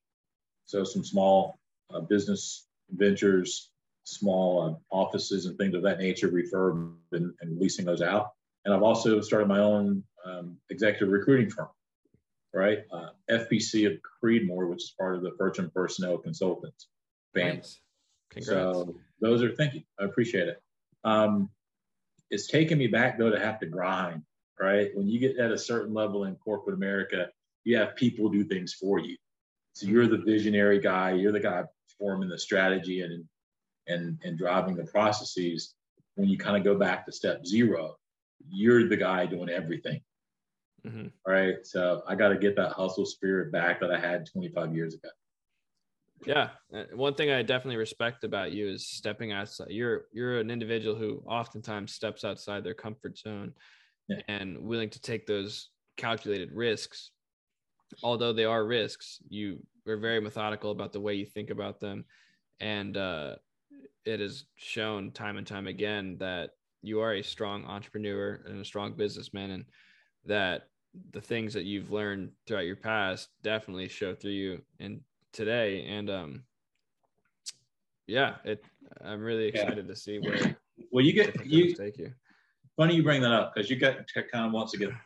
so 0.64 0.84
some 0.84 1.04
small 1.04 1.58
uh, 1.92 2.00
business 2.00 2.66
ventures, 2.90 3.70
small 4.04 4.62
uh, 4.62 4.94
offices 4.94 5.46
and 5.46 5.56
things 5.56 5.74
of 5.74 5.82
that 5.82 5.98
nature, 5.98 6.28
refurb 6.28 6.94
and, 7.12 7.32
and 7.40 7.58
leasing 7.58 7.84
those 7.84 8.02
out. 8.02 8.32
And 8.64 8.74
I've 8.74 8.82
also 8.82 9.20
started 9.20 9.48
my 9.48 9.58
own 9.58 10.02
um, 10.24 10.56
executive 10.70 11.08
recruiting 11.08 11.50
firm, 11.50 11.68
right? 12.52 12.80
Uh, 12.92 13.08
FPC 13.30 13.86
of 13.86 13.98
Creedmoor, 14.22 14.68
which 14.68 14.84
is 14.84 14.94
part 14.98 15.16
of 15.16 15.22
the 15.22 15.32
Fortune 15.38 15.70
Personnel 15.74 16.18
Consultants 16.18 16.88
family. 17.34 17.56
Nice. 17.56 17.80
Congrats. 18.30 18.48
So 18.78 18.94
those 19.20 19.42
are 19.42 19.54
thank 19.54 19.74
you. 19.74 19.82
I 20.00 20.04
appreciate 20.04 20.48
it. 20.48 20.62
Um, 21.04 21.50
it's 22.30 22.46
taken 22.46 22.78
me 22.78 22.86
back 22.86 23.18
though 23.18 23.30
to 23.30 23.38
have 23.38 23.60
to 23.60 23.66
grind, 23.66 24.22
right? 24.58 24.90
When 24.94 25.08
you 25.08 25.18
get 25.18 25.36
at 25.38 25.52
a 25.52 25.58
certain 25.58 25.92
level 25.92 26.24
in 26.24 26.36
corporate 26.36 26.76
America, 26.76 27.28
you 27.64 27.76
have 27.76 27.96
people 27.96 28.28
do 28.30 28.44
things 28.44 28.72
for 28.72 28.98
you. 28.98 29.16
So 29.74 29.86
you're 29.86 30.06
the 30.06 30.18
visionary 30.18 30.80
guy, 30.80 31.12
you're 31.12 31.32
the 31.32 31.40
guy 31.40 31.64
forming 31.98 32.28
the 32.28 32.38
strategy 32.38 33.02
and 33.02 33.24
and 33.86 34.18
and 34.24 34.38
driving 34.38 34.76
the 34.76 34.84
processes. 34.84 35.74
When 36.14 36.28
you 36.28 36.36
kind 36.38 36.56
of 36.56 36.64
go 36.64 36.78
back 36.78 37.06
to 37.06 37.12
step 37.12 37.46
zero, 37.46 37.96
you're 38.50 38.88
the 38.88 38.96
guy 38.96 39.26
doing 39.26 39.48
everything. 39.48 40.02
Mhm. 40.86 41.12
Right. 41.26 41.64
So 41.64 42.02
I 42.06 42.16
got 42.16 42.28
to 42.30 42.38
get 42.38 42.56
that 42.56 42.72
hustle 42.72 43.06
spirit 43.06 43.52
back 43.52 43.80
that 43.80 43.90
I 43.90 43.98
had 43.98 44.26
25 44.26 44.74
years 44.74 44.94
ago. 44.94 45.08
Yeah, 46.26 46.50
uh, 46.72 46.84
one 46.94 47.14
thing 47.14 47.30
I 47.30 47.42
definitely 47.42 47.76
respect 47.78 48.22
about 48.24 48.52
you 48.52 48.68
is 48.68 48.86
stepping 48.88 49.32
outside. 49.32 49.70
You're 49.70 50.06
you're 50.12 50.38
an 50.38 50.50
individual 50.50 50.94
who 50.94 51.18
oftentimes 51.26 51.92
steps 51.94 52.24
outside 52.24 52.62
their 52.62 52.74
comfort 52.74 53.18
zone 53.18 53.54
Yeah. 54.08 54.22
and 54.28 54.58
willing 54.62 54.90
to 54.90 55.00
take 55.00 55.26
those 55.26 55.70
calculated 55.96 56.52
risks. 56.52 57.10
Although 58.02 58.32
they 58.32 58.44
are 58.44 58.64
risks, 58.66 59.20
you 59.28 59.66
are 59.86 59.96
very 59.98 60.20
methodical 60.20 60.70
about 60.70 60.92
the 60.92 61.00
way 61.00 61.14
you 61.14 61.26
think 61.26 61.50
about 61.50 61.80
them, 61.80 62.06
and 62.60 62.96
uh, 62.96 63.36
it 64.04 64.20
has 64.20 64.46
shown 64.56 65.12
time 65.12 65.36
and 65.36 65.46
time 65.46 65.66
again 65.66 66.18
that 66.18 66.50
you 66.82 67.00
are 67.00 67.14
a 67.14 67.22
strong 67.22 67.64
entrepreneur 67.64 68.42
and 68.46 68.60
a 68.60 68.64
strong 68.64 68.96
businessman, 68.96 69.50
and 69.50 69.64
that 70.24 70.68
the 71.10 71.20
things 71.20 71.54
that 71.54 71.64
you've 71.64 71.90
learned 71.90 72.32
throughout 72.46 72.66
your 72.66 72.76
past 72.76 73.30
definitely 73.42 73.88
show 73.88 74.14
through 74.14 74.32
you 74.32 74.64
and 74.78 75.02
today 75.32 75.84
and 75.86 76.10
um 76.10 76.44
yeah 78.06 78.36
it 78.44 78.64
i'm 79.02 79.20
really 79.20 79.44
Yeah. 79.44 79.50
excited 79.50 79.88
to 79.88 79.96
see 79.96 80.18
where 80.18 80.36
Well, 80.90 81.04
you 81.04 81.12
get 81.12 81.44
you 81.46 81.74
take 81.74 81.98
you 81.98 82.12
funny 82.76 82.96
you 82.96 83.02
bring 83.02 83.22
that 83.22 83.32
up 83.32 83.54
because 83.54 83.70
you 83.70 83.76
got 83.76 83.96
kind 84.30 84.46
of 84.46 84.52
once 84.52 84.74
again 84.74 84.96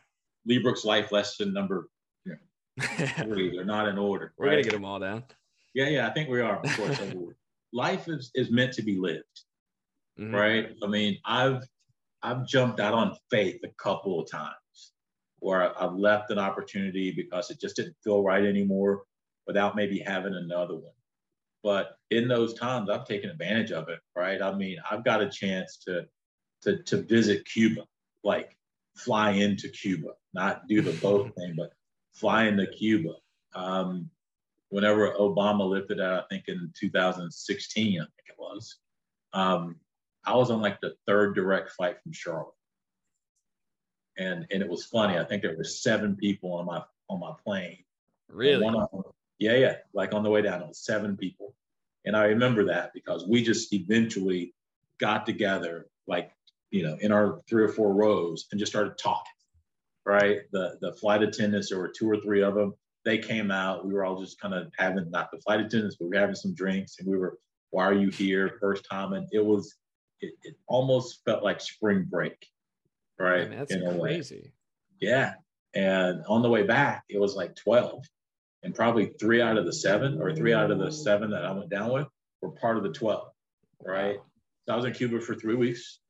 Lee 0.45 0.59
Brooks 0.59 0.85
life 0.85 1.11
lesson 1.13 1.53
number 1.53 1.89
three. 3.23 3.51
They're 3.57 3.65
not 3.65 3.89
in 3.89 3.99
order. 3.99 4.33
we're 4.37 4.51
gonna 4.51 4.63
get 4.63 4.73
them 4.73 4.85
all 4.85 4.99
down 5.01 5.25
Yeah, 5.75 5.89
yeah, 5.89 6.09
I 6.09 6.13
think 6.13 6.29
we 6.29 6.41
are. 6.41 6.61
Of 6.65 6.77
course, 6.77 7.01
life 7.73 8.09
is 8.09 8.31
is 8.35 8.51
meant 8.51 8.73
to 8.75 8.83
be 8.83 8.97
lived, 8.99 9.37
Mhm. 10.19 10.33
right? 10.33 10.77
I 10.83 10.87
mean, 10.87 11.19
I've 11.25 11.63
I've 12.23 12.47
jumped 12.47 12.81
out 12.81 12.95
on 12.95 13.17
faith 13.31 13.61
a 13.65 13.69
couple 13.83 14.21
of 14.21 14.31
times 14.31 14.93
where 15.41 15.81
I've 15.81 15.95
left 15.95 16.31
an 16.31 16.39
opportunity 16.39 17.13
because 17.13 17.51
it 17.51 17.61
just 17.61 17.77
didn't 17.77 17.97
feel 18.05 18.23
right 18.23 18.45
anymore 18.45 19.03
without 19.47 19.77
maybe 19.77 19.99
having 19.99 20.35
another 20.35 20.75
one. 20.75 20.93
But 21.63 21.99
in 22.11 22.29
those 22.29 22.55
times, 22.55 22.91
I've 22.91 23.07
taken 23.07 23.31
advantage 23.31 23.73
of 23.73 23.89
it, 23.89 23.99
right? 24.15 24.41
I 24.41 24.55
mean, 24.55 24.79
I've 24.89 25.05
got 25.05 25.23
a 25.23 25.29
chance 25.29 25.79
to 25.87 26.07
to 26.63 26.83
to 26.85 27.03
visit 27.03 27.45
Cuba, 27.45 27.83
like 28.25 28.57
fly 28.97 29.33
into 29.33 29.69
Cuba, 29.69 30.11
not 30.35 30.67
do 30.69 30.81
the 30.81 30.99
boat 31.01 31.35
thing, 31.39 31.55
but 31.57 31.73
fly 32.13 32.45
into 32.47 32.67
Cuba. 32.67 33.15
Um, 33.55 34.11
whenever 34.69 35.13
Obama 35.13 35.69
lifted 35.69 36.01
out, 36.01 36.25
I 36.25 36.27
think 36.29 36.45
in 36.49 36.73
2016, 36.79 38.01
I 38.01 38.05
think 38.05 38.11
it 38.29 38.37
was, 38.39 38.77
um, 39.33 39.77
I 40.25 40.35
was 40.35 40.51
on 40.51 40.61
like 40.61 40.81
the 40.81 40.95
third 41.07 41.35
direct 41.35 41.71
flight 41.71 41.97
from 42.03 42.13
Charlotte. 42.13 42.55
And 44.19 44.47
and 44.51 44.63
it 44.63 44.69
was 44.69 44.87
funny. 44.87 45.19
I 45.19 45.25
think 45.25 45.43
there 45.43 45.57
were 45.57 45.65
seven 45.65 46.17
people 46.17 46.53
on 46.55 46.67
my 46.67 46.83
on 47.11 47.21
my 47.21 47.33
plane. 47.45 47.79
And 48.29 48.39
really 48.39 48.65
one 48.65 48.77
of 48.77 48.91
them- 48.91 49.03
yeah, 49.39 49.57
yeah. 49.57 49.75
Like 49.95 50.15
on 50.15 50.23
the 50.23 50.31
way 50.31 50.43
down, 50.43 50.63
it 50.63 50.69
was 50.69 50.85
seven 50.85 51.17
people. 51.17 51.55
And 52.05 52.17
I 52.17 52.27
remember 52.27 52.65
that 52.67 52.93
because 52.95 53.27
we 53.27 53.43
just 53.43 53.73
eventually 53.73 54.55
got 54.99 55.27
together, 55.27 55.87
like, 56.07 56.31
you 56.71 56.83
know, 56.83 56.97
in 57.01 57.13
our 57.13 57.41
three 57.49 57.65
or 57.65 57.69
four 57.69 57.95
rows 57.95 58.47
and 58.51 58.59
just 58.59 58.73
started 58.73 58.97
talking. 58.99 59.33
Right. 60.05 60.43
The 60.53 60.79
the 60.81 60.93
flight 60.93 61.23
attendants, 61.23 61.71
there 61.71 61.81
were 61.81 61.93
two 61.97 62.09
or 62.09 62.19
three 62.19 62.43
of 62.43 62.55
them. 62.55 62.75
They 63.05 63.19
came 63.19 63.51
out. 63.51 63.85
We 63.85 63.93
were 63.93 64.05
all 64.05 64.21
just 64.21 64.41
kind 64.41 64.55
of 64.55 64.73
having 64.79 65.11
not 65.11 65.31
the 65.33 65.39
flight 65.39 65.61
attendants, 65.61 65.97
but 65.97 66.05
we 66.05 66.11
were 66.11 66.21
having 66.21 66.37
some 66.37 66.55
drinks 66.55 67.01
and 67.01 67.09
we 67.09 67.17
were 67.17 67.39
why 67.71 67.85
are 67.85 67.95
you 67.95 68.09
here? 68.09 68.57
First 68.61 68.87
time. 68.91 69.13
And 69.13 69.29
it 69.33 69.45
was, 69.45 69.75
it, 70.21 70.33
it 70.43 70.57
almost 70.67 71.23
felt 71.25 71.43
like 71.43 71.61
spring 71.61 72.07
break, 72.09 72.47
right? 73.19 73.51
Man, 73.51 73.59
that's 73.59 73.75
crazy. 73.99 74.53
Yeah. 75.01 75.35
And 75.75 76.23
on 76.27 76.43
the 76.43 76.49
way 76.49 76.63
back, 76.63 77.05
it 77.09 77.19
was 77.21 77.35
like 77.35 77.55
12. 77.57 78.05
And 78.63 78.75
probably 78.75 79.13
three 79.21 79.41
out 79.41 79.59
of 79.59 79.67
the 79.67 79.73
seven 79.73 80.21
or 80.21 80.35
three 80.35 80.53
out 80.53 80.71
of 80.71 80.79
the 80.79 80.91
seven 80.91 81.31
that 81.31 81.45
I 81.45 81.53
went 81.53 81.71
down 81.71 81.93
with 81.93 82.09
were 82.43 82.51
part 82.51 82.77
of 82.77 82.83
the 82.83 82.93
12, 82.93 83.29
right? 83.85 84.17
So 84.67 84.73
I 84.73 84.77
was 84.77 84.85
in 84.85 84.93
Cuba 84.93 85.21
for 85.21 85.35
three 85.35 85.55
weeks. 85.55 86.01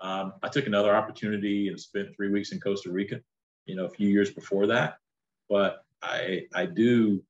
Um, 0.00 0.34
I 0.42 0.48
took 0.48 0.66
another 0.66 0.94
opportunity 0.94 1.68
and 1.68 1.80
spent 1.80 2.14
three 2.14 2.30
weeks 2.30 2.52
in 2.52 2.60
Costa 2.60 2.90
Rica, 2.90 3.20
you 3.66 3.74
know, 3.74 3.86
a 3.86 3.90
few 3.90 4.08
years 4.08 4.30
before 4.30 4.68
that. 4.68 4.98
But 5.48 5.84
I, 6.02 6.42
I 6.54 6.66
do 6.66 7.22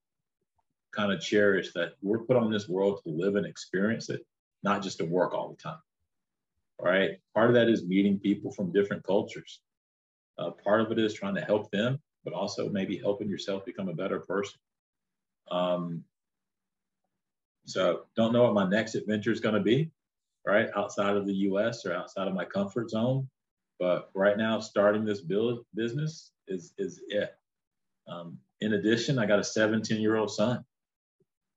kind 0.94 1.12
of 1.12 1.20
cherish 1.20 1.72
that 1.74 1.94
we're 2.02 2.18
put 2.18 2.36
on 2.36 2.50
this 2.50 2.68
world 2.68 3.00
to 3.04 3.10
live 3.10 3.36
and 3.36 3.46
experience 3.46 4.10
it, 4.10 4.20
not 4.62 4.82
just 4.82 4.98
to 4.98 5.04
work 5.04 5.34
all 5.34 5.50
the 5.50 5.56
time. 5.56 5.78
Right. 6.80 7.18
Part 7.34 7.50
of 7.50 7.54
that 7.54 7.68
is 7.68 7.86
meeting 7.86 8.18
people 8.18 8.50
from 8.50 8.72
different 8.72 9.04
cultures. 9.04 9.60
Uh, 10.36 10.50
part 10.50 10.80
of 10.80 10.90
it 10.90 10.98
is 10.98 11.14
trying 11.14 11.36
to 11.36 11.40
help 11.40 11.70
them, 11.70 12.00
but 12.24 12.34
also 12.34 12.68
maybe 12.68 12.96
helping 12.96 13.28
yourself 13.28 13.64
become 13.64 13.88
a 13.88 13.94
better 13.94 14.20
person. 14.20 14.58
Um, 15.50 16.04
so 17.66 18.02
don't 18.16 18.32
know 18.32 18.44
what 18.44 18.54
my 18.54 18.68
next 18.68 18.94
adventure 18.94 19.32
is 19.32 19.40
going 19.40 19.54
to 19.54 19.60
be, 19.60 19.90
right? 20.46 20.68
Outside 20.76 21.16
of 21.16 21.26
the 21.26 21.34
U.S. 21.34 21.86
or 21.86 21.94
outside 21.94 22.28
of 22.28 22.34
my 22.34 22.44
comfort 22.44 22.90
zone, 22.90 23.28
but 23.78 24.10
right 24.14 24.36
now 24.36 24.60
starting 24.60 25.04
this 25.04 25.20
build 25.20 25.64
business 25.74 26.32
is 26.48 26.72
is 26.78 27.00
it. 27.08 27.34
Um, 28.06 28.38
in 28.60 28.74
addition, 28.74 29.18
I 29.18 29.26
got 29.26 29.38
a 29.38 29.44
17 29.44 30.00
year 30.00 30.16
old 30.16 30.30
son, 30.30 30.64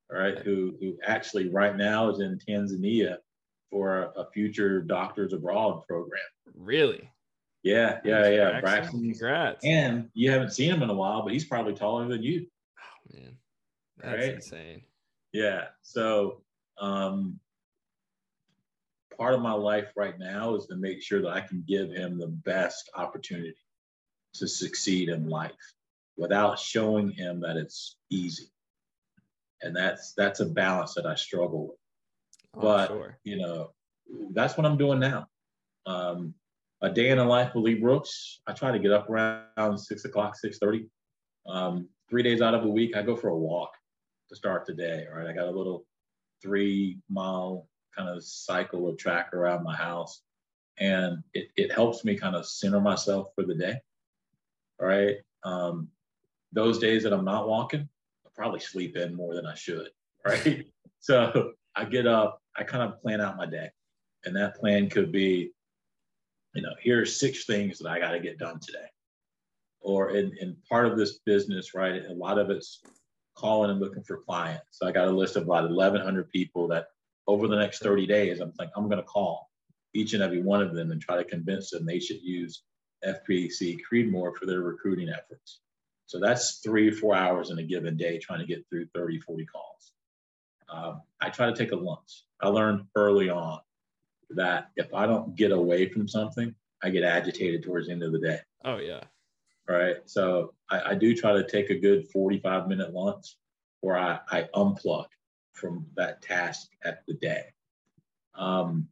right, 0.10 0.38
who 0.40 0.76
who 0.80 0.98
actually 1.06 1.50
right 1.50 1.76
now 1.76 2.10
is 2.10 2.20
in 2.20 2.40
Tanzania 2.40 3.18
for 3.70 4.04
a, 4.04 4.22
a 4.22 4.32
future 4.32 4.82
doctors 4.82 5.34
abroad 5.34 5.86
program. 5.88 6.22
Really? 6.56 7.10
Yeah, 7.68 8.00
yeah, 8.04 8.30
yeah. 8.30 8.62
Braxton. 8.62 9.02
Congrats. 9.02 9.66
And 9.66 10.10
you 10.14 10.32
haven't 10.32 10.52
seen 10.52 10.72
him 10.72 10.84
in 10.84 10.90
a 10.90 10.94
while, 10.94 11.22
but 11.24 11.34
he's 11.34 11.46
probably 11.46 11.74
taller 11.74 12.08
than 12.08 12.24
you. 12.24 12.48
Oh 12.80 13.18
man. 13.18 13.38
That's 13.98 14.26
right? 14.26 14.36
insane. 14.36 14.82
Yeah. 15.34 15.66
So 15.82 16.42
um 16.80 17.40
part 19.18 19.34
of 19.34 19.42
my 19.42 19.54
life 19.54 19.92
right 19.96 20.18
now 20.18 20.56
is 20.56 20.68
to 20.68 20.76
make 20.76 21.02
sure 21.02 21.22
that 21.22 21.32
I 21.32 21.42
can 21.42 21.64
give 21.68 21.90
him 21.90 22.18
the 22.18 22.28
best 22.28 22.90
opportunity 22.96 23.56
to 24.36 24.48
succeed 24.48 25.10
in 25.10 25.28
life 25.28 25.52
without 26.18 26.60
showing 26.60 27.12
him 27.12 27.42
that 27.42 27.58
it's 27.58 27.98
easy. 28.10 28.50
And 29.62 29.76
that's 29.76 30.14
that's 30.14 30.40
a 30.40 30.46
balance 30.46 30.94
that 30.94 31.06
I 31.06 31.16
struggle 31.16 31.68
with. 31.68 31.78
Oh, 32.56 32.62
but 32.62 32.88
sure. 32.88 33.18
you 33.24 33.38
know, 33.38 33.72
that's 34.32 34.56
what 34.56 34.66
I'm 34.66 34.78
doing 34.78 35.00
now. 35.00 35.28
Um, 35.86 36.34
a 36.82 36.90
day 36.90 37.10
in 37.10 37.18
the 37.18 37.26
life 37.26 37.54
with 37.56 37.64
Lee 37.64 37.76
Brooks. 37.76 38.42
I 38.48 38.54
try 38.54 38.72
to 38.72 38.80
get 38.80 38.92
up 38.92 39.10
around 39.10 39.78
six 39.78 40.06
o'clock, 40.06 40.36
six 40.36 40.58
thirty. 40.58 40.88
Um, 41.48 41.90
three 42.10 42.24
days 42.24 42.42
out 42.42 42.54
of 42.54 42.66
a 42.66 42.70
week, 42.70 42.96
I 42.96 43.02
go 43.02 43.16
for 43.16 43.30
a 43.30 43.38
walk 43.38 43.72
to 44.30 44.36
start 44.36 44.66
the 44.66 44.74
day. 44.74 45.06
Right, 45.14 45.28
I 45.28 45.34
got 45.34 45.48
a 45.48 45.52
little 45.52 45.86
three 46.42 47.00
mile 47.10 47.68
kind 47.96 48.10
of 48.10 48.24
cycle 48.24 48.88
of 48.88 48.98
track 48.98 49.34
around 49.34 49.64
my 49.64 49.76
house, 49.76 50.22
and 50.80 51.24
it, 51.34 51.48
it 51.56 51.72
helps 51.72 52.06
me 52.06 52.16
kind 52.16 52.36
of 52.36 52.46
center 52.46 52.80
myself 52.80 53.30
for 53.36 53.44
the 53.44 53.56
day. 53.56 53.80
All 54.80 54.88
right. 54.88 55.18
Um, 55.44 55.90
those 56.52 56.80
days 56.80 57.04
that 57.04 57.14
I'm 57.14 57.26
not 57.26 57.48
walking, 57.48 57.88
I 58.26 58.30
probably 58.36 58.60
sleep 58.60 58.96
in 58.96 59.16
more 59.16 59.34
than 59.36 59.46
I 59.46 59.56
should. 59.56 59.90
Right. 60.26 60.66
so 61.00 61.54
I 61.74 61.86
get 61.86 62.06
up, 62.06 62.42
I 62.58 62.64
kind 62.64 62.84
of 62.84 63.02
plan 63.02 63.22
out 63.22 63.38
my 63.38 63.46
day, 63.46 63.70
and 64.26 64.36
that 64.36 64.56
plan 64.56 64.90
could 64.90 65.10
be 65.10 65.52
you 66.58 66.64
know, 66.64 66.74
here 66.82 67.00
are 67.00 67.06
six 67.06 67.46
things 67.46 67.78
that 67.78 67.90
I 67.90 68.00
got 68.00 68.14
to 68.14 68.20
get 68.20 68.40
done 68.40 68.60
today. 68.60 68.88
Or 69.80 70.10
in, 70.10 70.36
in 70.42 70.58
part 70.68 70.88
of 70.88 70.98
this 70.98 71.20
business, 71.20 71.76
right, 71.76 72.04
a 72.04 72.14
lot 72.14 72.40
of 72.40 72.50
it's 72.50 72.82
calling 73.36 73.70
and 73.70 73.80
looking 73.80 74.04
for 74.04 74.18
clients. 74.18 74.66
So 74.72 74.88
I 74.88 74.92
got 74.92 75.08
a 75.08 75.12
list 75.12 75.36
of 75.36 75.44
about 75.44 75.70
1,100 75.70 76.32
people 76.32 76.68
that 76.70 76.88
over 77.28 77.48
the 77.48 77.56
next 77.56 77.84
30 77.84 78.08
days, 78.08 78.40
I'm 78.40 78.52
like, 78.58 78.72
I'm 78.76 78.86
going 78.90 78.98
to 78.98 79.04
call 79.04 79.52
each 79.94 80.14
and 80.16 80.24
every 80.24 80.42
one 80.42 80.64
of 80.64 80.74
them 80.74 80.92
and 80.92 81.00
try 81.00 81.18
to 81.18 81.24
convince 81.24 81.70
them 81.70 81.86
they 81.86 82.00
should 82.00 82.24
use 82.24 82.64
FPC 83.06 83.78
Creedmoor 83.90 84.36
for 84.36 84.48
their 84.48 84.62
recruiting 84.62 85.10
efforts. 85.10 85.60
So 86.08 86.20
that's 86.20 86.58
three 86.64 86.90
or 86.90 86.94
four 86.94 87.16
hours 87.16 87.52
in 87.52 87.60
a 87.60 87.64
given 87.64 87.98
day 87.98 88.18
trying 88.18 88.40
to 88.40 88.48
get 88.48 88.66
through 88.68 88.88
30, 88.96 89.20
40 89.20 89.46
calls. 89.46 89.92
Um, 90.70 91.02
I 91.22 91.30
try 91.30 91.46
to 91.46 91.56
take 91.56 91.72
a 91.72 91.76
lunch. 91.76 92.24
I 92.42 92.48
learned 92.48 92.86
early 92.96 93.30
on 93.30 93.60
that 94.32 94.70
if 94.76 94.94
I 94.94 95.06
don't 95.06 95.36
get 95.36 95.52
away 95.52 95.90
from 95.90 96.08
something, 96.08 96.54
I 96.84 96.90
get 96.90 97.04
agitated 97.04 97.64
towards 97.64 97.88
the 97.88 97.94
end 97.94 98.04
of 98.04 98.12
the 98.12 98.20
day. 98.20 98.40
Oh 98.64 98.78
yeah. 98.78 99.02
Right. 99.68 99.98
So 100.06 100.54
I, 100.70 100.92
I 100.92 100.96
do 100.96 101.16
try 101.16 101.34
to 101.34 101.48
take 101.48 101.70
a 101.70 101.80
good 101.80 102.08
45 102.10 102.68
minute 102.68 102.94
lunch 102.94 103.36
where 103.82 103.98
I, 103.98 104.20
I 104.30 104.44
unplug 104.56 105.08
from 105.54 105.86
that 105.96 106.22
task 106.22 106.70
at 106.84 107.04
the 107.08 107.14
day. 107.16 107.46
Um, 108.36 108.88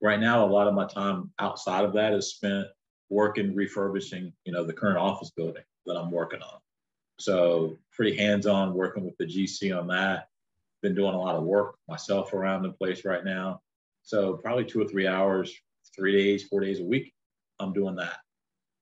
right 0.00 0.20
now, 0.20 0.44
a 0.44 0.46
lot 0.46 0.68
of 0.68 0.74
my 0.74 0.86
time 0.86 1.32
outside 1.38 1.84
of 1.84 1.94
that 1.94 2.12
is 2.12 2.30
spent 2.30 2.66
working, 3.08 3.54
refurbishing, 3.54 4.32
you 4.44 4.52
know, 4.52 4.64
the 4.64 4.72
current 4.72 4.98
office 4.98 5.30
building 5.30 5.64
that 5.86 5.96
I'm 5.96 6.10
working 6.10 6.42
on. 6.42 6.60
So 7.18 7.76
pretty 7.92 8.16
hands-on 8.16 8.74
working 8.74 9.04
with 9.04 9.16
the 9.18 9.26
GC 9.26 9.76
on 9.76 9.88
that. 9.88 10.28
Been 10.82 10.94
doing 10.94 11.14
a 11.14 11.20
lot 11.20 11.34
of 11.34 11.42
work 11.42 11.76
myself 11.88 12.32
around 12.32 12.62
the 12.62 12.70
place 12.72 13.04
right 13.04 13.24
now. 13.24 13.60
So 14.10 14.32
probably 14.38 14.64
two 14.64 14.82
or 14.82 14.88
three 14.88 15.06
hours, 15.06 15.54
three 15.94 16.10
days, 16.10 16.42
four 16.42 16.58
days 16.58 16.80
a 16.80 16.84
week, 16.84 17.14
I'm 17.60 17.72
doing 17.72 17.94
that. 17.94 18.16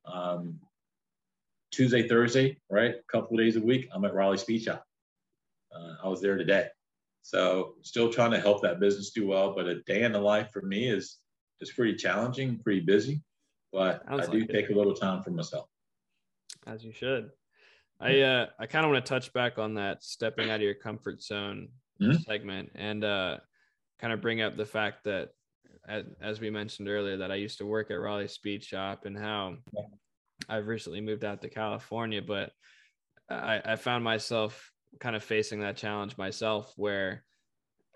Um, 0.07 0.59
Tuesday, 1.71 2.09
Thursday, 2.09 2.57
right? 2.71 2.95
A 2.95 3.13
couple 3.13 3.39
of 3.39 3.45
days 3.45 3.57
a 3.57 3.61
week, 3.61 3.91
I'm 3.93 4.07
at 4.07 4.15
Raleigh 4.15 4.39
Speed 4.39 4.63
Shop. 4.63 4.83
Uh, 5.71 5.97
I 6.03 6.09
was 6.09 6.23
there 6.23 6.39
today. 6.39 6.69
So 7.21 7.75
still 7.83 8.11
trying 8.11 8.31
to 8.31 8.41
help 8.41 8.63
that 8.63 8.81
business 8.81 9.11
do 9.11 9.27
well, 9.27 9.55
but 9.55 9.67
a 9.67 9.83
day 9.83 10.05
in 10.05 10.13
the 10.13 10.19
life 10.19 10.49
for 10.51 10.63
me 10.63 10.89
is 10.89 11.19
is 11.61 11.73
pretty 11.73 11.95
challenging, 11.95 12.59
pretty 12.61 12.81
busy. 12.81 13.21
But 13.71 14.03
Sounds 14.09 14.29
I 14.29 14.33
do 14.33 14.39
like 14.39 14.49
take 14.49 14.71
it. 14.71 14.73
a 14.73 14.79
little 14.79 14.95
time 14.95 15.23
for 15.23 15.31
myself. 15.31 15.69
As 16.67 16.83
you 16.83 16.93
should. 16.95 17.29
I 18.01 18.21
uh 18.21 18.47
I 18.59 18.65
kind 18.65 18.87
of 18.87 18.93
want 18.93 19.05
to 19.05 19.09
touch 19.11 19.31
back 19.35 19.59
on 19.59 19.75
that 19.75 20.03
stepping 20.03 20.49
out 20.49 20.57
of 20.57 20.63
your 20.63 20.73
comfort 20.73 21.23
zone 21.23 21.69
mm-hmm. 22.01 22.17
segment 22.23 22.71
and 22.75 23.05
uh 23.05 23.39
kind 24.01 24.13
of 24.13 24.21
bring 24.21 24.41
up 24.41 24.57
the 24.57 24.67
fact 24.67 25.05
that 25.05 25.31
as 26.21 26.41
we 26.41 26.51
mentioned 26.51 26.89
earlier 26.89 27.17
that 27.19 27.33
I 27.33 27.37
used 27.37 27.59
to 27.59 27.67
work 27.67 27.91
at 27.91 28.01
Raleigh 28.01 28.29
Speed 28.29 28.63
Shop 28.63 29.07
and 29.07 29.19
how 29.19 29.57
I've 30.49 30.67
recently 30.67 31.01
moved 31.01 31.25
out 31.25 31.41
to 31.43 31.49
California, 31.49 32.21
but 32.21 32.53
I, 33.31 33.61
I 33.65 33.77
found 33.77 34.05
myself 34.05 34.71
kind 35.01 35.17
of 35.17 35.23
facing 35.23 35.61
that 35.61 35.77
challenge 35.77 36.17
myself 36.17 36.73
where 36.77 37.25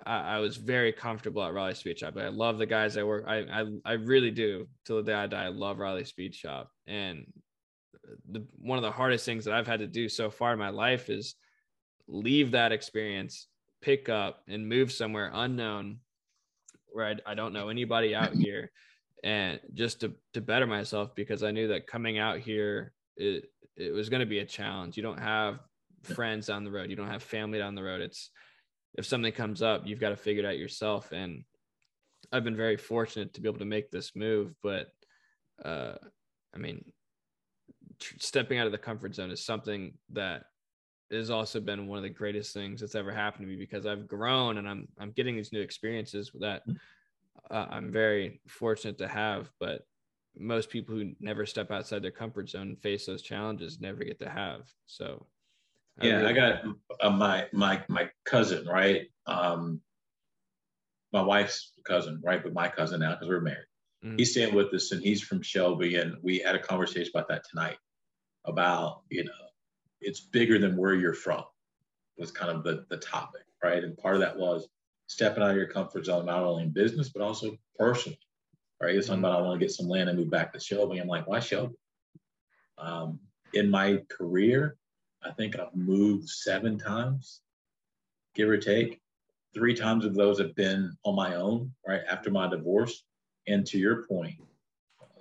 I, 0.04 0.36
I, 0.36 0.38
was 0.38 0.56
very 0.56 0.92
comfortable 0.92 1.42
at 1.42 1.54
Raleigh 1.54 1.74
Speed 1.74 1.98
Shop. 1.98 2.14
But 2.14 2.24
I 2.24 2.28
love 2.28 2.58
the 2.58 2.66
guys 2.66 2.96
I 2.96 3.02
work. 3.02 3.24
I, 3.26 3.40
I 3.40 3.64
I 3.84 3.92
really 3.92 4.30
do 4.30 4.68
till 4.84 4.96
the 4.96 5.02
day 5.02 5.14
I 5.14 5.26
die. 5.26 5.44
I 5.44 5.48
love 5.48 5.78
Raleigh 5.78 6.04
Speed 6.04 6.34
Shop, 6.34 6.70
and 6.86 7.24
the 8.30 8.44
one 8.58 8.78
of 8.78 8.82
the 8.82 8.90
hardest 8.90 9.24
things 9.24 9.44
that 9.44 9.54
I've 9.54 9.66
had 9.66 9.80
to 9.80 9.86
do 9.86 10.08
so 10.08 10.30
far 10.30 10.52
in 10.52 10.58
my 10.58 10.70
life 10.70 11.08
is 11.08 11.34
leave 12.08 12.50
that 12.50 12.72
experience 12.72 13.46
pick 13.82 14.08
up 14.08 14.42
and 14.48 14.68
move 14.68 14.90
somewhere 14.90 15.30
unknown 15.34 15.98
where 16.92 17.06
I, 17.06 17.32
I 17.32 17.34
don't 17.34 17.52
know 17.52 17.68
anybody 17.68 18.14
out 18.14 18.34
here 18.34 18.70
and 19.24 19.60
just 19.74 20.00
to, 20.00 20.12
to 20.32 20.40
better 20.40 20.66
myself 20.66 21.14
because 21.14 21.42
I 21.42 21.50
knew 21.50 21.68
that 21.68 21.86
coming 21.86 22.18
out 22.18 22.38
here 22.38 22.92
it, 23.16 23.50
it 23.76 23.92
was 23.92 24.08
going 24.08 24.20
to 24.20 24.26
be 24.26 24.40
a 24.40 24.44
challenge. 24.44 24.96
You 24.96 25.02
don't 25.02 25.20
have 25.20 25.60
friends 26.02 26.46
down 26.46 26.64
the 26.64 26.70
road. 26.70 26.90
You 26.90 26.96
don't 26.96 27.08
have 27.08 27.22
family 27.22 27.58
down 27.58 27.74
the 27.74 27.82
road. 27.82 28.00
It's 28.00 28.30
if 28.94 29.06
something 29.06 29.32
comes 29.32 29.62
up, 29.62 29.82
you've 29.86 30.00
got 30.00 30.10
to 30.10 30.16
figure 30.16 30.44
it 30.44 30.46
out 30.46 30.58
yourself. 30.58 31.12
And 31.12 31.44
I've 32.30 32.44
been 32.44 32.56
very 32.56 32.76
fortunate 32.76 33.34
to 33.34 33.40
be 33.40 33.48
able 33.48 33.58
to 33.58 33.64
make 33.64 33.90
this 33.90 34.14
move, 34.14 34.54
but 34.62 34.88
uh, 35.64 35.94
I 36.54 36.58
mean, 36.58 36.84
stepping 38.18 38.58
out 38.58 38.66
of 38.66 38.72
the 38.72 38.78
comfort 38.78 39.14
zone 39.14 39.30
is 39.30 39.44
something 39.44 39.94
that 40.10 40.44
has 41.18 41.30
also 41.30 41.60
been 41.60 41.86
one 41.86 41.98
of 41.98 42.02
the 42.02 42.10
greatest 42.10 42.54
things 42.54 42.80
that's 42.80 42.94
ever 42.94 43.12
happened 43.12 43.46
to 43.46 43.50
me 43.50 43.56
because 43.56 43.86
I've 43.86 44.06
grown 44.06 44.58
and 44.58 44.68
I'm 44.68 44.88
I'm 44.98 45.10
getting 45.12 45.36
these 45.36 45.52
new 45.52 45.60
experiences 45.60 46.30
that 46.40 46.66
mm. 46.68 46.76
uh, 47.50 47.66
I'm 47.70 47.90
very 47.90 48.40
fortunate 48.46 48.98
to 48.98 49.08
have. 49.08 49.50
But 49.60 49.86
most 50.38 50.70
people 50.70 50.94
who 50.94 51.12
never 51.20 51.44
step 51.44 51.70
outside 51.70 52.02
their 52.02 52.10
comfort 52.10 52.48
zone 52.48 52.68
and 52.68 52.80
face 52.80 53.06
those 53.06 53.22
challenges 53.22 53.80
never 53.80 54.04
get 54.04 54.18
to 54.20 54.30
have. 54.30 54.62
So, 54.86 55.26
I 56.00 56.06
yeah, 56.06 56.16
really- 56.16 56.28
I 56.28 56.32
got 56.32 56.62
uh, 57.00 57.10
my 57.10 57.46
my 57.52 57.82
my 57.88 58.08
cousin, 58.24 58.66
right? 58.66 59.06
Um, 59.26 59.80
my 61.12 61.22
wife's 61.22 61.72
cousin, 61.84 62.20
right? 62.24 62.42
But 62.42 62.54
my 62.54 62.68
cousin 62.68 63.00
now 63.00 63.12
because 63.12 63.28
we're 63.28 63.40
married. 63.40 63.66
Mm-hmm. 64.04 64.16
He's 64.16 64.32
staying 64.32 64.54
with 64.54 64.72
us, 64.74 64.92
and 64.92 65.02
he's 65.02 65.22
from 65.22 65.42
Shelby, 65.42 65.96
and 65.96 66.16
we 66.22 66.38
had 66.38 66.54
a 66.54 66.58
conversation 66.58 67.10
about 67.14 67.28
that 67.28 67.44
tonight 67.48 67.76
about 68.44 69.02
you 69.10 69.24
know 69.24 69.30
it's 70.02 70.20
bigger 70.20 70.58
than 70.58 70.76
where 70.76 70.94
you're 70.94 71.14
from 71.14 71.44
was 72.18 72.30
kind 72.30 72.50
of 72.50 72.62
the, 72.62 72.84
the 72.90 72.96
topic 72.98 73.42
right 73.62 73.84
and 73.84 73.96
part 73.96 74.14
of 74.14 74.20
that 74.20 74.36
was 74.36 74.68
stepping 75.12 75.42
out 75.42 75.50
of 75.50 75.56
your 75.56 75.66
comfort 75.66 76.06
zone, 76.06 76.26
not 76.26 76.42
only 76.42 76.64
in 76.64 76.70
business, 76.70 77.10
but 77.10 77.22
also 77.22 77.56
personally. 77.78 78.18
Right. 78.80 78.94
You're 78.94 79.02
talking 79.02 79.20
about 79.20 79.38
I 79.38 79.42
want 79.42 79.60
to 79.60 79.64
get 79.64 79.72
some 79.72 79.88
land 79.88 80.08
and 80.08 80.18
move 80.18 80.30
back 80.30 80.52
to 80.52 80.60
Shelby. 80.60 80.98
I'm 80.98 81.06
like, 81.06 81.28
why 81.28 81.38
Shelby? 81.38 81.76
Um, 82.78 83.20
in 83.54 83.70
my 83.70 84.00
career, 84.10 84.76
I 85.22 85.30
think 85.30 85.56
I've 85.56 85.74
moved 85.74 86.28
seven 86.28 86.78
times, 86.78 87.42
give 88.34 88.48
or 88.48 88.56
take. 88.56 89.00
Three 89.54 89.74
times 89.74 90.04
of 90.04 90.14
those 90.14 90.40
have 90.40 90.54
been 90.56 90.96
on 91.04 91.14
my 91.14 91.36
own, 91.36 91.72
right 91.86 92.00
after 92.10 92.30
my 92.30 92.48
divorce. 92.48 93.04
And 93.46 93.64
to 93.66 93.78
your 93.78 94.06
point, 94.06 94.34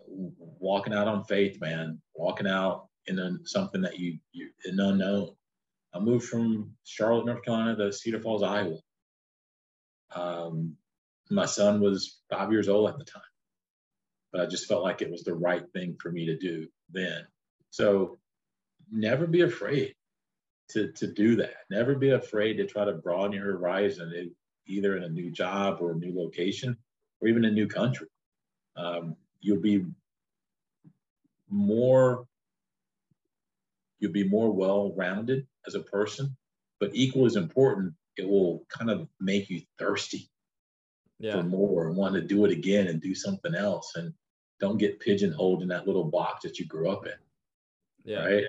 walking 0.08 0.94
out 0.94 1.08
on 1.08 1.26
faith, 1.26 1.60
man, 1.60 2.02
walking 2.16 2.48
out 2.48 2.88
in 3.08 3.20
a, 3.20 3.32
something 3.46 3.82
that 3.82 4.00
you 4.00 4.18
you 4.32 4.50
an 4.66 4.80
unknown. 4.80 5.36
I 5.94 6.00
moved 6.00 6.26
from 6.26 6.72
Charlotte, 6.84 7.26
North 7.26 7.44
Carolina 7.44 7.76
to 7.76 7.92
Cedar 7.92 8.22
Falls, 8.22 8.44
Iowa. 8.44 8.78
Um, 10.16 10.78
my 11.30 11.46
son 11.46 11.80
was 11.80 12.20
five 12.30 12.52
years 12.52 12.70
old 12.70 12.90
at 12.90 12.98
the 12.98 13.06
time, 13.06 13.22
but 14.32 14.42
I 14.42 14.46
just 14.46 14.68
felt 14.68 14.84
like 14.84 15.02
it 15.02 15.12
was 15.12 15.24
the 15.24 15.34
right 15.34 15.64
thing 15.74 15.98
for 16.02 16.12
me 16.12 16.26
to 16.26 16.38
do 16.38 16.68
then. 16.92 17.26
So 17.72 18.20
never 18.92 19.28
be 19.28 19.42
afraid 19.42 19.96
to, 20.72 20.92
to 20.94 21.08
do 21.08 21.38
that. 21.38 21.56
Never 21.70 21.96
be 21.96 22.12
afraid 22.12 22.56
to 22.56 22.66
try 22.66 22.86
to 22.86 22.94
broaden 22.94 23.34
your 23.34 23.58
horizon, 23.58 24.34
either 24.68 24.98
in 24.98 25.04
a 25.04 25.10
new 25.10 25.32
job 25.32 25.78
or 25.82 25.92
a 25.92 25.96
new 25.96 26.18
location 26.18 26.78
or 27.22 27.28
even 27.28 27.46
a 27.46 27.52
new 27.52 27.68
country. 27.68 28.08
Um, 28.76 29.16
you'll 29.40 29.62
be 29.62 29.86
more 31.50 32.26
you'll 34.02 34.12
be 34.12 34.28
more 34.28 34.52
well-rounded 34.52 35.48
as 35.66 35.76
a 35.76 35.80
person 35.80 36.36
but 36.82 36.90
equal 36.94 37.28
is 37.28 37.38
important. 37.38 37.94
It 38.18 38.28
will 38.28 38.66
kind 38.68 38.90
of 38.90 39.08
make 39.22 39.50
you 39.50 39.62
thirsty 39.78 40.30
yeah. 41.20 41.34
for 41.34 41.44
more 41.44 41.88
and 41.88 41.96
want 41.96 42.16
to 42.16 42.22
do 42.22 42.44
it 42.44 42.52
again 42.52 42.88
and 42.88 43.00
do 43.00 43.16
something 43.16 43.56
else. 43.56 43.94
And 43.96 44.14
don't 44.60 44.80
get 44.80 45.00
pigeonholed 45.00 45.62
in 45.62 45.70
that 45.70 45.88
little 45.88 46.04
box 46.04 46.42
that 46.42 46.60
you 46.60 46.66
grew 46.66 46.90
up 46.90 47.06
in. 47.06 47.14
Yeah. 48.04 48.26
right? 48.26 48.44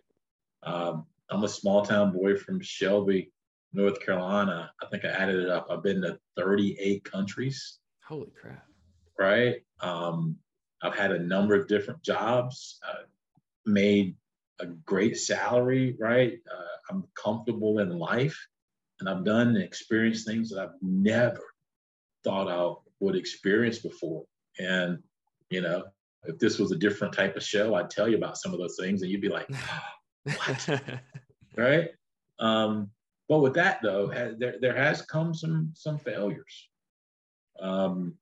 Um, 0.64 1.06
i'm 1.30 1.44
a 1.44 1.48
small 1.48 1.84
town 1.84 2.12
boy 2.12 2.36
from 2.36 2.60
shelby 2.62 3.30
north 3.74 4.00
carolina. 4.00 4.72
I 4.82 4.86
think 4.86 5.04
i 5.04 5.08
added 5.08 5.40
it 5.40 5.50
up. 5.50 5.66
I've 5.70 5.82
been 5.82 6.00
to 6.02 6.18
38 6.36 7.04
countries. 7.04 7.78
Holy 8.06 8.32
crap. 8.40 8.64
Right? 9.18 9.62
Um, 9.80 10.36
i've 10.82 10.94
had 10.94 11.12
a 11.12 11.18
number 11.18 11.54
of 11.54 11.68
different 11.68 12.02
jobs. 12.02 12.80
Uh, 12.88 13.04
made 13.66 14.16
a 14.60 14.66
great 14.66 15.16
salary 15.16 15.96
right 15.98 16.38
uh, 16.50 16.76
i'm 16.90 17.04
comfortable 17.14 17.78
in 17.78 17.98
life 17.98 18.38
and 19.02 19.08
I've 19.08 19.24
done 19.24 19.48
and 19.48 19.62
experienced 19.62 20.28
things 20.28 20.50
that 20.50 20.60
I've 20.60 20.80
never 20.80 21.42
thought 22.22 22.48
I 22.48 22.72
would 23.00 23.16
experience 23.16 23.80
before. 23.80 24.22
And, 24.60 25.00
you 25.50 25.60
know, 25.60 25.82
if 26.22 26.38
this 26.38 26.60
was 26.60 26.70
a 26.70 26.76
different 26.76 27.12
type 27.12 27.36
of 27.36 27.42
show, 27.42 27.74
I'd 27.74 27.90
tell 27.90 28.08
you 28.08 28.16
about 28.16 28.36
some 28.36 28.52
of 28.52 28.60
those 28.60 28.76
things 28.78 29.02
and 29.02 29.10
you'd 29.10 29.20
be 29.20 29.28
like, 29.28 29.48
what? 30.22 30.80
right? 31.56 31.88
Um, 32.38 32.90
but 33.28 33.40
with 33.40 33.54
that 33.54 33.80
though, 33.82 34.06
there, 34.38 34.54
there 34.60 34.76
has 34.76 35.02
come 35.02 35.34
some, 35.34 35.72
some 35.74 35.98
failures. 35.98 36.68
Um, 37.60 38.14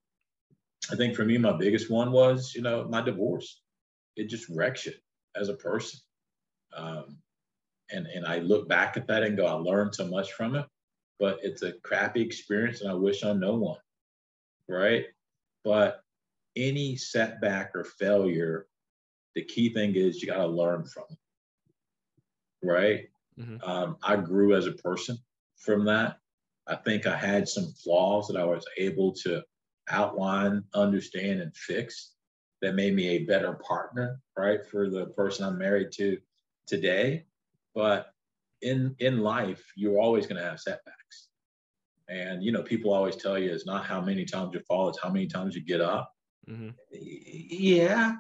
I 0.91 0.97
think 0.97 1.15
for 1.15 1.27
me, 1.27 1.37
my 1.37 1.53
biggest 1.53 1.91
one 1.91 2.11
was, 2.11 2.55
you 2.55 2.63
know, 2.63 2.87
my 2.89 3.03
divorce. 3.03 3.61
It 4.17 4.31
just 4.31 4.49
wrecks 4.49 4.87
you 4.87 4.95
as 5.37 5.51
a 5.51 5.55
person. 5.55 6.01
Um, 6.77 7.19
and 7.93 8.07
and 8.07 8.27
I 8.27 8.39
look 8.39 8.69
back 8.69 8.97
at 8.97 9.07
that 9.09 9.23
and 9.23 9.37
go, 9.37 9.47
I 9.47 9.53
learned 9.53 9.95
so 9.95 10.07
much 10.07 10.33
from 10.33 10.55
it, 10.57 10.67
but 11.19 11.39
it's 11.43 11.63
a 11.63 11.73
crappy 11.83 12.23
experience, 12.23 12.81
and 12.81 12.91
I 12.91 12.95
wish 12.95 13.23
on 13.23 13.41
no 13.41 13.57
one, 13.57 13.79
right? 14.69 15.07
But 15.65 16.03
any 16.57 16.97
setback 16.97 17.73
or 17.75 17.85
failure, 17.85 18.67
the 19.35 19.45
key 19.45 19.73
thing 19.73 19.95
is 19.95 20.23
you 20.23 20.29
got 20.29 20.39
to 20.39 20.47
learn 20.47 20.85
from 20.87 21.05
it, 21.11 21.19
right? 22.67 23.09
Mm-hmm. 23.39 23.69
Um, 23.69 23.97
I 24.03 24.17
grew 24.17 24.55
as 24.55 24.67
a 24.67 24.73
person 24.73 25.19
from 25.57 25.85
that. 25.87 26.19
I 26.67 26.77
think 26.77 27.07
I 27.07 27.17
had 27.17 27.49
some 27.49 27.73
flaws 27.73 28.29
that 28.29 28.37
I 28.37 28.45
was 28.45 28.65
able 28.79 29.13
to 29.25 29.43
outline, 29.89 30.63
understand, 30.75 31.41
and 31.41 31.55
fix 31.57 32.13
that 32.63 32.75
made 32.75 32.95
me 32.95 33.09
a 33.09 33.25
better 33.25 33.55
partner, 33.67 34.21
right, 34.37 34.65
for 34.65 34.89
the 34.89 35.07
person 35.07 35.45
I'm 35.45 35.59
married 35.59 35.91
to 35.93 36.19
today. 36.71 37.27
But 37.75 38.15
in 38.63 38.97
in 38.99 39.19
life, 39.19 39.63
you're 39.77 40.01
always 40.01 40.27
going 40.27 40.41
to 40.41 40.49
have 40.49 40.61
setbacks. 40.61 41.29
And 42.09 42.43
you 42.43 42.53
know, 42.53 42.63
people 42.63 42.93
always 42.93 43.17
tell 43.17 43.39
you 43.39 43.53
it's 43.53 43.67
not 43.67 43.85
how 43.85 44.01
many 44.01 44.25
times 44.25 44.55
you 44.55 44.61
fall, 44.61 44.89
it's 44.89 45.01
how 45.01 45.11
many 45.11 45.27
times 45.27 45.55
you 45.55 45.63
get 45.63 45.81
up. 45.81 46.13
Mm-hmm. 46.49 46.71
Yeah, 46.91 48.15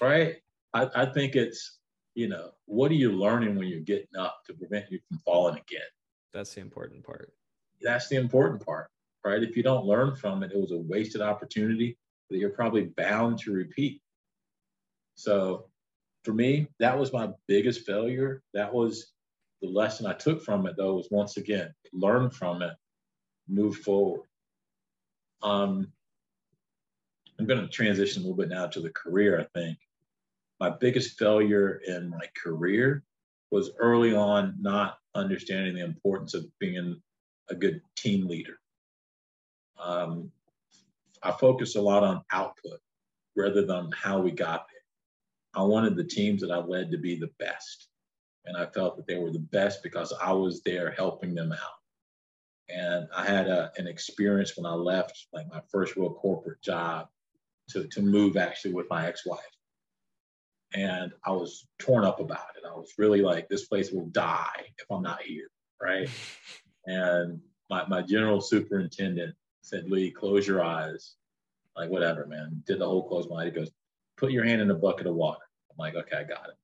right. 0.00 0.36
I, 0.74 0.88
I 0.94 1.06
think 1.06 1.34
it's 1.34 1.78
you 2.14 2.28
know, 2.28 2.50
what 2.66 2.90
are 2.90 2.94
you 2.94 3.12
learning 3.12 3.56
when 3.56 3.68
you're 3.68 3.80
getting 3.80 4.16
up 4.18 4.40
to 4.46 4.54
prevent 4.54 4.90
you 4.90 4.98
from 5.08 5.18
falling 5.24 5.54
again? 5.54 5.86
That's 6.32 6.54
the 6.54 6.60
important 6.60 7.04
part. 7.04 7.32
That's 7.80 8.08
the 8.08 8.16
important 8.16 8.64
part, 8.64 8.90
right? 9.24 9.42
If 9.42 9.56
you 9.56 9.62
don't 9.62 9.86
learn 9.86 10.16
from 10.16 10.42
it, 10.42 10.50
it 10.52 10.60
was 10.60 10.72
a 10.72 10.78
wasted 10.78 11.20
opportunity 11.20 11.96
that 12.28 12.38
you're 12.38 12.50
probably 12.50 12.86
bound 12.96 13.38
to 13.40 13.52
repeat. 13.52 14.02
So 15.14 15.66
for 16.28 16.34
me, 16.34 16.68
that 16.78 16.98
was 16.98 17.10
my 17.10 17.30
biggest 17.46 17.86
failure. 17.86 18.42
That 18.52 18.70
was 18.74 19.12
the 19.62 19.68
lesson 19.68 20.04
I 20.04 20.12
took 20.12 20.42
from 20.42 20.66
it, 20.66 20.74
though, 20.76 20.96
was 20.96 21.08
once 21.10 21.38
again 21.38 21.72
learn 21.94 22.28
from 22.28 22.60
it, 22.60 22.74
move 23.48 23.76
forward. 23.76 24.28
Um, 25.42 25.90
I'm 27.38 27.46
going 27.46 27.62
to 27.62 27.66
transition 27.66 28.20
a 28.20 28.26
little 28.26 28.36
bit 28.36 28.50
now 28.50 28.66
to 28.66 28.78
the 28.78 28.90
career. 28.90 29.40
I 29.40 29.58
think 29.58 29.78
my 30.60 30.68
biggest 30.68 31.18
failure 31.18 31.80
in 31.86 32.10
my 32.10 32.26
career 32.36 33.04
was 33.50 33.70
early 33.78 34.14
on 34.14 34.54
not 34.60 34.98
understanding 35.14 35.76
the 35.76 35.84
importance 35.84 36.34
of 36.34 36.44
being 36.58 37.00
a 37.48 37.54
good 37.54 37.80
team 37.96 38.28
leader. 38.28 38.58
Um, 39.82 40.30
I 41.22 41.30
focused 41.30 41.76
a 41.76 41.80
lot 41.80 42.02
on 42.02 42.22
output 42.30 42.80
rather 43.34 43.64
than 43.64 43.90
how 43.92 44.20
we 44.20 44.30
got 44.30 44.66
there. 44.68 44.77
I 45.58 45.62
wanted 45.62 45.96
the 45.96 46.04
teams 46.04 46.40
that 46.42 46.52
I 46.52 46.58
led 46.58 46.92
to 46.92 46.98
be 46.98 47.16
the 47.16 47.30
best. 47.40 47.88
And 48.46 48.56
I 48.56 48.66
felt 48.66 48.96
that 48.96 49.08
they 49.08 49.18
were 49.18 49.32
the 49.32 49.40
best 49.40 49.82
because 49.82 50.14
I 50.22 50.32
was 50.32 50.62
there 50.62 50.92
helping 50.92 51.34
them 51.34 51.50
out. 51.50 51.58
And 52.68 53.08
I 53.14 53.26
had 53.26 53.48
a, 53.48 53.72
an 53.76 53.88
experience 53.88 54.56
when 54.56 54.66
I 54.66 54.74
left, 54.74 55.26
like 55.32 55.48
my 55.48 55.60
first 55.72 55.96
real 55.96 56.14
corporate 56.14 56.62
job, 56.62 57.08
to, 57.70 57.88
to 57.88 58.02
move 58.02 58.36
actually 58.36 58.72
with 58.72 58.88
my 58.88 59.08
ex 59.08 59.26
wife. 59.26 59.40
And 60.74 61.12
I 61.26 61.32
was 61.32 61.66
torn 61.80 62.04
up 62.04 62.20
about 62.20 62.54
it. 62.56 62.64
I 62.64 62.76
was 62.76 62.92
really 62.96 63.20
like, 63.20 63.48
this 63.48 63.66
place 63.66 63.90
will 63.90 64.06
die 64.06 64.64
if 64.78 64.86
I'm 64.88 65.02
not 65.02 65.22
here. 65.22 65.48
Right. 65.82 66.08
and 66.86 67.40
my, 67.68 67.84
my 67.88 68.02
general 68.02 68.40
superintendent 68.40 69.34
said, 69.62 69.90
Lee, 69.90 70.12
close 70.12 70.46
your 70.46 70.62
eyes. 70.62 71.14
Like, 71.76 71.90
whatever, 71.90 72.26
man. 72.26 72.62
Did 72.64 72.78
the 72.78 72.86
whole 72.86 73.08
close 73.08 73.28
my 73.28 73.42
eyes. 73.42 73.46
He 73.46 73.50
goes, 73.50 73.70
put 74.16 74.30
your 74.30 74.44
hand 74.44 74.60
in 74.60 74.70
a 74.70 74.74
bucket 74.74 75.08
of 75.08 75.14
water. 75.16 75.47
I'm 75.78 75.82
like, 75.82 75.94
okay, 75.94 76.16
I 76.16 76.24
got 76.24 76.48
it. 76.48 76.56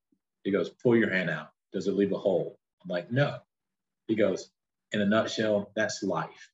He 0.43 0.51
goes, 0.51 0.71
pull 0.71 0.97
your 0.97 1.11
hand 1.11 1.31
out. 1.31 1.51
Does 1.73 1.87
it 1.89 1.95
leave 1.95 2.13
a 2.13 2.19
hole? 2.19 2.59
I'm 2.83 2.91
like, 2.91 3.11
no. 3.11 3.39
He 4.07 4.15
goes, 4.15 4.51
in 4.93 5.01
a 5.01 5.07
nutshell, 5.07 5.73
that's 5.75 6.03
life. 6.03 6.51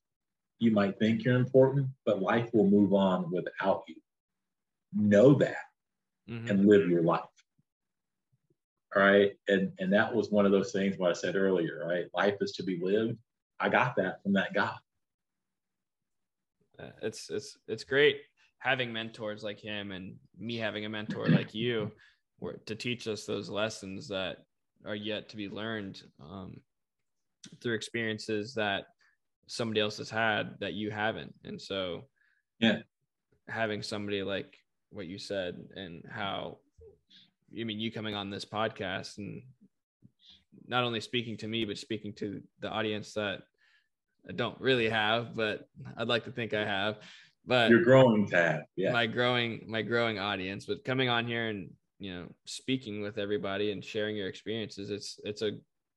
You 0.59 0.71
might 0.71 0.99
think 0.99 1.23
you're 1.23 1.35
important, 1.35 1.87
but 2.05 2.21
life 2.21 2.49
will 2.53 2.69
move 2.69 2.93
on 2.93 3.31
without 3.31 3.83
you. 3.87 3.95
Know 4.93 5.33
that 5.35 5.55
mm-hmm. 6.29 6.47
and 6.47 6.67
live 6.67 6.89
your 6.89 7.03
life. 7.03 7.21
All 8.95 9.01
right. 9.01 9.31
And 9.47 9.71
and 9.79 9.93
that 9.93 10.13
was 10.13 10.29
one 10.29 10.45
of 10.45 10.51
those 10.51 10.71
things 10.71 10.97
what 10.97 11.09
I 11.09 11.13
said 11.13 11.35
earlier, 11.35 11.85
right? 11.87 12.05
Life 12.13 12.35
is 12.41 12.51
to 12.53 12.63
be 12.63 12.79
lived. 12.81 13.17
I 13.59 13.69
got 13.69 13.95
that 13.95 14.21
from 14.21 14.33
that 14.33 14.53
guy. 14.53 14.73
Uh, 16.77 16.89
it's 17.01 17.29
it's 17.29 17.57
it's 17.67 17.83
great 17.83 18.21
having 18.61 18.93
mentors 18.93 19.43
like 19.43 19.59
him 19.59 19.91
and 19.91 20.15
me 20.37 20.57
having 20.57 20.85
a 20.85 20.89
mentor 20.89 21.27
like 21.27 21.53
you 21.53 21.91
to 22.65 22.75
teach 22.75 23.07
us 23.07 23.25
those 23.25 23.49
lessons 23.49 24.07
that 24.07 24.37
are 24.85 24.95
yet 24.95 25.29
to 25.29 25.37
be 25.37 25.49
learned 25.49 26.01
um, 26.19 26.57
through 27.61 27.75
experiences 27.75 28.53
that 28.55 28.85
somebody 29.47 29.81
else 29.81 29.97
has 29.97 30.09
had 30.09 30.55
that 30.59 30.73
you 30.73 30.91
haven't. 30.91 31.33
And 31.43 31.61
so 31.61 32.05
yeah. 32.59 32.79
having 33.47 33.83
somebody 33.83 34.23
like 34.23 34.57
what 34.91 35.07
you 35.07 35.17
said 35.17 35.57
and 35.75 36.03
how 36.09 36.57
I 37.57 37.63
mean 37.63 37.79
you 37.79 37.91
coming 37.91 38.15
on 38.15 38.29
this 38.29 38.45
podcast 38.45 39.17
and 39.17 39.41
not 40.67 40.83
only 40.83 41.01
speaking 41.01 41.37
to 41.37 41.47
me 41.47 41.65
but 41.65 41.77
speaking 41.77 42.13
to 42.13 42.41
the 42.59 42.69
audience 42.69 43.13
that 43.13 43.43
I 44.27 44.33
don't 44.33 44.59
really 44.59 44.89
have 44.89 45.35
but 45.35 45.67
I'd 45.97 46.07
like 46.07 46.25
to 46.25 46.31
think 46.31 46.53
I 46.53 46.65
have 46.65 46.99
but 47.45 47.69
you're 47.69 47.83
growing 47.83 48.27
tab 48.27 48.61
yeah. 48.75 48.91
my 48.91 49.07
growing 49.07 49.65
my 49.67 49.81
growing 49.81 50.19
audience 50.19 50.65
but 50.65 50.85
coming 50.85 51.09
on 51.09 51.25
here 51.25 51.47
and 51.47 51.71
you 52.01 52.13
know 52.13 52.25
speaking 52.45 53.01
with 53.01 53.17
everybody 53.17 53.71
and 53.71 53.85
sharing 53.85 54.15
your 54.15 54.27
experiences 54.27 54.89
it's 54.89 55.19
it's 55.23 55.41
a 55.41 55.51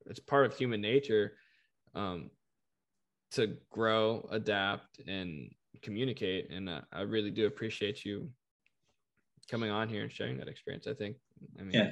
it's 0.06 0.20
part 0.20 0.46
of 0.46 0.56
human 0.56 0.80
nature 0.80 1.32
um 1.94 2.30
to 3.34 3.56
grow, 3.70 4.26
adapt, 4.30 5.00
and 5.06 5.50
communicate. 5.82 6.50
And 6.50 6.68
uh, 6.68 6.80
I 6.92 7.00
really 7.02 7.30
do 7.30 7.46
appreciate 7.46 8.04
you 8.04 8.30
coming 9.50 9.70
on 9.70 9.88
here 9.88 10.02
and 10.02 10.12
sharing 10.12 10.38
that 10.38 10.48
experience. 10.48 10.86
I 10.86 10.94
think, 10.94 11.16
I 11.58 11.62
mean, 11.62 11.74
yeah. 11.74 11.90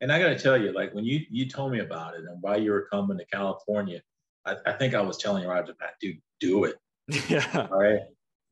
And 0.00 0.12
I 0.12 0.20
got 0.20 0.28
to 0.28 0.38
tell 0.38 0.56
you, 0.56 0.72
like 0.72 0.94
when 0.94 1.04
you 1.04 1.20
you 1.28 1.48
told 1.48 1.72
me 1.72 1.80
about 1.80 2.14
it 2.14 2.20
and 2.20 2.40
why 2.40 2.56
you 2.56 2.70
were 2.70 2.86
coming 2.92 3.18
to 3.18 3.24
California, 3.26 4.00
I, 4.46 4.54
I 4.64 4.72
think 4.72 4.94
I 4.94 5.00
was 5.00 5.16
telling 5.18 5.44
after 5.44 5.74
that, 5.80 5.94
dude, 6.00 6.18
do 6.40 6.64
it. 6.64 6.76
Yeah. 7.28 7.66
All 7.72 7.78
right. 7.78 8.00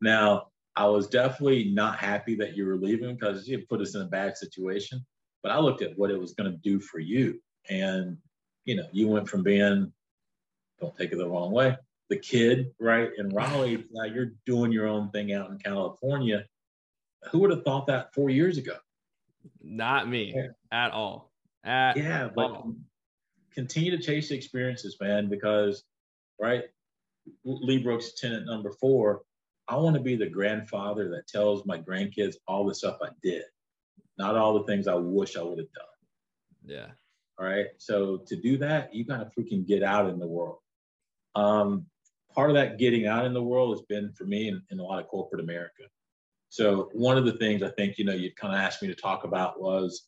Now, 0.00 0.48
I 0.76 0.86
was 0.86 1.08
definitely 1.08 1.72
not 1.72 1.98
happy 1.98 2.34
that 2.36 2.56
you 2.56 2.66
were 2.66 2.76
leaving 2.76 3.14
because 3.14 3.48
you 3.48 3.64
put 3.68 3.80
us 3.80 3.94
in 3.94 4.02
a 4.02 4.06
bad 4.06 4.36
situation. 4.36 5.04
But 5.42 5.52
I 5.52 5.58
looked 5.58 5.82
at 5.82 5.96
what 5.96 6.10
it 6.10 6.20
was 6.20 6.34
going 6.34 6.50
to 6.50 6.58
do 6.58 6.80
for 6.80 6.98
you. 6.98 7.40
And, 7.70 8.18
you 8.64 8.76
know, 8.76 8.86
you 8.92 9.08
went 9.08 9.28
from 9.28 9.42
being, 9.42 9.92
don't 10.80 10.96
take 10.96 11.12
it 11.12 11.16
the 11.16 11.28
wrong 11.28 11.50
way, 11.52 11.76
the 12.10 12.18
kid, 12.18 12.72
right, 12.78 13.10
in 13.16 13.30
Raleigh, 13.30 13.84
now 13.90 14.04
you're 14.04 14.32
doing 14.44 14.70
your 14.70 14.86
own 14.86 15.10
thing 15.10 15.32
out 15.32 15.50
in 15.50 15.58
California. 15.58 16.44
Who 17.30 17.38
would 17.40 17.50
have 17.50 17.64
thought 17.64 17.86
that 17.86 18.14
four 18.14 18.30
years 18.30 18.58
ago? 18.58 18.76
Not 19.62 20.08
me 20.08 20.32
yeah. 20.36 20.48
at 20.70 20.92
all. 20.92 21.32
At 21.64 21.96
yeah, 21.96 22.28
but 22.32 22.50
all. 22.50 22.74
continue 23.52 23.90
to 23.96 24.02
chase 24.02 24.28
the 24.28 24.36
experiences, 24.36 24.96
man, 25.00 25.28
because, 25.28 25.82
right, 26.38 26.64
Lee 27.44 27.78
Brooks, 27.78 28.12
tenant 28.20 28.46
number 28.46 28.70
four, 28.70 29.22
I 29.68 29.76
want 29.76 29.96
to 29.96 30.02
be 30.02 30.16
the 30.16 30.28
grandfather 30.28 31.08
that 31.10 31.26
tells 31.26 31.66
my 31.66 31.78
grandkids 31.78 32.36
all 32.46 32.66
the 32.66 32.74
stuff 32.74 32.98
I 33.02 33.08
did, 33.22 33.44
not 34.18 34.36
all 34.36 34.58
the 34.58 34.64
things 34.64 34.86
I 34.86 34.94
wish 34.94 35.36
I 35.36 35.42
would 35.42 35.58
have 35.58 35.72
done. 35.72 35.86
Yeah. 36.64 36.86
All 37.38 37.46
right. 37.46 37.66
So 37.78 38.18
to 38.26 38.36
do 38.36 38.56
that, 38.58 38.94
you 38.94 39.04
got 39.04 39.18
to 39.18 39.30
freaking 39.38 39.66
get 39.66 39.82
out 39.82 40.08
in 40.08 40.18
the 40.18 40.26
world. 40.26 40.58
Um, 41.34 41.86
part 42.34 42.50
of 42.50 42.56
that 42.56 42.78
getting 42.78 43.06
out 43.06 43.24
in 43.24 43.34
the 43.34 43.42
world 43.42 43.76
has 43.76 43.82
been 43.82 44.12
for 44.12 44.24
me 44.24 44.48
in, 44.48 44.62
in 44.70 44.78
a 44.78 44.82
lot 44.82 45.00
of 45.00 45.08
corporate 45.08 45.42
America. 45.42 45.84
So 46.48 46.88
one 46.92 47.18
of 47.18 47.24
the 47.24 47.32
things 47.32 47.62
I 47.62 47.70
think, 47.70 47.98
you 47.98 48.04
know, 48.04 48.14
you 48.14 48.30
kind 48.32 48.54
of 48.54 48.60
asked 48.60 48.82
me 48.82 48.88
to 48.88 48.94
talk 48.94 49.24
about 49.24 49.60
was 49.60 50.06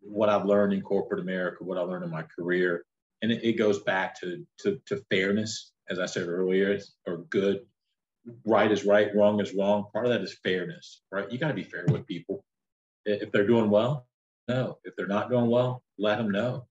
what 0.00 0.28
I've 0.28 0.44
learned 0.44 0.72
in 0.72 0.82
corporate 0.82 1.20
America, 1.20 1.64
what 1.64 1.78
I 1.78 1.82
learned 1.82 2.04
in 2.04 2.10
my 2.10 2.24
career. 2.24 2.84
And 3.22 3.30
it, 3.30 3.42
it 3.44 3.52
goes 3.52 3.82
back 3.84 4.18
to, 4.20 4.44
to, 4.60 4.80
to 4.86 5.02
fairness, 5.10 5.72
as 5.88 5.98
I 5.98 6.06
said 6.06 6.26
earlier, 6.28 6.78
or 7.06 7.18
good 7.30 7.60
right 8.44 8.70
is 8.70 8.84
right, 8.84 9.14
wrong 9.14 9.40
is 9.40 9.54
wrong. 9.54 9.86
Part 9.92 10.06
of 10.06 10.12
that 10.12 10.20
is 10.22 10.38
fairness, 10.42 11.02
right? 11.10 11.30
You 11.30 11.38
got 11.38 11.48
to 11.48 11.54
be 11.54 11.64
fair 11.64 11.84
with 11.88 12.06
people. 12.06 12.44
If 13.04 13.32
they're 13.32 13.46
doing 13.46 13.70
well, 13.70 14.06
no. 14.48 14.78
If 14.84 14.94
they're 14.96 15.06
not 15.06 15.30
doing 15.30 15.48
well, 15.48 15.82
let 15.98 16.18
them 16.18 16.30
know. 16.30 16.66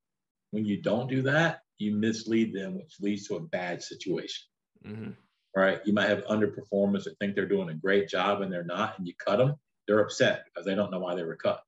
When 0.52 0.66
you 0.66 0.82
don't 0.82 1.10
do 1.10 1.22
that, 1.24 1.62
you 1.78 1.94
mislead 1.94 2.54
them, 2.54 2.78
which 2.78 2.96
leads 3.02 3.28
to 3.28 3.36
a 3.36 3.42
bad 3.42 3.82
situation. 3.82 4.44
Mm-hmm. 4.86 5.12
Right? 5.56 5.82
You 5.86 5.94
might 5.94 6.10
have 6.10 6.24
underperformers 6.26 7.04
that 7.04 7.18
think 7.20 7.36
they're 7.36 7.48
doing 7.48 7.70
a 7.70 7.74
great 7.74 8.08
job 8.08 8.42
and 8.42 8.52
they're 8.52 8.64
not, 8.64 8.98
and 8.98 9.08
you 9.08 9.14
cut 9.24 9.38
them. 9.38 9.56
They're 9.88 10.00
upset 10.00 10.46
because 10.46 10.66
they 10.66 10.76
don't 10.76 10.92
know 10.92 11.00
why 11.00 11.16
they 11.16 11.24
were 11.24 11.36
cut. 11.36 11.64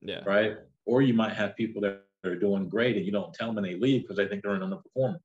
Yeah. 0.00 0.20
Right? 0.24 0.56
Or 0.86 1.02
you 1.02 1.14
might 1.14 1.34
have 1.34 1.56
people 1.56 1.82
that 1.82 2.02
are 2.24 2.34
doing 2.36 2.68
great 2.68 2.96
and 2.96 3.06
you 3.06 3.12
don't 3.12 3.32
tell 3.32 3.48
them 3.48 3.58
and 3.58 3.66
they 3.66 3.76
leave 3.76 4.02
because 4.02 4.16
they 4.16 4.26
think 4.26 4.42
they're 4.42 4.54
an 4.54 4.62
underperformer. 4.62 5.20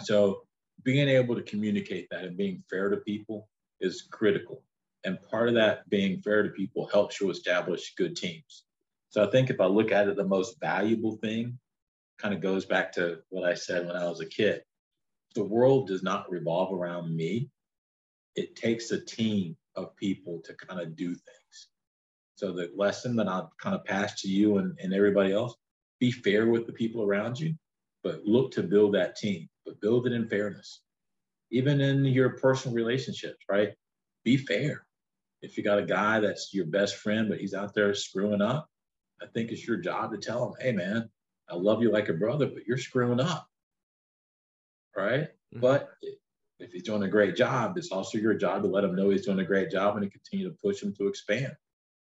So 0.00 0.42
being 0.84 1.08
able 1.08 1.34
to 1.34 1.42
communicate 1.42 2.08
that 2.10 2.24
and 2.24 2.36
being 2.36 2.62
fair 2.70 2.90
to 2.90 2.98
people 2.98 3.48
is 3.80 4.06
critical. 4.10 4.62
And 5.04 5.20
part 5.22 5.48
of 5.48 5.54
that 5.54 5.88
being 5.88 6.20
fair 6.20 6.42
to 6.42 6.50
people 6.50 6.86
helps 6.86 7.20
you 7.20 7.30
establish 7.30 7.94
good 7.96 8.16
teams. 8.16 8.64
So 9.08 9.26
I 9.26 9.30
think 9.30 9.50
if 9.50 9.60
I 9.60 9.66
look 9.66 9.92
at 9.92 10.08
it, 10.08 10.16
the 10.16 10.24
most 10.24 10.60
valuable 10.60 11.16
thing 11.16 11.58
kind 12.18 12.34
of 12.34 12.40
goes 12.40 12.64
back 12.64 12.92
to 12.92 13.18
what 13.30 13.48
I 13.48 13.54
said 13.54 13.86
when 13.86 13.96
I 13.96 14.08
was 14.08 14.20
a 14.20 14.26
kid. 14.26 14.62
The 15.34 15.44
world 15.44 15.88
does 15.88 16.02
not 16.02 16.30
revolve 16.30 16.72
around 16.72 17.14
me. 17.14 17.50
It 18.36 18.56
takes 18.56 18.90
a 18.90 19.00
team 19.00 19.56
of 19.76 19.96
people 19.96 20.40
to 20.44 20.54
kind 20.54 20.80
of 20.80 20.96
do 20.96 21.08
things. 21.08 21.68
So 22.36 22.52
the 22.52 22.70
lesson 22.74 23.16
that 23.16 23.28
I'll 23.28 23.52
kind 23.60 23.74
of 23.74 23.84
pass 23.84 24.20
to 24.22 24.28
you 24.28 24.58
and, 24.58 24.78
and 24.82 24.92
everybody 24.92 25.32
else, 25.32 25.54
be 26.00 26.10
fair 26.10 26.48
with 26.48 26.66
the 26.66 26.72
people 26.72 27.02
around 27.02 27.38
you, 27.38 27.54
but 28.02 28.24
look 28.24 28.52
to 28.52 28.62
build 28.62 28.94
that 28.94 29.16
team 29.16 29.48
but 29.64 29.80
build 29.80 30.06
it 30.06 30.12
in 30.12 30.28
fairness. 30.28 30.80
Even 31.50 31.80
in 31.80 32.04
your 32.04 32.30
personal 32.30 32.74
relationships, 32.74 33.44
right? 33.48 33.70
Be 34.24 34.36
fair. 34.36 34.86
If 35.42 35.56
you 35.56 35.62
got 35.62 35.78
a 35.78 35.84
guy 35.84 36.20
that's 36.20 36.54
your 36.54 36.66
best 36.66 36.96
friend, 36.96 37.28
but 37.28 37.38
he's 37.38 37.54
out 37.54 37.74
there 37.74 37.94
screwing 37.94 38.40
up, 38.40 38.68
I 39.22 39.26
think 39.26 39.50
it's 39.50 39.66
your 39.66 39.76
job 39.76 40.12
to 40.12 40.18
tell 40.18 40.46
him, 40.46 40.54
hey, 40.60 40.72
man, 40.72 41.08
I 41.48 41.54
love 41.54 41.82
you 41.82 41.90
like 41.90 42.08
a 42.08 42.14
brother, 42.14 42.46
but 42.46 42.66
you're 42.66 42.78
screwing 42.78 43.20
up. 43.20 43.46
Right? 44.96 45.22
Mm-hmm. 45.22 45.60
But 45.60 45.90
if 46.58 46.72
he's 46.72 46.82
doing 46.82 47.02
a 47.02 47.08
great 47.08 47.36
job, 47.36 47.76
it's 47.76 47.92
also 47.92 48.18
your 48.18 48.34
job 48.34 48.62
to 48.62 48.68
let 48.68 48.84
him 48.84 48.94
know 48.94 49.10
he's 49.10 49.26
doing 49.26 49.40
a 49.40 49.44
great 49.44 49.70
job 49.70 49.96
and 49.96 50.04
to 50.04 50.10
continue 50.10 50.48
to 50.48 50.56
push 50.62 50.82
him 50.82 50.94
to 50.94 51.08
expand. 51.08 51.52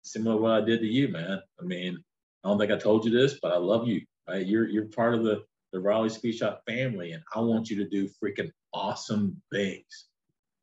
Similar 0.03 0.37
to 0.37 0.43
what 0.43 0.53
I 0.53 0.61
did 0.63 0.81
to 0.81 0.87
you, 0.87 1.09
man. 1.09 1.41
I 1.61 1.65
mean, 1.65 2.03
I 2.45 2.49
don't 2.49 2.59
think 2.59 2.73
I 2.73 2.79
told 2.79 3.05
you 3.05 3.11
this, 3.11 3.39
but 3.43 3.53
I 3.53 3.57
love 3.57 3.87
you. 3.87 4.03
Right? 4.29 4.47
You're 4.47 4.69
you're 4.69 4.87
part 4.87 5.15
of 5.15 5.25
the 5.25 5.45
the 5.73 5.81
Raleigh 5.81 6.09
Speed 6.09 6.37
Shop 6.37 6.63
family, 6.67 7.13
and 7.13 7.23
I 7.35 7.41
want 7.41 7.71
you 7.71 7.77
to 7.77 7.89
do 7.89 8.09
freaking 8.23 8.51
awesome 8.73 9.41
things. 9.53 10.07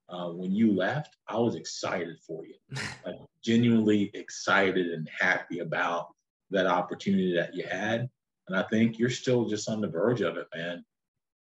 Uh, 0.08 0.30
when 0.30 0.52
you 0.52 0.72
left, 0.74 1.16
I 1.28 1.38
was 1.38 1.56
excited 1.56 2.18
for 2.26 2.46
you, 2.46 2.56
like 3.06 3.16
genuinely 3.44 4.12
excited 4.14 4.88
and 4.88 5.10
happy 5.20 5.60
about 5.60 6.08
that 6.52 6.68
opportunity 6.68 7.36
that 7.36 7.56
you 7.56 7.66
had. 7.66 8.08
And 8.48 8.58
I 8.58 8.64
think 8.64 9.00
you're 9.00 9.10
still 9.10 9.46
just 9.46 9.68
on 9.68 9.82
the 9.82 9.88
verge 9.88 10.22
of 10.22 10.38
it, 10.38 10.48
man. 10.56 10.86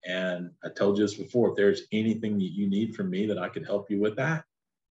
And 0.03 0.51
I 0.63 0.70
told 0.70 0.97
you 0.97 1.03
this 1.03 1.16
before 1.16 1.49
if 1.49 1.55
there's 1.55 1.84
anything 1.91 2.38
that 2.39 2.51
you 2.53 2.68
need 2.68 2.95
from 2.95 3.09
me 3.09 3.28
that 3.28 3.38
I 3.38 3.49
can 3.49 3.63
help 3.63 3.89
you 3.89 3.99
with 3.99 4.16
that, 4.18 4.43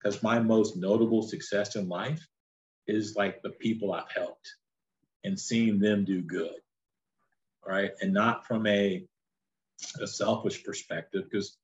because 0.01 0.23
my 0.23 0.39
most 0.39 0.77
notable 0.77 1.23
success 1.23 1.75
in 1.75 1.89
life 1.89 2.25
is 2.87 3.15
like 3.15 3.41
the 3.41 3.49
people 3.49 3.91
I've 3.93 4.11
helped 4.13 4.53
and 5.23 5.37
seeing 5.37 5.79
them 5.79 6.05
do 6.05 6.21
good 6.21 6.55
right? 7.67 7.91
And 8.01 8.13
not 8.13 8.45
from 8.45 8.65
a, 8.67 9.05
a 10.01 10.07
selfish 10.07 10.63
perspective, 10.63 11.25
because 11.29 11.57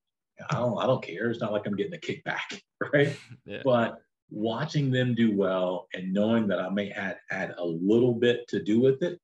I 0.50 0.56
don't 0.56 0.78
I 0.78 0.86
don't 0.86 1.04
care. 1.04 1.30
It's 1.30 1.42
not 1.42 1.52
like 1.52 1.66
I'm 1.66 1.76
getting 1.76 1.94
a 1.94 1.98
kickback, 1.98 2.62
right? 2.94 3.18
Yeah. 3.46 3.62
But 3.64 4.00
watching 4.30 4.90
them 4.90 5.14
do 5.14 5.36
well 5.36 5.88
and 5.94 6.14
knowing 6.14 6.48
that 6.48 6.60
I 6.60 6.70
may 6.70 6.92
add 6.92 7.18
add 7.32 7.56
a 7.58 7.66
little 7.66 8.14
bit 8.14 8.48
to 8.50 8.64
do 8.64 8.80
with 8.80 9.04
it 9.04 9.20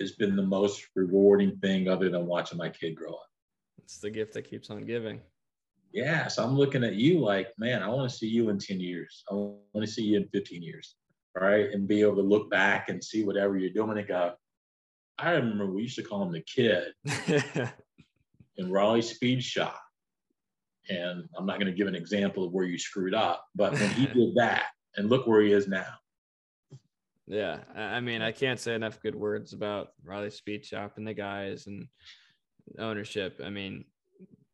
has 0.00 0.12
been 0.12 0.36
the 0.36 0.42
most 0.42 0.86
rewarding 0.94 1.56
thing 1.58 1.88
other 1.88 2.08
than 2.08 2.26
watching 2.26 2.58
my 2.58 2.68
kid 2.68 2.94
grow 2.96 3.12
up. 3.12 3.26
It's 3.82 3.98
the 3.98 4.10
gift 4.10 4.34
that 4.34 4.42
keeps 4.42 4.70
on 4.70 4.84
giving. 4.84 5.20
Yeah. 5.92 6.26
So 6.28 6.44
I'm 6.44 6.56
looking 6.56 6.82
at 6.82 6.94
you 6.94 7.20
like, 7.20 7.48
man, 7.58 7.82
I 7.82 7.88
want 7.88 8.10
to 8.10 8.16
see 8.16 8.26
you 8.26 8.48
in 8.48 8.58
10 8.58 8.80
years. 8.80 9.22
I 9.30 9.34
want 9.34 9.60
to 9.76 9.86
see 9.86 10.02
you 10.02 10.16
in 10.16 10.28
15 10.28 10.62
years. 10.62 10.96
Right. 11.36 11.70
And 11.70 11.86
be 11.86 12.00
able 12.00 12.16
to 12.16 12.22
look 12.22 12.50
back 12.50 12.88
and 12.88 13.02
see 13.02 13.24
whatever 13.24 13.56
you're 13.56 13.70
doing 13.70 13.98
and 13.98 14.06
go, 14.06 14.34
I 15.18 15.32
remember 15.32 15.66
we 15.66 15.82
used 15.82 15.96
to 15.96 16.02
call 16.02 16.22
him 16.22 16.32
the 16.32 16.40
kid 16.40 16.92
in 18.56 18.70
Raleigh 18.70 19.02
Speed 19.02 19.42
Shop. 19.42 19.80
And 20.88 21.24
I'm 21.36 21.46
not 21.46 21.58
going 21.58 21.70
to 21.70 21.76
give 21.76 21.86
an 21.86 21.94
example 21.94 22.44
of 22.44 22.52
where 22.52 22.66
you 22.66 22.78
screwed 22.78 23.14
up, 23.14 23.44
but 23.54 23.72
when 23.72 23.90
he 23.90 24.06
did 24.14 24.34
that, 24.34 24.64
and 24.96 25.08
look 25.08 25.26
where 25.26 25.40
he 25.40 25.52
is 25.52 25.66
now. 25.66 25.86
Yeah, 27.26 27.60
I 27.74 28.00
mean, 28.00 28.20
I 28.20 28.32
can't 28.32 28.60
say 28.60 28.74
enough 28.74 29.00
good 29.00 29.14
words 29.14 29.54
about 29.54 29.88
Raleigh 30.04 30.30
Speed 30.30 30.64
Shop 30.64 30.98
and 30.98 31.06
the 31.06 31.14
guys 31.14 31.66
and 31.66 31.88
ownership. 32.78 33.40
I 33.42 33.48
mean, 33.48 33.84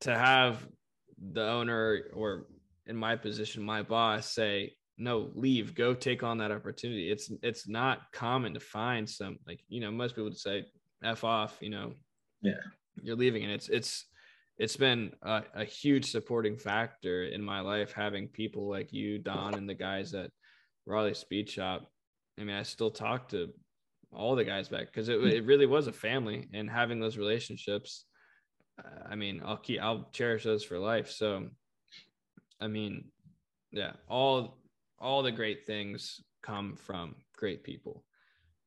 to 0.03 0.17
have 0.17 0.65
the 1.33 1.47
owner 1.47 2.11
or 2.15 2.47
in 2.87 2.97
my 2.97 3.17
position, 3.17 3.63
my 3.63 3.83
boss 3.83 4.31
say, 4.31 4.75
no 5.01 5.31
leave 5.35 5.75
go 5.75 5.95
take 5.95 6.23
on 6.23 6.39
that 6.39 6.53
opportunity. 6.53 7.11
It's 7.11 7.33
it's 7.43 7.67
not 7.67 8.13
common 8.13 8.55
to 8.55 8.61
find 8.61 9.09
some 9.09 9.39
like 9.47 9.61
you 9.69 9.81
know 9.81 9.91
most 9.91 10.13
people 10.13 10.25
would 10.25 10.37
say 10.37 10.67
f 11.03 11.25
off 11.25 11.57
you 11.61 11.71
know. 11.71 11.95
Yeah. 12.43 12.61
You're 13.03 13.17
leaving 13.17 13.43
and 13.45 13.53
it's 13.53 13.69
it's 13.69 14.07
it's 14.59 14.77
been 14.77 15.13
a, 15.23 15.43
a, 15.55 15.65
huge 15.65 16.11
supporting 16.11 16.59
factor 16.59 17.25
in 17.25 17.43
my 17.43 17.61
life 17.61 17.93
having 17.93 18.29
people 18.29 18.69
like 18.69 18.93
you 18.93 19.19
don 19.19 19.55
and 19.55 19.67
the 19.67 19.75
guys 19.75 20.13
at 20.13 20.31
raleigh 20.87 21.15
speed 21.15 21.49
shop. 21.49 21.91
I 22.39 22.45
mean 22.45 22.57
i 22.57 22.63
still 22.63 22.91
talk 22.91 23.31
to 23.31 23.49
all 24.13 24.37
the 24.37 24.45
guys 24.45 24.69
back 24.69 24.87
because 24.87 25.09
it, 25.09 25.19
hmm. 25.19 25.29
it 25.29 25.47
really 25.47 25.67
was 25.67 25.87
a 25.87 25.93
family 25.93 26.49
and 26.53 26.71
having 26.71 27.01
those 27.01 27.17
relationships 27.17 28.05
i 29.09 29.15
mean 29.15 29.43
i'll 29.45 29.57
keep 29.57 29.81
i'll 29.81 30.09
cherish 30.13 30.45
those 30.45 30.65
for 30.65 30.79
life. 30.79 31.11
So 31.11 31.49
i 32.61 32.67
mean 32.67 33.11
yeah 33.73 33.93
all 34.09 34.60
all 35.01 35.23
the 35.23 35.33
great 35.33 35.65
things 35.65 36.21
come 36.43 36.77
from 36.77 37.15
great 37.37 37.65
people, 37.65 38.05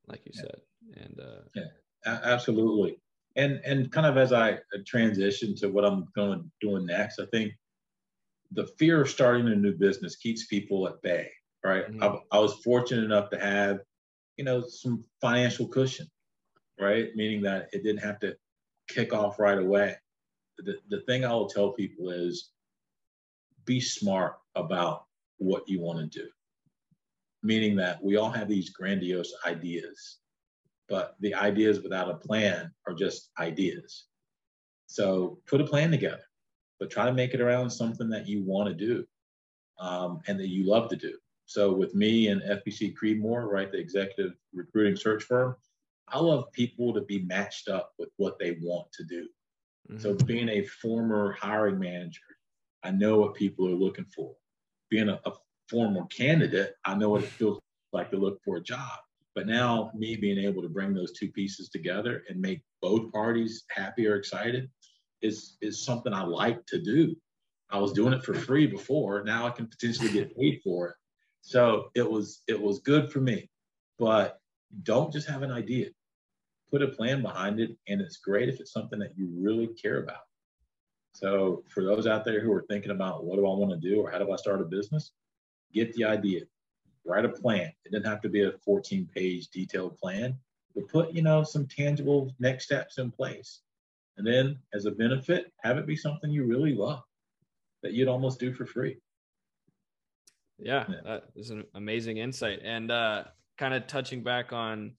like 0.07 0.25
you 0.25 0.31
yeah. 0.35 0.41
said. 0.41 0.55
And 1.03 1.19
uh, 1.19 1.41
yeah, 1.55 1.63
a- 2.05 2.27
absolutely. 2.27 2.99
And 3.35 3.61
and 3.65 3.91
kind 3.91 4.05
of 4.05 4.17
as 4.17 4.33
I 4.33 4.59
transition 4.85 5.55
to 5.57 5.67
what 5.69 5.85
I'm 5.85 6.07
going 6.15 6.39
to 6.39 6.45
doing 6.61 6.85
next, 6.85 7.19
I 7.19 7.25
think 7.27 7.53
the 8.51 8.67
fear 8.77 9.01
of 9.01 9.09
starting 9.09 9.47
a 9.47 9.55
new 9.55 9.73
business 9.73 10.15
keeps 10.15 10.45
people 10.45 10.87
at 10.87 11.01
bay. 11.01 11.29
Right. 11.63 11.89
Mm-hmm. 11.89 12.03
I, 12.03 12.37
I 12.37 12.39
was 12.39 12.55
fortunate 12.55 13.05
enough 13.05 13.29
to 13.29 13.39
have, 13.39 13.79
you 14.37 14.43
know, 14.43 14.61
some 14.67 15.03
financial 15.21 15.67
cushion. 15.67 16.07
Right. 16.79 17.09
Meaning 17.15 17.41
that 17.43 17.69
it 17.71 17.83
didn't 17.83 18.03
have 18.03 18.19
to 18.19 18.35
kick 18.89 19.13
off 19.13 19.39
right 19.39 19.57
away. 19.57 19.95
the, 20.57 20.77
the 20.89 21.01
thing 21.01 21.23
I 21.23 21.33
will 21.33 21.47
tell 21.47 21.71
people 21.71 22.09
is 22.09 22.49
be 23.65 23.79
smart 23.79 24.35
about 24.55 25.05
what 25.43 25.67
you 25.67 25.81
want 25.81 25.99
to 25.99 26.19
do. 26.19 26.27
Meaning 27.41 27.75
that 27.77 28.03
we 28.03 28.15
all 28.15 28.31
have 28.31 28.47
these 28.47 28.69
grandiose 28.69 29.33
ideas, 29.45 30.19
but 30.87 31.15
the 31.19 31.33
ideas 31.35 31.81
without 31.81 32.09
a 32.09 32.15
plan 32.15 32.71
are 32.87 32.93
just 32.93 33.29
ideas. 33.39 34.05
So 34.87 35.39
put 35.47 35.61
a 35.61 35.65
plan 35.65 35.91
together, 35.91 36.23
but 36.79 36.89
try 36.89 37.05
to 37.05 37.13
make 37.13 37.33
it 37.33 37.41
around 37.41 37.69
something 37.69 38.09
that 38.09 38.27
you 38.27 38.43
want 38.43 38.69
to 38.69 38.75
do 38.75 39.05
um, 39.79 40.21
and 40.27 40.39
that 40.39 40.49
you 40.49 40.65
love 40.65 40.89
to 40.89 40.95
do. 40.95 41.17
So 41.45 41.73
with 41.73 41.93
me 41.93 42.27
and 42.27 42.41
FPC 42.41 42.95
Creedmoor, 42.95 43.45
right, 43.49 43.71
the 43.71 43.79
executive 43.79 44.33
recruiting 44.53 44.95
search 44.95 45.23
firm, 45.23 45.55
I 46.07 46.19
love 46.19 46.51
people 46.51 46.93
to 46.93 47.01
be 47.01 47.23
matched 47.23 47.67
up 47.67 47.93
with 47.97 48.09
what 48.17 48.39
they 48.39 48.57
want 48.61 48.91
to 48.93 49.03
do. 49.03 49.27
Mm-hmm. 49.89 49.99
So 49.99 50.13
being 50.25 50.49
a 50.49 50.63
former 50.63 51.33
hiring 51.33 51.79
manager, 51.79 52.21
I 52.83 52.91
know 52.91 53.17
what 53.17 53.33
people 53.33 53.67
are 53.67 53.75
looking 53.75 54.05
for. 54.05 54.33
Being 54.93 55.09
a, 55.09 55.19
a 55.25 55.31
former 55.71 56.05
candidate, 56.05 56.75
I 56.85 56.93
know 56.93 57.09
what 57.09 57.23
it 57.23 57.29
feels 57.29 57.59
like 57.93 58.11
to 58.11 58.17
look 58.17 58.37
for 58.45 58.57
a 58.57 58.61
job. 58.61 58.99
But 59.33 59.47
now, 59.47 59.89
me 59.95 60.15
being 60.15 60.37
able 60.37 60.61
to 60.61 60.69
bring 60.69 60.93
those 60.93 61.13
two 61.13 61.31
pieces 61.31 61.69
together 61.69 62.21
and 62.29 62.39
make 62.39 62.61
both 62.79 63.11
parties 63.11 63.63
happy 63.71 64.05
or 64.05 64.17
excited 64.17 64.69
is 65.23 65.57
is 65.63 65.83
something 65.83 66.13
I 66.13 66.21
like 66.21 66.63
to 66.67 66.79
do. 66.79 67.15
I 67.71 67.79
was 67.79 67.91
doing 67.91 68.13
it 68.13 68.23
for 68.23 68.35
free 68.35 68.67
before. 68.67 69.23
Now 69.23 69.47
I 69.47 69.49
can 69.49 69.65
potentially 69.65 70.11
get 70.11 70.37
paid 70.37 70.61
for 70.63 70.89
it. 70.89 70.95
So 71.41 71.89
it 71.95 72.07
was 72.07 72.43
it 72.47 72.61
was 72.61 72.77
good 72.81 73.11
for 73.11 73.19
me. 73.19 73.49
But 73.97 74.37
don't 74.83 75.11
just 75.11 75.27
have 75.27 75.41
an 75.41 75.51
idea. 75.51 75.87
Put 76.69 76.83
a 76.83 76.89
plan 76.89 77.23
behind 77.23 77.59
it, 77.59 77.71
and 77.87 77.99
it's 77.99 78.17
great 78.17 78.47
if 78.47 78.59
it's 78.59 78.73
something 78.73 78.99
that 78.99 79.17
you 79.17 79.27
really 79.39 79.69
care 79.69 80.03
about. 80.03 80.21
So 81.13 81.63
for 81.69 81.83
those 81.83 82.07
out 82.07 82.25
there 82.25 82.41
who 82.41 82.51
are 82.51 82.65
thinking 82.69 82.91
about 82.91 83.23
what 83.23 83.35
do 83.35 83.45
I 83.45 83.55
want 83.55 83.71
to 83.71 83.89
do 83.89 84.01
or 84.01 84.11
how 84.11 84.17
do 84.17 84.31
I 84.31 84.35
start 84.35 84.61
a 84.61 84.65
business, 84.65 85.11
get 85.71 85.93
the 85.93 86.05
idea, 86.05 86.41
write 87.05 87.25
a 87.25 87.29
plan. 87.29 87.71
It 87.85 87.91
doesn't 87.91 88.09
have 88.09 88.21
to 88.21 88.29
be 88.29 88.43
a 88.43 88.53
14 88.65 89.07
page 89.13 89.49
detailed 89.49 89.97
plan, 89.97 90.35
but 90.75 90.87
put, 90.87 91.13
you 91.13 91.21
know, 91.21 91.43
some 91.43 91.67
tangible 91.67 92.33
next 92.39 92.65
steps 92.65 92.97
in 92.97 93.11
place. 93.11 93.61
And 94.17 94.25
then 94.25 94.57
as 94.73 94.85
a 94.85 94.91
benefit, 94.91 95.51
have 95.63 95.77
it 95.77 95.87
be 95.87 95.95
something 95.95 96.31
you 96.31 96.45
really 96.45 96.73
love 96.73 97.03
that 97.83 97.93
you'd 97.93 98.07
almost 98.07 98.39
do 98.39 98.53
for 98.53 98.65
free. 98.65 98.97
Yeah, 100.59 100.85
yeah. 100.87 100.95
that 101.03 101.23
is 101.35 101.49
an 101.49 101.63
amazing 101.75 102.17
insight. 102.17 102.59
And 102.63 102.91
uh, 102.91 103.25
kind 103.57 103.73
of 103.73 103.87
touching 103.87 104.23
back 104.23 104.53
on 104.53 104.93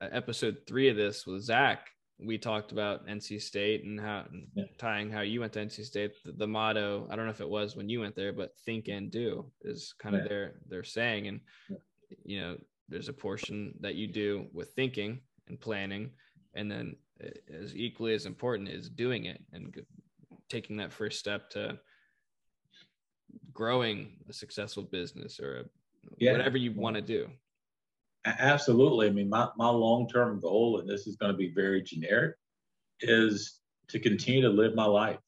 uh, 0.00 0.08
episode 0.12 0.58
three 0.66 0.88
of 0.88 0.96
this 0.96 1.26
with 1.26 1.42
Zach, 1.42 1.88
we 2.18 2.38
talked 2.38 2.72
about 2.72 3.06
NC 3.06 3.42
State 3.42 3.84
and 3.84 4.00
how 4.00 4.24
yeah. 4.54 4.64
tying 4.78 5.10
how 5.10 5.20
you 5.20 5.40
went 5.40 5.52
to 5.54 5.60
NC 5.60 5.84
State. 5.84 6.12
The, 6.24 6.32
the, 6.32 6.46
motto, 6.46 7.06
I 7.10 7.16
don't 7.16 7.26
know 7.26 7.30
if 7.30 7.42
it 7.42 7.48
was 7.48 7.76
when 7.76 7.88
you 7.88 8.00
went 8.00 8.16
there, 8.16 8.32
but 8.32 8.56
think 8.64 8.88
and 8.88 9.10
do 9.10 9.44
is 9.62 9.94
kind 9.98 10.14
yeah. 10.14 10.22
of 10.22 10.28
their 10.28 10.54
their 10.68 10.84
saying. 10.84 11.28
And 11.28 11.40
yeah. 11.68 11.76
you 12.24 12.40
know, 12.40 12.56
there's 12.88 13.08
a 13.08 13.12
portion 13.12 13.74
that 13.80 13.96
you 13.96 14.06
do 14.06 14.46
with 14.52 14.70
thinking 14.70 15.20
and 15.48 15.60
planning, 15.60 16.10
and 16.54 16.70
then 16.70 16.96
as 17.52 17.76
equally 17.76 18.14
as 18.14 18.26
important 18.26 18.68
is 18.68 18.88
doing 18.88 19.26
it 19.26 19.42
and 19.52 19.74
taking 20.48 20.76
that 20.76 20.92
first 20.92 21.18
step 21.18 21.50
to 21.50 21.78
growing 23.52 24.16
a 24.28 24.32
successful 24.32 24.82
business 24.82 25.40
or 25.40 25.60
a, 25.60 26.32
whatever 26.32 26.56
you 26.56 26.72
want 26.72 26.96
to 26.96 27.02
do. 27.02 27.28
Absolutely. 28.26 29.06
I 29.06 29.10
mean, 29.10 29.28
my, 29.28 29.48
my 29.56 29.68
long 29.68 30.08
term 30.08 30.40
goal, 30.40 30.80
and 30.80 30.88
this 30.88 31.06
is 31.06 31.16
going 31.16 31.30
to 31.30 31.38
be 31.38 31.52
very 31.54 31.82
generic, 31.82 32.34
is 33.00 33.60
to 33.88 34.00
continue 34.00 34.42
to 34.42 34.48
live 34.48 34.74
my 34.74 34.84
life. 34.84 35.18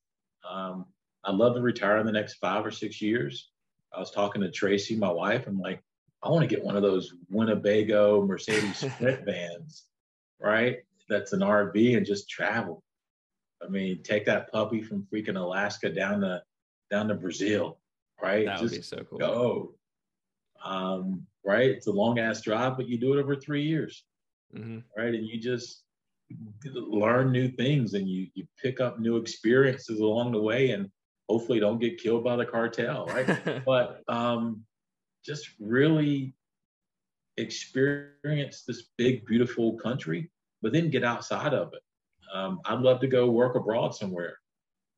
Um, 0.49 0.87
I'd 1.25 1.37
love 1.37 1.55
to 1.55 1.61
retire 1.61 1.99
in 1.99 2.07
the 2.07 2.13
next 2.13 2.35
five 2.35 2.67
or 2.67 2.71
six 2.71 3.01
years. 3.01 3.51
I 3.95 4.01
was 4.01 4.11
talking 4.11 4.43
to 4.43 4.51
Tracy, 4.51 4.97
my 4.97 5.11
wife. 5.11 5.47
I'm 5.47 5.61
like, 5.61 5.83
I 6.23 6.29
want 6.29 6.49
to 6.49 6.55
get 6.55 6.65
one 6.65 6.77
of 6.77 6.83
those 6.83 7.15
Winnebago 7.31 8.27
Mercedes 8.27 8.79
Sprint 8.95 9.25
vans, 9.25 9.85
right? 10.41 10.79
That's 11.09 11.33
an 11.33 11.41
RV 11.41 11.97
and 11.97 12.05
just 12.05 12.29
travel. 12.29 12.83
I 13.63 13.69
mean, 13.69 14.03
take 14.03 14.25
that 14.27 14.51
puppy 14.53 14.83
from 14.83 15.07
freaking 15.13 15.37
Alaska 15.37 15.91
down 15.91 16.21
to 16.21 16.43
down 16.91 17.09
to 17.09 17.15
Brazil, 17.15 17.79
right? 18.23 18.47
That 18.47 18.61
would 18.61 18.71
just 18.71 18.91
be 18.91 18.97
so 18.97 19.05
cool. 19.05 19.19
Go. 19.19 19.75
Um, 20.65 21.27
right? 21.45 21.71
It's 21.71 21.87
a 21.87 21.93
long 21.93 22.19
ass 22.19 22.43
drive, 22.43 22.77
but 22.77 22.89
you 22.89 22.99
do 22.99 23.15
it 23.15 23.21
over 23.21 23.37
three 23.37 23.63
years, 23.63 24.05
mm-hmm. 24.55 24.79
right? 24.97 25.15
And 25.15 25.27
you 25.27 25.41
just 25.41 25.83
learn 26.75 27.33
new 27.33 27.49
things 27.49 27.95
and 27.95 28.09
you 28.09 28.27
you 28.35 28.47
pick 28.63 28.81
up 28.81 29.01
new 29.01 29.17
experiences 29.17 30.01
along 30.01 30.33
the 30.33 30.43
way, 30.43 30.71
and 30.71 30.91
hopefully 31.29 31.61
don't 31.61 31.81
get 31.81 32.01
killed 32.01 32.25
by 32.25 32.37
the 32.37 32.45
cartel, 32.45 33.07
right? 33.07 33.65
but 33.67 34.03
um, 34.09 34.65
just 35.25 35.49
really 35.61 36.35
experience 37.37 38.65
this 38.67 38.89
big, 38.97 39.25
beautiful 39.27 39.75
country, 39.75 40.31
but 40.63 40.73
then 40.73 40.91
get 40.91 41.05
outside 41.05 41.55
of 41.55 41.73
it. 41.73 41.83
Um, 42.35 42.61
I'd 42.67 42.81
love 42.81 43.01
to 43.01 43.07
go 43.07 43.31
work 43.31 43.55
abroad 43.55 43.95
somewhere. 43.95 44.37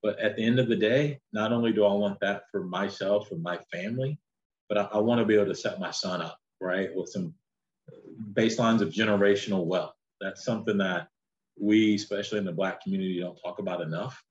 But 0.02 0.18
at 0.18 0.36
the 0.36 0.44
end 0.44 0.58
of 0.58 0.68
the 0.68 0.76
day, 0.76 1.20
not 1.32 1.52
only 1.52 1.72
do 1.72 1.84
I 1.84 1.92
want 1.92 2.18
that 2.20 2.44
for 2.50 2.64
myself 2.64 3.30
and 3.32 3.42
my 3.42 3.58
family, 3.70 4.18
but 4.70 4.78
I, 4.78 4.96
I 4.96 4.98
want 4.98 5.18
to 5.18 5.26
be 5.26 5.34
able 5.34 5.46
to 5.46 5.54
set 5.54 5.80
my 5.80 5.90
son 5.90 6.22
up, 6.22 6.38
right, 6.60 6.94
with 6.94 7.10
some 7.10 7.34
baselines 8.32 8.80
of 8.80 8.90
generational 8.90 9.66
wealth. 9.66 9.94
That's 10.20 10.44
something 10.44 10.78
that 10.78 11.08
we, 11.58 11.96
especially 11.96 12.38
in 12.38 12.44
the 12.44 12.52
Black 12.52 12.80
community, 12.80 13.18
don't 13.20 13.36
talk 13.42 13.58
about 13.58 13.80
enough, 13.80 14.22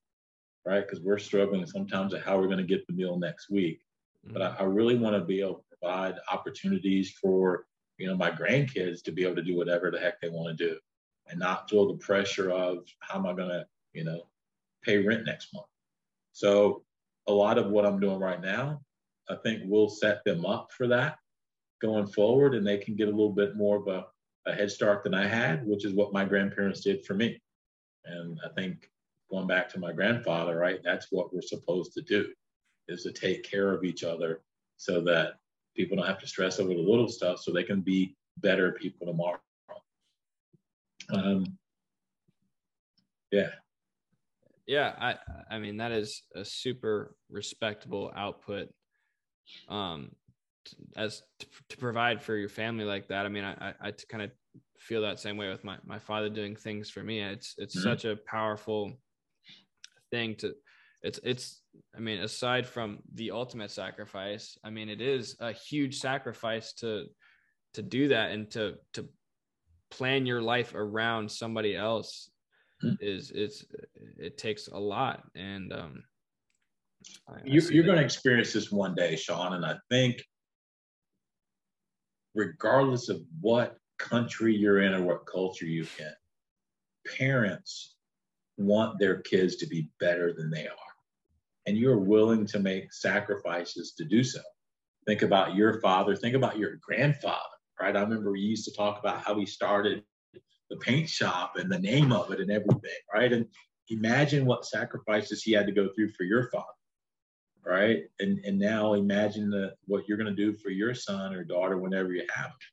right? 0.66 0.80
Because 0.80 1.04
we're 1.04 1.20
struggling 1.20 1.66
sometimes 1.66 2.14
at 2.14 2.24
how 2.24 2.40
we're 2.40 2.48
going 2.48 2.58
to 2.58 2.64
get 2.64 2.88
the 2.88 2.94
meal 2.94 3.20
next 3.20 3.50
week. 3.50 3.82
Mm-hmm. 4.26 4.34
But 4.34 4.42
I, 4.42 4.56
I 4.62 4.64
really 4.64 4.98
want 4.98 5.16
to 5.18 5.22
be 5.22 5.42
able 5.42 5.56
to 5.56 5.78
provide 5.78 6.16
opportunities 6.32 7.12
for 7.22 7.66
you 7.98 8.08
know 8.08 8.16
my 8.16 8.32
grandkids 8.32 9.04
to 9.04 9.12
be 9.12 9.26
able 9.26 9.36
to 9.36 9.44
do 9.44 9.58
whatever 9.58 9.92
the 9.92 10.00
heck 10.00 10.22
they 10.22 10.30
want 10.30 10.58
to 10.58 10.70
do, 10.70 10.80
and 11.28 11.38
not 11.38 11.70
feel 11.70 11.86
the 11.86 11.98
pressure 11.98 12.50
of 12.50 12.86
how 13.00 13.20
am 13.20 13.26
I 13.26 13.34
going 13.34 13.50
to 13.50 13.66
you 13.94 14.06
know 14.06 14.22
pay 14.84 15.00
rent 15.00 15.26
next 15.26 15.54
month. 15.54 15.68
So 16.32 16.84
a 17.28 17.34
lot 17.34 17.58
of 17.58 17.68
what 17.68 17.86
I'm 17.86 18.00
doing 18.00 18.20
right 18.20 18.42
now 18.42 18.80
I 19.30 19.36
think 19.36 19.64
we'll 19.66 19.90
set 19.90 20.24
them 20.24 20.46
up 20.46 20.72
for 20.72 20.88
that 20.88 21.18
going 21.82 22.08
forward, 22.08 22.56
and 22.56 22.66
they 22.66 22.78
can 22.78 22.96
get 22.96 23.08
a 23.08 23.12
little 23.12 23.32
bit 23.32 23.56
more 23.56 23.78
of 23.78 23.88
a, 23.88 24.06
a 24.48 24.54
head 24.54 24.72
start 24.72 25.04
than 25.04 25.14
I 25.14 25.28
had, 25.28 25.66
which 25.66 25.86
is 25.86 25.94
what 25.94 26.14
my 26.14 26.26
grandparents 26.26 26.82
did 26.82 27.06
for 27.06 27.14
me. 27.14 27.40
And 28.06 28.40
I 28.44 28.50
think 28.50 28.90
going 29.30 29.48
back 29.48 29.70
to 29.70 29.80
my 29.80 29.92
grandfather, 29.92 30.58
right, 30.58 30.80
that's 30.84 31.08
what 31.12 31.34
we're 31.34 31.42
supposed 31.42 31.94
to 31.94 32.02
do 32.02 32.28
is 32.88 33.04
to 33.04 33.12
take 33.12 33.44
care 33.44 33.74
of 33.74 33.84
each 33.84 34.04
other 34.04 34.42
so 34.78 35.02
that 35.02 35.36
people 35.76 35.96
don't 35.96 36.08
have 36.08 36.20
to 36.20 36.28
stress 36.28 36.60
over 36.60 36.74
the 36.74 36.80
little 36.80 37.08
stuff 37.08 37.40
so 37.40 37.52
they 37.52 37.64
can 37.64 37.82
be 37.82 38.16
better 38.38 38.72
people 38.72 39.06
tomorrow. 39.08 39.40
Um, 41.12 41.46
yeah. 43.32 43.50
Yeah, 44.66 44.94
I 45.00 45.16
I 45.50 45.58
mean 45.58 45.78
that 45.78 45.92
is 45.92 46.22
a 46.36 46.46
super 46.46 47.16
respectable 47.30 48.12
output 48.16 48.70
um 49.68 50.10
as 50.96 51.24
to, 51.40 51.48
to, 51.70 51.78
provide 51.78 52.22
for 52.22 52.36
your 52.36 52.50
family 52.50 52.86
like 52.86 53.08
that 53.08 53.26
i 53.26 53.30
mean 53.30 53.44
i 53.44 53.54
i, 53.70 53.74
I 53.88 53.92
kind 54.10 54.24
of 54.24 54.32
feel 54.80 55.02
that 55.02 55.20
same 55.20 55.38
way 55.38 55.50
with 55.50 55.64
my, 55.64 55.78
my 55.86 56.00
father 56.00 56.30
doing 56.30 56.56
things 56.56 56.90
for 56.90 57.04
me 57.04 57.22
it's 57.22 57.56
it's 57.58 57.76
mm-hmm. 57.76 57.90
such 57.90 58.06
a 58.06 58.18
powerful 58.28 58.94
thing 60.12 60.36
to 60.36 60.54
it's 61.02 61.20
it's 61.24 61.62
i 61.96 62.00
mean 62.00 62.20
aside 62.20 62.66
from 62.66 63.00
the 63.16 63.32
ultimate 63.32 63.72
sacrifice 63.72 64.58
i 64.64 64.70
mean 64.70 64.90
it 64.90 65.02
is 65.02 65.36
a 65.40 65.52
huge 65.52 66.00
sacrifice 66.00 66.74
to 66.74 67.06
to 67.74 67.82
do 67.82 68.08
that 68.08 68.32
and 68.32 68.50
to 68.52 68.76
to 68.94 69.08
plan 69.92 70.26
your 70.26 70.42
life 70.42 70.74
around 70.76 71.32
somebody 71.32 71.76
else 71.76 72.30
mm-hmm. 72.84 72.96
is 73.00 73.32
it's 73.32 73.66
it 74.18 74.38
takes 74.38 74.68
a 74.68 74.80
lot 74.80 75.24
and 75.36 75.74
um 75.74 76.04
you, 77.46 77.62
you're 77.70 77.86
going 77.86 77.98
to 77.98 78.04
experience 78.04 78.54
this 78.54 78.72
one 78.72 78.96
day, 78.96 79.16
Sean, 79.16 79.54
and 79.54 79.66
I 79.66 79.76
think 79.90 80.24
regardless 82.36 83.10
of 83.10 83.22
what 83.42 83.78
country 83.98 84.56
you're 84.56 84.82
in 84.82 84.94
or 84.94 85.04
what 85.04 85.26
culture 85.26 85.66
you're 85.66 85.86
in, 86.00 86.14
parents 87.18 87.96
want 88.58 89.00
their 89.00 89.22
kids 89.22 89.58
to 89.58 89.68
be 89.68 89.90
better 90.00 90.34
than 90.34 90.50
they 90.50 90.68
are. 90.68 90.76
And 91.66 91.78
you're 91.78 92.00
willing 92.00 92.46
to 92.48 92.60
make 92.60 92.94
sacrifices 92.94 93.94
to 93.98 94.06
do 94.06 94.24
so. 94.24 94.42
Think 95.06 95.22
about 95.22 95.56
your 95.56 95.80
father, 95.82 96.16
think 96.16 96.36
about 96.36 96.58
your 96.58 96.78
grandfather, 96.82 97.40
right? 97.80 97.96
I 97.96 98.02
remember 98.02 98.32
we 98.32 98.42
used 98.42 98.66
to 98.66 98.74
talk 98.74 99.00
about 99.00 99.24
how 99.24 99.38
he 99.38 99.46
started 99.46 100.04
the 100.70 100.78
paint 100.78 101.10
shop 101.10 101.54
and 101.56 101.72
the 101.72 101.80
name 101.80 102.12
of 102.12 102.32
it 102.32 102.40
and 102.40 102.52
everything, 102.52 103.00
right? 103.14 103.32
And 103.32 103.46
imagine 103.90 104.46
what 104.46 104.66
sacrifices 104.66 105.42
he 105.42 105.52
had 105.52 105.66
to 105.66 105.72
go 105.72 105.90
through 105.96 106.10
for 106.10 106.24
your 106.24 106.50
father 106.52 106.66
right? 107.66 108.04
And 108.20 108.40
and 108.46 108.60
now 108.60 108.94
imagine 108.94 109.50
the, 109.50 109.76
what 109.86 110.08
you're 110.08 110.18
going 110.18 110.34
to 110.34 110.46
do 110.46 110.56
for 110.58 110.70
your 110.70 110.94
son 110.94 111.34
or 111.34 111.44
daughter 111.44 111.78
whenever 111.78 112.14
you 112.14 112.26
have 112.34 112.48
it. 112.52 112.66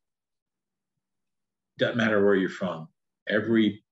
Doesn't 1.78 1.96
matter 1.96 2.24
where 2.24 2.34
you're 2.34 2.48
from. 2.48 2.88
Every 3.28 3.84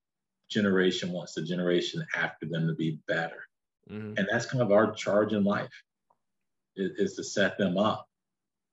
generation 0.48 1.12
wants 1.12 1.34
the 1.34 1.42
generation 1.42 2.06
after 2.14 2.46
them 2.46 2.66
to 2.66 2.74
be 2.74 3.00
better. 3.06 3.44
Mhm. 3.90 4.18
And 4.18 4.28
that's 4.30 4.46
kind 4.46 4.62
of 4.62 4.72
our 4.72 4.92
charge 4.92 5.32
in 5.32 5.44
life 5.44 5.72
is, 6.76 6.92
is 6.98 7.16
to 7.16 7.24
set 7.24 7.58
them 7.58 7.76
up. 7.76 8.08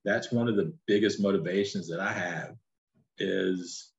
That's 0.04 0.32
one 0.32 0.48
of 0.48 0.56
the 0.56 0.72
biggest 0.86 1.20
motivations 1.20 1.88
that 1.88 2.00
I 2.00 2.12
have 2.12 2.56
is 3.18 3.92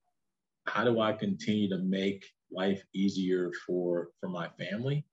how 0.66 0.84
do 0.84 1.00
I 1.00 1.14
continue 1.14 1.70
to 1.70 1.78
make 1.78 2.26
life 2.52 2.84
easier 2.94 3.52
for 3.66 4.10
for 4.20 4.30
my 4.30 4.48
family 4.50 5.06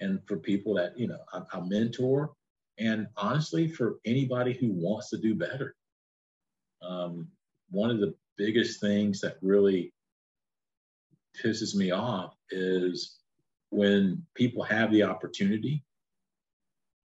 and 0.00 0.20
for 0.26 0.36
people 0.36 0.74
that 0.74 0.98
you 0.98 1.06
know 1.08 1.18
I, 1.32 1.42
I 1.52 1.60
mentor 1.60 2.32
and 2.78 3.08
honestly 3.16 3.68
for 3.68 3.98
anybody 4.04 4.52
who 4.52 4.70
wants 4.72 5.10
to 5.10 5.18
do 5.18 5.34
better. 5.34 5.74
Um, 6.82 7.28
one 7.70 7.90
of 7.90 7.98
the 8.00 8.14
biggest 8.36 8.80
things 8.80 9.20
that 9.20 9.36
really 9.42 9.92
pisses 11.42 11.74
me 11.74 11.90
off 11.90 12.34
is 12.50 13.18
when 13.70 14.24
people 14.34 14.62
have 14.62 14.90
the 14.92 15.02
opportunity, 15.02 15.84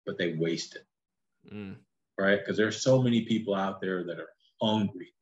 but 0.07 0.19
they 0.19 0.35
waste 0.35 0.77
it, 0.77 0.87
Mm. 1.53 1.77
right? 2.19 2.39
Because 2.39 2.57
there's 2.57 2.81
so 2.83 3.03
many 3.03 3.25
people 3.25 3.55
out 3.55 3.81
there 3.81 4.05
that 4.05 4.21
are 4.21 4.33
hungry, 4.61 5.13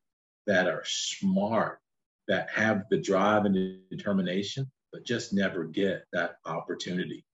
that 0.45 0.67
are 0.67 0.83
smart, 0.85 1.79
that 2.27 2.49
have 2.51 2.87
the 2.89 2.97
drive 2.97 3.45
and 3.45 3.55
the 3.55 3.79
determination, 3.89 4.69
but 4.91 5.03
just 5.03 5.33
never 5.33 5.63
get 5.63 6.05
that 6.13 6.37
opportunity. 6.45 7.25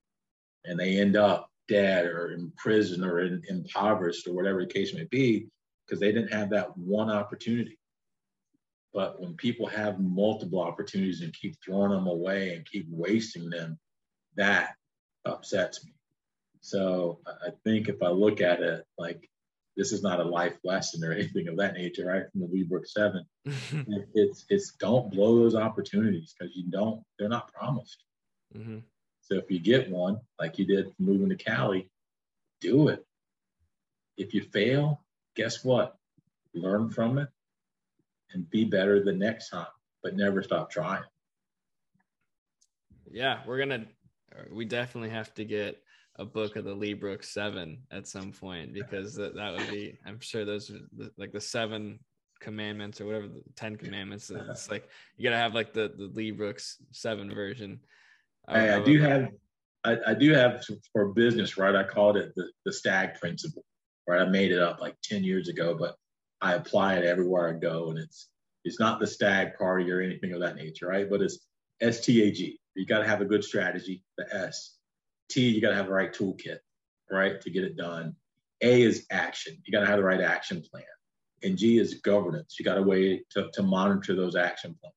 And 0.65 0.79
they 0.79 0.97
end 0.99 1.15
up 1.15 1.51
dead 1.67 2.05
or 2.05 2.31
in 2.31 2.51
prison 2.57 3.03
or 3.03 3.19
in, 3.21 3.41
impoverished 3.47 4.27
or 4.27 4.33
whatever 4.33 4.61
the 4.61 4.73
case 4.73 4.93
may 4.93 5.05
be, 5.05 5.47
because 5.85 5.99
they 5.99 6.11
didn't 6.11 6.33
have 6.33 6.49
that 6.51 6.77
one 6.77 7.09
opportunity. 7.09 7.77
But 8.93 9.19
when 9.21 9.35
people 9.35 9.67
have 9.67 9.99
multiple 9.99 10.61
opportunities 10.61 11.21
and 11.21 11.33
keep 11.33 11.55
throwing 11.63 11.91
them 11.91 12.07
away 12.07 12.55
and 12.55 12.65
keep 12.65 12.87
wasting 12.89 13.49
them, 13.49 13.77
that 14.35 14.75
upsets 15.25 15.85
me. 15.85 15.93
So 16.61 17.19
I 17.25 17.49
think 17.63 17.89
if 17.89 18.01
I 18.01 18.09
look 18.09 18.41
at 18.41 18.61
it 18.61 18.85
like 18.97 19.29
this 19.75 19.91
is 19.91 20.01
not 20.01 20.19
a 20.19 20.23
life 20.23 20.57
lesson 20.63 21.03
or 21.03 21.11
anything 21.13 21.47
of 21.47 21.57
that 21.57 21.75
nature, 21.75 22.07
right? 22.07 22.23
From 22.31 22.41
the 22.41 22.47
Lee 22.47 22.63
Brooks 22.63 22.93
Seven, 22.93 23.25
it's 23.45 24.45
it's 24.49 24.73
don't 24.79 25.11
blow 25.11 25.37
those 25.37 25.55
opportunities 25.55 26.33
because 26.37 26.55
you 26.55 26.69
don't 26.69 27.03
they're 27.17 27.29
not 27.29 27.53
promised. 27.53 28.03
Mhm. 28.55 28.83
So 29.27 29.35
if 29.35 29.51
you 29.51 29.59
get 29.59 29.91
one, 29.91 30.21
like 30.39 30.57
you 30.57 30.65
did 30.65 30.93
moving 30.99 31.27
to 31.27 31.35
Cali, 31.35 31.89
do 32.61 32.87
it. 32.87 33.05
If 34.15 34.33
you 34.33 34.41
fail, 34.41 35.03
guess 35.35 35.65
what? 35.65 35.97
Learn 36.53 36.89
from 36.89 37.17
it 37.17 37.27
and 38.31 38.49
be 38.49 38.63
better 38.63 39.03
the 39.03 39.11
next 39.11 39.49
time, 39.49 39.67
but 40.01 40.15
never 40.15 40.41
stop 40.41 40.71
trying. 40.71 41.03
Yeah, 43.11 43.41
we're 43.45 43.59
gonna. 43.59 43.85
We 44.49 44.63
definitely 44.63 45.09
have 45.09 45.33
to 45.33 45.43
get 45.43 45.81
a 46.15 46.23
book 46.23 46.55
of 46.55 46.63
the 46.63 46.73
Lee 46.73 46.93
Brooks 46.93 47.29
Seven 47.29 47.79
at 47.91 48.07
some 48.07 48.31
point 48.31 48.73
because 48.73 49.13
that, 49.15 49.35
that 49.35 49.57
would 49.57 49.69
be. 49.69 49.97
I'm 50.05 50.21
sure 50.21 50.45
those 50.45 50.71
are 50.71 50.79
the, 50.95 51.11
like 51.17 51.33
the 51.33 51.41
seven 51.41 51.99
commandments 52.39 53.01
or 53.01 53.07
whatever 53.07 53.27
the 53.27 53.43
Ten 53.57 53.75
Commandments. 53.75 54.29
It's 54.29 54.71
like 54.71 54.87
you 55.17 55.23
gotta 55.25 55.35
have 55.35 55.53
like 55.53 55.73
the 55.73 55.91
the 55.97 56.09
Lee 56.13 56.31
Brooks 56.31 56.77
Seven 56.91 57.29
version. 57.33 57.81
I 58.47 58.77
would 58.77 58.85
do 58.85 59.01
have, 59.01 59.29
I, 59.83 59.97
I 60.07 60.13
do 60.13 60.33
have 60.33 60.63
for 60.93 61.13
business, 61.13 61.57
right? 61.57 61.75
I 61.75 61.83
called 61.83 62.17
it 62.17 62.33
the, 62.35 62.49
the 62.65 62.73
stag 62.73 63.15
principle, 63.15 63.63
right? 64.07 64.21
I 64.21 64.25
made 64.25 64.51
it 64.51 64.59
up 64.59 64.79
like 64.79 64.95
10 65.03 65.23
years 65.23 65.49
ago, 65.49 65.75
but 65.77 65.95
I 66.41 66.53
apply 66.53 66.95
it 66.95 67.05
everywhere 67.05 67.49
I 67.49 67.59
go. 67.59 67.89
And 67.89 67.99
it's, 67.99 68.29
it's 68.63 68.79
not 68.79 68.99
the 68.99 69.07
stag 69.07 69.57
party 69.57 69.91
or 69.91 70.01
anything 70.01 70.33
of 70.33 70.41
that 70.41 70.55
nature, 70.55 70.87
right? 70.87 71.09
But 71.09 71.21
it's 71.21 71.39
S-T-A-G. 71.81 72.59
You 72.75 72.85
got 72.85 72.99
to 72.99 73.07
have 73.07 73.21
a 73.21 73.25
good 73.25 73.43
strategy, 73.43 74.03
the 74.17 74.33
S. 74.33 74.77
T, 75.29 75.49
you 75.49 75.61
got 75.61 75.69
to 75.69 75.75
have 75.75 75.87
the 75.87 75.93
right 75.93 76.13
toolkit, 76.13 76.59
right? 77.11 77.41
To 77.41 77.49
get 77.49 77.63
it 77.63 77.75
done. 77.75 78.15
A 78.61 78.81
is 78.81 79.05
action. 79.11 79.57
You 79.65 79.71
got 79.71 79.81
to 79.81 79.87
have 79.87 79.97
the 79.97 80.03
right 80.03 80.21
action 80.21 80.63
plan. 80.71 80.83
And 81.43 81.57
G 81.57 81.77
is 81.77 81.95
governance. 81.95 82.55
You 82.57 82.65
got 82.65 82.77
a 82.77 82.83
way 82.83 83.23
to, 83.31 83.49
to 83.53 83.63
monitor 83.63 84.15
those 84.15 84.35
action 84.35 84.75
plans. 84.81 84.93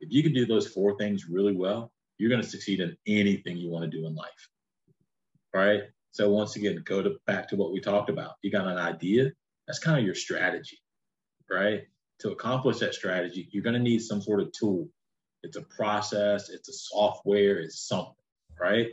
If 0.00 0.12
you 0.12 0.22
can 0.22 0.32
do 0.32 0.46
those 0.46 0.68
four 0.68 0.96
things 0.96 1.26
really 1.28 1.54
well, 1.54 1.92
you're 2.20 2.28
going 2.30 2.42
to 2.42 2.48
succeed 2.48 2.80
in 2.80 2.96
anything 3.06 3.56
you 3.56 3.70
want 3.70 3.90
to 3.90 3.98
do 3.98 4.06
in 4.06 4.14
life. 4.14 4.48
Right. 5.54 5.84
So 6.10 6.30
once 6.30 6.56
again, 6.56 6.82
go 6.84 7.02
to 7.02 7.16
back 7.26 7.48
to 7.48 7.56
what 7.56 7.72
we 7.72 7.80
talked 7.80 8.10
about. 8.10 8.34
You 8.42 8.50
got 8.50 8.66
an 8.66 8.76
idea. 8.76 9.30
That's 9.66 9.78
kind 9.78 9.98
of 9.98 10.04
your 10.04 10.14
strategy. 10.14 10.78
Right. 11.50 11.84
To 12.20 12.30
accomplish 12.30 12.78
that 12.80 12.94
strategy, 12.94 13.48
you're 13.50 13.62
going 13.62 13.74
to 13.74 13.80
need 13.80 14.02
some 14.02 14.20
sort 14.20 14.40
of 14.40 14.52
tool. 14.52 14.88
It's 15.42 15.56
a 15.56 15.62
process. 15.62 16.50
It's 16.50 16.68
a 16.68 16.74
software. 16.74 17.58
It's 17.58 17.88
something. 17.88 18.14
Right. 18.60 18.88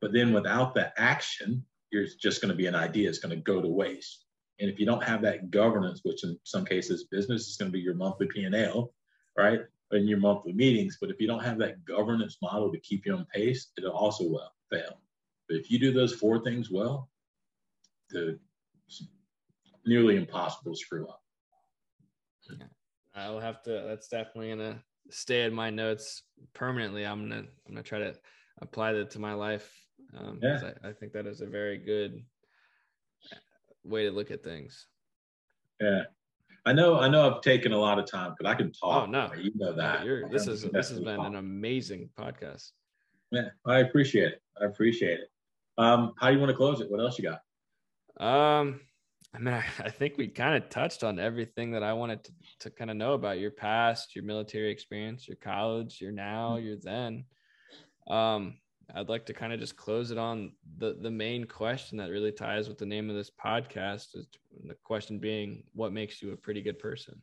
But 0.00 0.14
then 0.14 0.32
without 0.32 0.74
the 0.74 0.98
action, 0.98 1.64
you're 1.90 2.06
just 2.20 2.40
going 2.40 2.50
to 2.50 2.56
be 2.56 2.66
an 2.66 2.74
idea. 2.74 3.08
It's 3.08 3.18
going 3.18 3.36
to 3.36 3.42
go 3.42 3.60
to 3.60 3.68
waste. 3.68 4.24
And 4.60 4.70
if 4.70 4.80
you 4.80 4.86
don't 4.86 5.04
have 5.04 5.22
that 5.22 5.50
governance, 5.50 6.00
which 6.04 6.24
in 6.24 6.38
some 6.44 6.64
cases 6.64 7.04
business 7.10 7.48
is 7.48 7.56
going 7.56 7.70
to 7.70 7.76
be 7.76 7.82
your 7.82 7.94
monthly 7.94 8.28
P&L, 8.28 8.94
right? 9.36 9.60
In 9.92 10.08
your 10.08 10.18
monthly 10.18 10.52
meetings. 10.52 10.98
But 11.00 11.10
if 11.10 11.20
you 11.20 11.26
don't 11.26 11.42
have 11.44 11.58
that 11.58 11.84
governance 11.84 12.38
model 12.42 12.72
to 12.72 12.80
keep 12.80 13.06
you 13.06 13.14
on 13.14 13.26
pace, 13.26 13.72
it'll 13.76 13.92
also 13.92 14.28
well 14.28 14.52
fail. 14.70 15.00
But 15.48 15.56
if 15.58 15.70
you 15.70 15.78
do 15.78 15.92
those 15.92 16.14
four 16.14 16.42
things 16.42 16.70
well, 16.70 17.10
the 18.10 18.38
nearly 19.84 20.16
impossible 20.16 20.72
to 20.72 20.78
screw 20.78 21.08
up. 21.08 21.22
I'll 23.14 23.40
have 23.40 23.62
to. 23.64 23.84
That's 23.86 24.08
definitely 24.08 24.50
gonna 24.50 24.82
stay 25.10 25.44
in 25.44 25.52
my 25.52 25.70
notes 25.70 26.22
permanently. 26.54 27.04
I'm 27.06 27.28
gonna. 27.28 27.40
I'm 27.66 27.74
gonna 27.74 27.82
try 27.82 27.98
to 27.98 28.18
apply 28.58 28.92
that 28.94 29.10
to 29.10 29.18
my 29.18 29.34
life. 29.34 29.86
Um, 30.14 30.40
'cause 30.40 30.62
I, 30.64 30.88
I 30.88 30.92
think 30.92 31.12
that 31.12 31.26
is 31.26 31.40
a 31.40 31.46
very 31.46 31.78
good 31.78 32.24
way 33.84 34.04
to 34.04 34.10
look 34.10 34.30
at 34.30 34.42
things. 34.42 34.88
Yeah. 35.80 36.04
I 36.64 36.72
know 36.72 36.98
I 37.00 37.08
know 37.08 37.28
I've 37.28 37.40
taken 37.40 37.72
a 37.72 37.78
lot 37.78 37.98
of 37.98 38.06
time 38.06 38.34
because 38.36 38.50
I 38.50 38.54
can 38.54 38.72
talk. 38.72 39.04
Oh, 39.04 39.10
no. 39.10 39.30
You 39.36 39.50
know 39.56 39.72
that. 39.72 40.04
You're, 40.04 40.28
this 40.28 40.46
is 40.46 40.62
this 40.62 40.90
has 40.90 41.00
been 41.00 41.16
talk. 41.16 41.26
an 41.26 41.36
amazing 41.36 42.10
podcast. 42.18 42.70
Yeah, 43.30 43.48
I 43.66 43.78
appreciate 43.78 44.32
it. 44.32 44.42
I 44.60 44.66
appreciate 44.66 45.18
it. 45.20 45.28
Um, 45.78 46.12
how 46.20 46.28
do 46.28 46.34
you 46.34 46.38
want 46.38 46.50
to 46.50 46.56
close 46.56 46.80
it? 46.80 46.90
What 46.90 47.00
else 47.00 47.18
you 47.18 47.24
got? 47.24 47.40
Um, 48.24 48.80
I 49.34 49.38
mean, 49.38 49.54
I, 49.54 49.64
I 49.78 49.90
think 49.90 50.18
we 50.18 50.28
kind 50.28 50.62
of 50.62 50.68
touched 50.68 51.02
on 51.02 51.18
everything 51.18 51.72
that 51.72 51.82
I 51.82 51.94
wanted 51.94 52.24
to, 52.24 52.32
to 52.60 52.70
kind 52.70 52.90
of 52.90 52.96
know 52.96 53.14
about 53.14 53.38
your 53.38 53.50
past, 53.50 54.14
your 54.14 54.24
military 54.24 54.70
experience, 54.70 55.26
your 55.26 55.38
college, 55.38 56.00
your 56.00 56.12
now, 56.12 56.58
your 56.58 56.76
then. 56.76 57.24
Um, 58.08 58.58
I'd 58.94 59.08
like 59.08 59.26
to 59.26 59.32
kind 59.32 59.52
of 59.52 59.60
just 59.60 59.76
close 59.76 60.10
it 60.10 60.18
on 60.18 60.52
the 60.78 60.96
the 61.00 61.10
main 61.10 61.44
question 61.44 61.98
that 61.98 62.10
really 62.10 62.32
ties 62.32 62.68
with 62.68 62.78
the 62.78 62.86
name 62.86 63.10
of 63.10 63.16
this 63.16 63.30
podcast. 63.30 64.16
Is 64.16 64.26
the 64.64 64.74
question 64.84 65.18
being, 65.18 65.64
what 65.72 65.92
makes 65.92 66.22
you 66.22 66.32
a 66.32 66.36
pretty 66.36 66.62
good 66.62 66.78
person? 66.78 67.20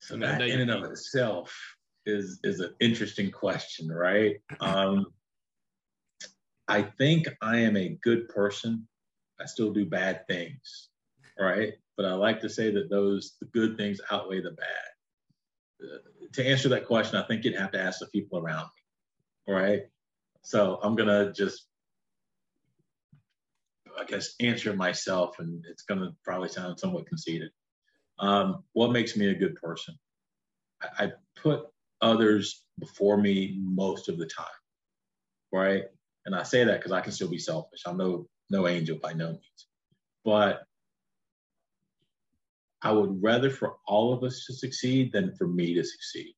So 0.00 0.16
I 0.16 0.18
that 0.18 0.38
know 0.38 0.46
in 0.46 0.60
and 0.60 0.70
of 0.70 0.84
itself 0.84 1.54
is 2.06 2.40
is 2.42 2.60
an 2.60 2.74
interesting 2.80 3.30
question, 3.30 3.88
right? 3.88 4.36
Um, 4.60 5.06
I 6.68 6.82
think 6.82 7.26
I 7.42 7.58
am 7.58 7.76
a 7.76 7.98
good 8.00 8.28
person. 8.28 8.86
I 9.40 9.46
still 9.46 9.72
do 9.72 9.86
bad 9.86 10.26
things, 10.28 10.90
right? 11.38 11.72
But 11.96 12.06
I 12.06 12.12
like 12.12 12.40
to 12.42 12.48
say 12.48 12.70
that 12.70 12.90
those 12.90 13.36
the 13.40 13.46
good 13.46 13.76
things 13.76 14.00
outweigh 14.10 14.40
the 14.40 14.52
bad. 14.52 14.90
Uh, 15.82 15.98
to 16.32 16.46
answer 16.46 16.68
that 16.68 16.86
question, 16.86 17.16
I 17.16 17.26
think 17.26 17.44
you'd 17.44 17.56
have 17.56 17.72
to 17.72 17.80
ask 17.80 17.98
the 17.98 18.06
people 18.06 18.38
around 18.38 18.66
me, 18.76 18.79
right? 19.46 19.82
So 20.42 20.78
I'm 20.82 20.96
gonna 20.96 21.32
just, 21.32 21.66
I 23.98 24.04
guess, 24.04 24.34
answer 24.40 24.72
myself, 24.74 25.38
and 25.38 25.64
it's 25.68 25.82
gonna 25.82 26.14
probably 26.24 26.48
sound 26.48 26.78
somewhat 26.78 27.06
conceited. 27.06 27.50
Um, 28.18 28.64
what 28.72 28.92
makes 28.92 29.16
me 29.16 29.28
a 29.28 29.34
good 29.34 29.56
person? 29.56 29.94
I, 30.82 31.04
I 31.04 31.12
put 31.36 31.66
others 32.00 32.64
before 32.78 33.16
me 33.16 33.58
most 33.60 34.08
of 34.08 34.18
the 34.18 34.26
time, 34.26 34.46
right? 35.52 35.84
And 36.26 36.34
I 36.34 36.42
say 36.42 36.64
that 36.64 36.78
because 36.78 36.92
I 36.92 37.00
can 37.00 37.12
still 37.12 37.28
be 37.28 37.38
selfish. 37.38 37.82
I'm 37.86 37.96
no 37.96 38.26
no 38.50 38.66
angel 38.66 38.98
by 39.00 39.12
no 39.12 39.28
means, 39.30 39.66
but 40.24 40.62
I 42.82 42.92
would 42.92 43.22
rather 43.22 43.50
for 43.50 43.76
all 43.86 44.12
of 44.12 44.24
us 44.24 44.44
to 44.46 44.54
succeed 44.54 45.12
than 45.12 45.34
for 45.36 45.46
me 45.46 45.74
to 45.74 45.84
succeed. 45.84 46.34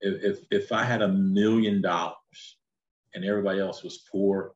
If 0.00 0.38
if, 0.38 0.46
if 0.50 0.72
I 0.72 0.84
had 0.84 1.02
a 1.02 1.08
million 1.08 1.80
dollars 1.82 2.58
and 3.14 3.24
everybody 3.24 3.60
else 3.60 3.82
was 3.82 4.04
poor 4.10 4.54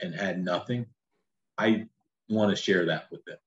and 0.00 0.14
had 0.14 0.42
nothing, 0.44 0.86
I 1.58 1.86
want 2.28 2.50
to 2.50 2.56
share 2.62 2.86
that 2.86 3.10
with 3.10 3.24
them 3.24 3.38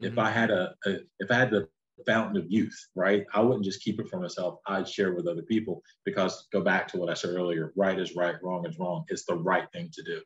if 0.00 0.14
Mhm. 0.14 0.18
I 0.22 0.30
had 0.30 0.50
a, 0.50 0.74
a 0.86 1.00
if 1.18 1.30
I 1.30 1.34
had 1.34 1.50
the 1.50 1.68
fountain 2.06 2.36
of 2.40 2.50
youth, 2.50 2.76
right, 2.94 3.26
I 3.34 3.40
wouldn't 3.40 3.64
just 3.64 3.82
keep 3.82 3.98
it 4.00 4.08
for 4.08 4.20
myself. 4.20 4.60
I'd 4.66 4.88
share 4.88 5.14
with 5.14 5.26
other 5.26 5.42
people 5.42 5.82
because 6.04 6.46
go 6.52 6.60
back 6.60 6.86
to 6.88 6.98
what 6.98 7.10
I 7.10 7.14
said 7.14 7.30
earlier, 7.30 7.72
right 7.76 7.98
is 7.98 8.14
right, 8.16 8.36
wrong 8.42 8.66
is 8.66 8.78
wrong. 8.78 9.04
It's 9.08 9.24
the 9.24 9.34
right 9.36 9.70
thing 9.72 9.90
to 9.94 10.02
do. 10.02 10.22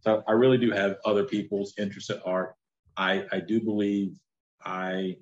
So 0.00 0.22
I 0.26 0.32
really 0.32 0.58
do 0.58 0.70
have 0.72 0.96
other 1.04 1.24
people's 1.24 1.74
interests 1.78 2.10
at 2.10 2.20
heart. 2.22 2.54
I 2.96 3.26
I 3.32 3.40
do 3.40 3.60
believe 3.60 4.18
I 4.64 5.18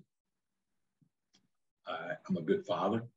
I- 1.87 2.17
I'm 2.29 2.37
a 2.37 2.43
good 2.43 2.65
father, 2.67 3.09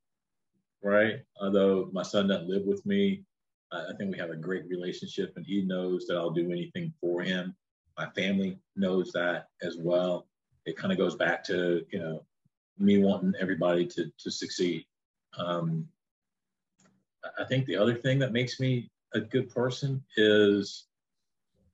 right? 0.84 1.22
Although 1.40 1.90
my 1.92 2.04
son 2.04 2.28
doesn't 2.28 2.50
live 2.50 2.66
with 2.66 2.86
me, 2.86 3.24
I 3.72 3.94
think 3.98 4.12
we 4.12 4.20
have 4.20 4.30
a 4.30 4.36
great 4.36 4.68
relationship, 4.68 5.34
and 5.36 5.46
he 5.46 5.64
knows 5.64 6.06
that 6.06 6.18
I'll 6.18 6.30
do 6.30 6.52
anything 6.52 6.94
for 7.02 7.22
him. 7.22 7.56
My 7.98 8.08
family 8.12 8.60
knows 8.76 9.12
that 9.14 9.48
as 9.62 9.78
well. 9.78 10.28
It 10.66 10.78
kind 10.78 10.92
of 10.92 10.98
goes 10.98 11.16
back 11.16 11.44
to 11.46 11.84
you 11.92 12.00
know 12.00 12.26
me 12.78 13.00
wanting 13.00 13.34
everybody 13.40 13.86
to 13.88 14.12
to 14.20 14.32
succeed. 14.32 14.86
Um, 15.38 15.88
I 17.40 17.46
think 17.46 17.66
the 17.66 17.78
other 17.78 17.96
thing 17.96 18.20
that 18.20 18.34
makes 18.34 18.60
me 18.60 18.92
a 19.14 19.22
good 19.22 19.50
person 19.50 20.04
is, 20.18 20.86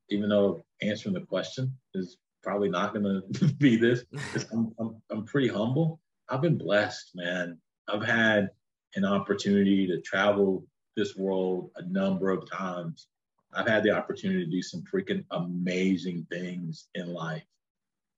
even 0.08 0.28
though 0.28 0.64
answering 0.80 1.14
the 1.14 1.20
question 1.20 1.76
is 1.94 2.16
probably 2.42 2.70
not 2.70 2.94
going 2.94 3.22
to 3.34 3.44
be 3.54 3.76
this, 3.76 4.04
I'm, 4.52 4.72
I'm, 4.78 5.02
I'm 5.10 5.24
pretty 5.24 5.48
humble. 5.48 6.00
I've 6.28 6.42
been 6.42 6.56
blessed, 6.56 7.10
man. 7.14 7.58
I've 7.88 8.04
had 8.04 8.50
an 8.94 9.04
opportunity 9.04 9.86
to 9.86 10.00
travel 10.00 10.64
this 10.96 11.16
world 11.16 11.70
a 11.76 11.82
number 11.82 12.30
of 12.30 12.50
times. 12.50 13.08
I've 13.54 13.68
had 13.68 13.82
the 13.82 13.90
opportunity 13.90 14.44
to 14.44 14.50
do 14.50 14.62
some 14.62 14.82
freaking 14.82 15.24
amazing 15.30 16.26
things 16.30 16.88
in 16.94 17.12
life. 17.12 17.44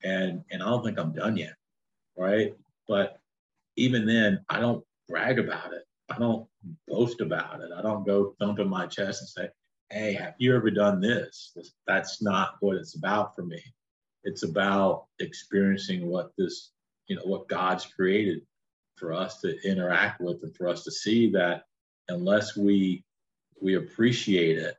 And 0.05 0.43
and 0.51 0.63
I 0.63 0.67
don't 0.67 0.85
think 0.85 0.99
I'm 0.99 1.13
done 1.13 1.37
yet. 1.37 1.55
Right. 2.17 2.55
But 2.89 3.21
even 3.77 4.07
then, 4.07 4.45
I 4.49 4.61
don't 4.61 4.85
brag 5.09 5.39
about 5.39 5.73
it. 5.73 5.85
I 6.11 6.19
don't 6.19 6.47
boast 6.89 7.21
about 7.21 7.61
it. 7.61 7.71
I 7.77 7.81
don't 7.81 8.07
go 8.07 8.35
thumping 8.39 8.69
my 8.69 8.87
chest 8.87 9.23
and 9.23 9.29
say, 9.29 9.49
Hey, 9.91 10.15
have 10.15 10.35
you 10.39 10.55
ever 10.57 10.71
done 10.71 11.01
this? 11.01 11.57
That's 11.87 12.21
not 12.23 12.57
what 12.61 12.77
it's 12.77 12.97
about 12.97 13.35
for 13.35 13.43
me. 13.43 13.63
It's 14.25 14.43
about 14.43 15.07
experiencing 15.21 16.07
what 16.07 16.33
this, 16.37 16.71
you 17.07 17.17
know, 17.17 17.23
what 17.25 17.49
God's 17.49 17.87
created 17.87 18.43
for 19.03 19.13
us 19.13 19.41
to 19.41 19.61
interact 19.69 20.21
with 20.21 20.45
and 20.45 20.55
for 20.55 20.69
us 20.69 20.85
to 20.85 20.93
see 20.93 21.29
that 21.33 21.65
unless 22.09 22.57
we 22.57 23.05
we 23.61 23.75
appreciate 23.75 24.59
it 24.59 24.77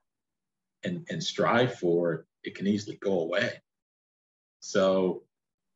and, 0.86 1.05
and 1.09 1.21
strive 1.21 1.78
for 1.78 2.13
it, 2.13 2.26
it 2.43 2.55
can 2.55 2.65
easily 2.65 2.97
go 3.01 3.19
away. 3.19 3.51
So 4.61 5.24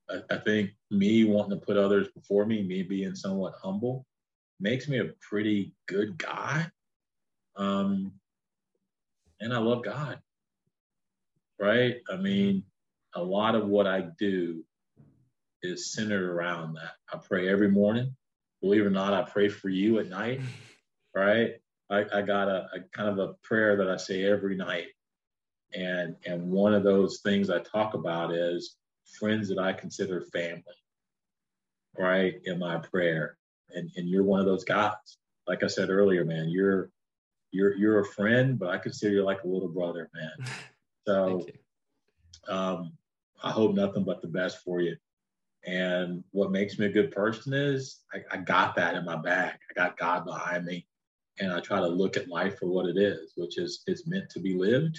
I, 0.09 0.21
I 0.29 0.37
think 0.37 0.71
me 0.89 1.25
wanting 1.25 1.59
to 1.59 1.65
put 1.65 1.77
others 1.77 2.07
before 2.09 2.45
me, 2.45 2.63
me 2.63 2.83
being 2.83 3.15
somewhat 3.15 3.55
humble, 3.61 4.05
makes 4.59 4.87
me 4.87 4.99
a 4.99 5.13
pretty 5.21 5.73
good 5.85 6.17
guy. 6.17 6.67
Um, 7.57 8.13
and 9.41 9.53
I 9.53 9.57
love 9.57 9.83
God. 9.83 10.19
Right? 11.59 11.97
I 12.09 12.15
mean, 12.15 12.63
a 13.13 13.21
lot 13.21 13.55
of 13.55 13.67
what 13.67 13.87
I 13.87 14.07
do 14.19 14.63
is 15.63 15.91
centered 15.93 16.29
around 16.29 16.75
that. 16.75 16.91
I 17.11 17.17
pray 17.17 17.49
every 17.49 17.69
morning. 17.69 18.15
Believe 18.61 18.81
it 18.81 18.87
or 18.87 18.91
not, 18.91 19.13
I 19.13 19.23
pray 19.23 19.49
for 19.49 19.69
you 19.69 19.99
at 19.99 20.09
night. 20.09 20.41
Right? 21.15 21.53
I, 21.89 22.05
I 22.13 22.21
got 22.21 22.47
a, 22.47 22.67
a 22.75 22.79
kind 22.95 23.09
of 23.09 23.17
a 23.17 23.33
prayer 23.41 23.75
that 23.77 23.89
I 23.89 23.97
say 23.97 24.23
every 24.23 24.55
night. 24.55 24.89
And 25.73 26.15
and 26.27 26.51
one 26.51 26.75
of 26.75 26.83
those 26.83 27.21
things 27.21 27.49
I 27.49 27.57
talk 27.57 27.95
about 27.95 28.35
is 28.35 28.75
friends 29.19 29.49
that 29.49 29.57
I 29.57 29.73
consider 29.73 30.21
family. 30.31 30.61
Right? 31.97 32.35
In 32.45 32.59
my 32.59 32.77
prayer 32.77 33.37
and 33.73 33.89
and 33.95 34.07
you're 34.07 34.23
one 34.23 34.39
of 34.39 34.45
those 34.45 34.63
guys. 34.63 35.17
Like 35.47 35.63
I 35.63 35.67
said 35.67 35.89
earlier, 35.89 36.25
man, 36.25 36.49
you're 36.49 36.89
you're 37.51 37.75
you're 37.75 37.99
a 38.01 38.05
friend, 38.05 38.59
but 38.59 38.69
I 38.69 38.77
consider 38.77 39.15
you 39.15 39.23
like 39.23 39.43
a 39.43 39.47
little 39.47 39.69
brother, 39.69 40.09
man. 40.13 40.49
So 41.07 41.45
um, 42.49 42.91
I 43.41 43.49
hope 43.49 43.73
nothing 43.73 44.03
but 44.03 44.21
the 44.21 44.27
best 44.27 44.57
for 44.57 44.81
you. 44.81 44.97
And 45.67 46.23
what 46.31 46.51
makes 46.51 46.79
me 46.79 46.85
a 46.85 46.91
good 46.91 47.11
person 47.11 47.53
is 47.53 47.99
I, 48.13 48.19
I 48.31 48.37
got 48.37 48.73
that 48.77 48.95
in 48.95 49.03
my 49.03 49.17
bag. 49.17 49.53
I 49.69 49.73
got 49.75 49.97
God 49.97 50.23
behind 50.25 50.65
me, 50.65 50.87
and 51.41 51.51
I 51.51 51.59
try 51.59 51.79
to 51.79 51.87
look 51.87 52.15
at 52.15 52.29
life 52.29 52.57
for 52.57 52.67
what 52.67 52.85
it 52.85 52.97
is, 52.97 53.33
which 53.35 53.59
is 53.59 53.83
it's 53.85 54.07
meant 54.07 54.29
to 54.29 54.39
be 54.39 54.55
lived. 54.55 54.97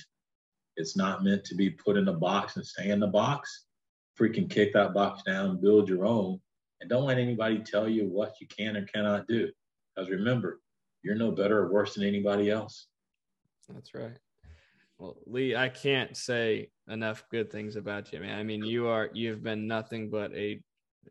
It's 0.77 0.95
not 0.95 1.25
meant 1.25 1.43
to 1.47 1.55
be 1.55 1.71
put 1.71 1.97
in 1.97 2.07
a 2.09 2.13
box 2.13 2.57
and 2.57 2.67
stay 2.67 2.91
in 2.91 3.01
the 3.01 3.07
box. 3.07 3.65
Freaking 4.21 4.51
kick 4.51 4.75
that 4.75 4.93
box 4.93 5.23
down, 5.23 5.61
build 5.61 5.89
your 5.89 6.05
own, 6.05 6.39
and 6.81 6.91
don't 6.91 7.07
let 7.07 7.19
anybody 7.19 7.61
tell 7.61 7.89
you 7.89 8.07
what 8.07 8.35
you 8.39 8.47
can 8.47 8.77
or 8.77 8.85
cannot 8.85 9.27
do. 9.27 9.51
Because 9.97 10.11
remember, 10.11 10.61
you're 11.03 11.15
no 11.15 11.31
better 11.31 11.61
or 11.61 11.73
worse 11.73 11.95
than 11.95 12.05
anybody 12.05 12.51
else. 12.51 12.89
That's 13.73 13.95
right. 13.95 14.19
Well, 14.99 15.17
Lee, 15.27 15.55
I 15.55 15.69
can't 15.69 16.17
say 16.17 16.71
enough 16.89 17.25
good 17.31 17.53
things 17.53 17.77
about 17.77 18.13
you, 18.13 18.21
man. 18.21 18.39
I 18.39 18.43
mean, 18.43 18.65
you 18.65 18.89
are 18.89 19.11
you've 19.13 19.43
been 19.43 19.69
nothing 19.69 20.11
but 20.11 20.33
a 20.35 20.61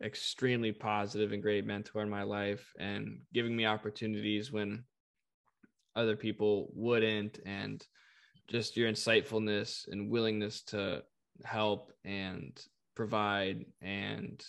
extremely 0.03 0.73
positive 0.73 1.31
and 1.31 1.41
great 1.41 1.65
mentor 1.65 2.03
in 2.03 2.09
my 2.09 2.23
life 2.23 2.73
and 2.77 3.19
giving 3.33 3.55
me 3.55 3.65
opportunities 3.65 4.51
when 4.51 4.83
other 5.95 6.15
people 6.15 6.69
wouldn't 6.75 7.39
and 7.45 7.85
just 8.47 8.77
your 8.77 8.91
insightfulness 8.91 9.87
and 9.91 10.11
willingness 10.11 10.61
to 10.63 11.01
help 11.43 11.91
and 12.05 12.61
provide 12.95 13.65
and 13.81 14.43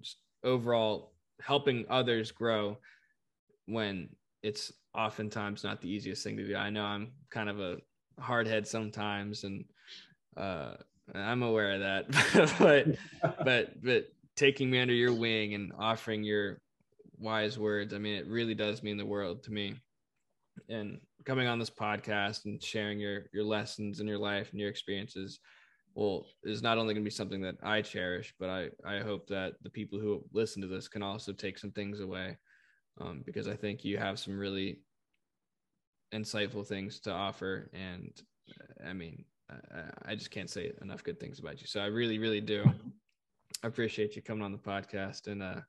just 0.00 0.18
overall 0.44 1.14
helping 1.40 1.84
others 1.88 2.30
grow 2.30 2.76
when 3.66 4.08
it's 4.42 4.72
oftentimes 4.94 5.64
not 5.64 5.80
the 5.80 5.90
easiest 5.90 6.22
thing 6.22 6.36
to 6.36 6.46
do. 6.46 6.54
I 6.54 6.70
know 6.70 6.84
I'm 6.84 7.12
kind 7.30 7.48
of 7.48 7.60
a 7.60 7.78
hard 8.18 8.46
head 8.46 8.66
sometimes 8.66 9.44
and 9.44 9.64
uh, 10.36 10.74
I'm 11.14 11.42
aware 11.42 11.72
of 11.72 11.80
that, 11.80 12.56
but, 12.58 13.36
but, 13.44 13.82
but 13.82 14.08
taking 14.36 14.70
me 14.70 14.80
under 14.80 14.94
your 14.94 15.14
wing 15.14 15.54
and 15.54 15.72
offering 15.78 16.22
your 16.24 16.60
wise 17.18 17.58
words, 17.58 17.94
I 17.94 17.98
mean, 17.98 18.14
it 18.14 18.26
really 18.26 18.54
does 18.54 18.82
mean 18.82 18.96
the 18.96 19.06
world 19.06 19.42
to 19.44 19.52
me. 19.52 19.76
And 20.68 21.00
coming 21.24 21.46
on 21.46 21.58
this 21.58 21.70
podcast 21.70 22.44
and 22.44 22.62
sharing 22.62 22.98
your, 22.98 23.26
your 23.32 23.44
lessons 23.44 24.00
in 24.00 24.06
your 24.06 24.18
life 24.18 24.50
and 24.50 24.60
your 24.60 24.70
experiences 24.70 25.38
well 25.96 26.26
is 26.44 26.62
not 26.62 26.78
only 26.78 26.94
going 26.94 27.02
to 27.02 27.08
be 27.08 27.14
something 27.14 27.40
that 27.40 27.56
I 27.62 27.80
cherish, 27.82 28.34
but 28.38 28.50
I 28.50 28.68
I 28.84 29.00
hope 29.00 29.26
that 29.28 29.54
the 29.62 29.70
people 29.70 29.98
who 29.98 30.22
listen 30.32 30.62
to 30.62 30.68
this 30.68 30.88
can 30.88 31.02
also 31.02 31.32
take 31.32 31.58
some 31.58 31.72
things 31.72 32.00
away, 32.00 32.36
um, 33.00 33.22
because 33.24 33.48
I 33.48 33.56
think 33.56 33.84
you 33.84 33.96
have 33.96 34.18
some 34.18 34.38
really 34.38 34.80
insightful 36.16 36.66
things 36.66 37.00
to 37.00 37.12
offer, 37.12 37.70
and 37.72 38.10
I 38.84 38.92
mean 38.92 39.24
I, 39.50 40.12
I 40.12 40.14
just 40.14 40.30
can't 40.30 40.50
say 40.50 40.72
enough 40.82 41.04
good 41.04 41.20
things 41.20 41.38
about 41.38 41.60
you. 41.60 41.66
So 41.66 41.80
I 41.80 41.86
really 41.86 42.18
really 42.18 42.40
do 42.40 42.64
appreciate 43.62 44.16
you 44.16 44.22
coming 44.22 44.44
on 44.44 44.52
the 44.52 44.58
podcast, 44.58 45.26
and 45.26 45.42
uh, 45.42 45.60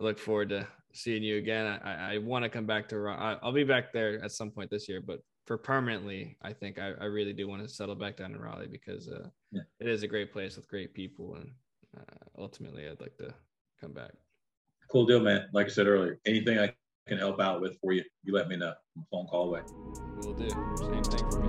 I 0.00 0.04
look 0.04 0.18
forward 0.18 0.48
to 0.50 0.66
seeing 0.92 1.22
you 1.22 1.38
again. 1.38 1.80
I 1.84 2.14
I 2.14 2.18
want 2.18 2.44
to 2.44 2.48
come 2.48 2.66
back 2.66 2.88
to 2.88 3.06
I'll 3.42 3.52
be 3.52 3.64
back 3.64 3.92
there 3.92 4.22
at 4.24 4.32
some 4.32 4.50
point 4.50 4.70
this 4.70 4.88
year, 4.88 5.00
but 5.00 5.20
for 5.46 5.56
permanently, 5.56 6.36
I 6.42 6.52
think 6.52 6.78
I, 6.78 6.92
I 7.00 7.04
really 7.04 7.32
do 7.32 7.46
want 7.48 7.62
to 7.62 7.68
settle 7.68 7.94
back 7.94 8.16
down 8.16 8.34
in 8.34 8.40
Raleigh 8.40 8.66
because 8.66 9.08
uh, 9.08 9.28
yeah. 9.52 9.62
it 9.78 9.88
is 9.88 10.02
a 10.02 10.08
great 10.08 10.32
place 10.32 10.56
with 10.56 10.68
great 10.68 10.92
people, 10.92 11.36
and 11.36 11.50
uh, 11.96 12.40
ultimately, 12.42 12.88
I'd 12.88 13.00
like 13.00 13.16
to 13.18 13.32
come 13.80 13.92
back. 13.92 14.10
Cool 14.90 15.06
deal, 15.06 15.20
man. 15.20 15.46
Like 15.52 15.66
I 15.66 15.70
said 15.70 15.86
earlier, 15.86 16.18
anything 16.26 16.58
I 16.58 16.74
can 17.06 17.18
help 17.18 17.40
out 17.40 17.60
with 17.60 17.78
for 17.80 17.92
you, 17.92 18.02
you 18.24 18.34
let 18.34 18.48
me 18.48 18.56
know. 18.56 18.72
I'm 18.96 19.06
phone 19.10 19.26
call 19.28 19.48
away. 19.48 19.60
We'll 20.22 20.34
do. 20.34 20.48
Same 20.76 21.04
thing 21.04 21.30
for 21.30 21.38
me. 21.40 21.48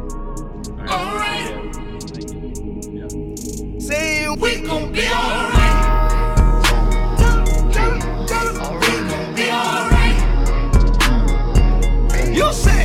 All 0.69 0.85
right. 0.85 0.89
All 0.91 1.15
right. 1.15 1.73
Thank 2.09 2.31
you. 2.31 2.41
Yeah. 2.91 3.79
Say 3.79 4.29
we 4.29 4.61
gon' 4.61 4.91
be 4.91 5.07
all 5.07 5.49
right. 5.51 5.93
We 7.69 7.73
gon' 7.73 9.35
be 9.35 9.49
all 9.49 9.89
right. 9.89 10.17
You 12.33 12.53
say. 12.53 12.77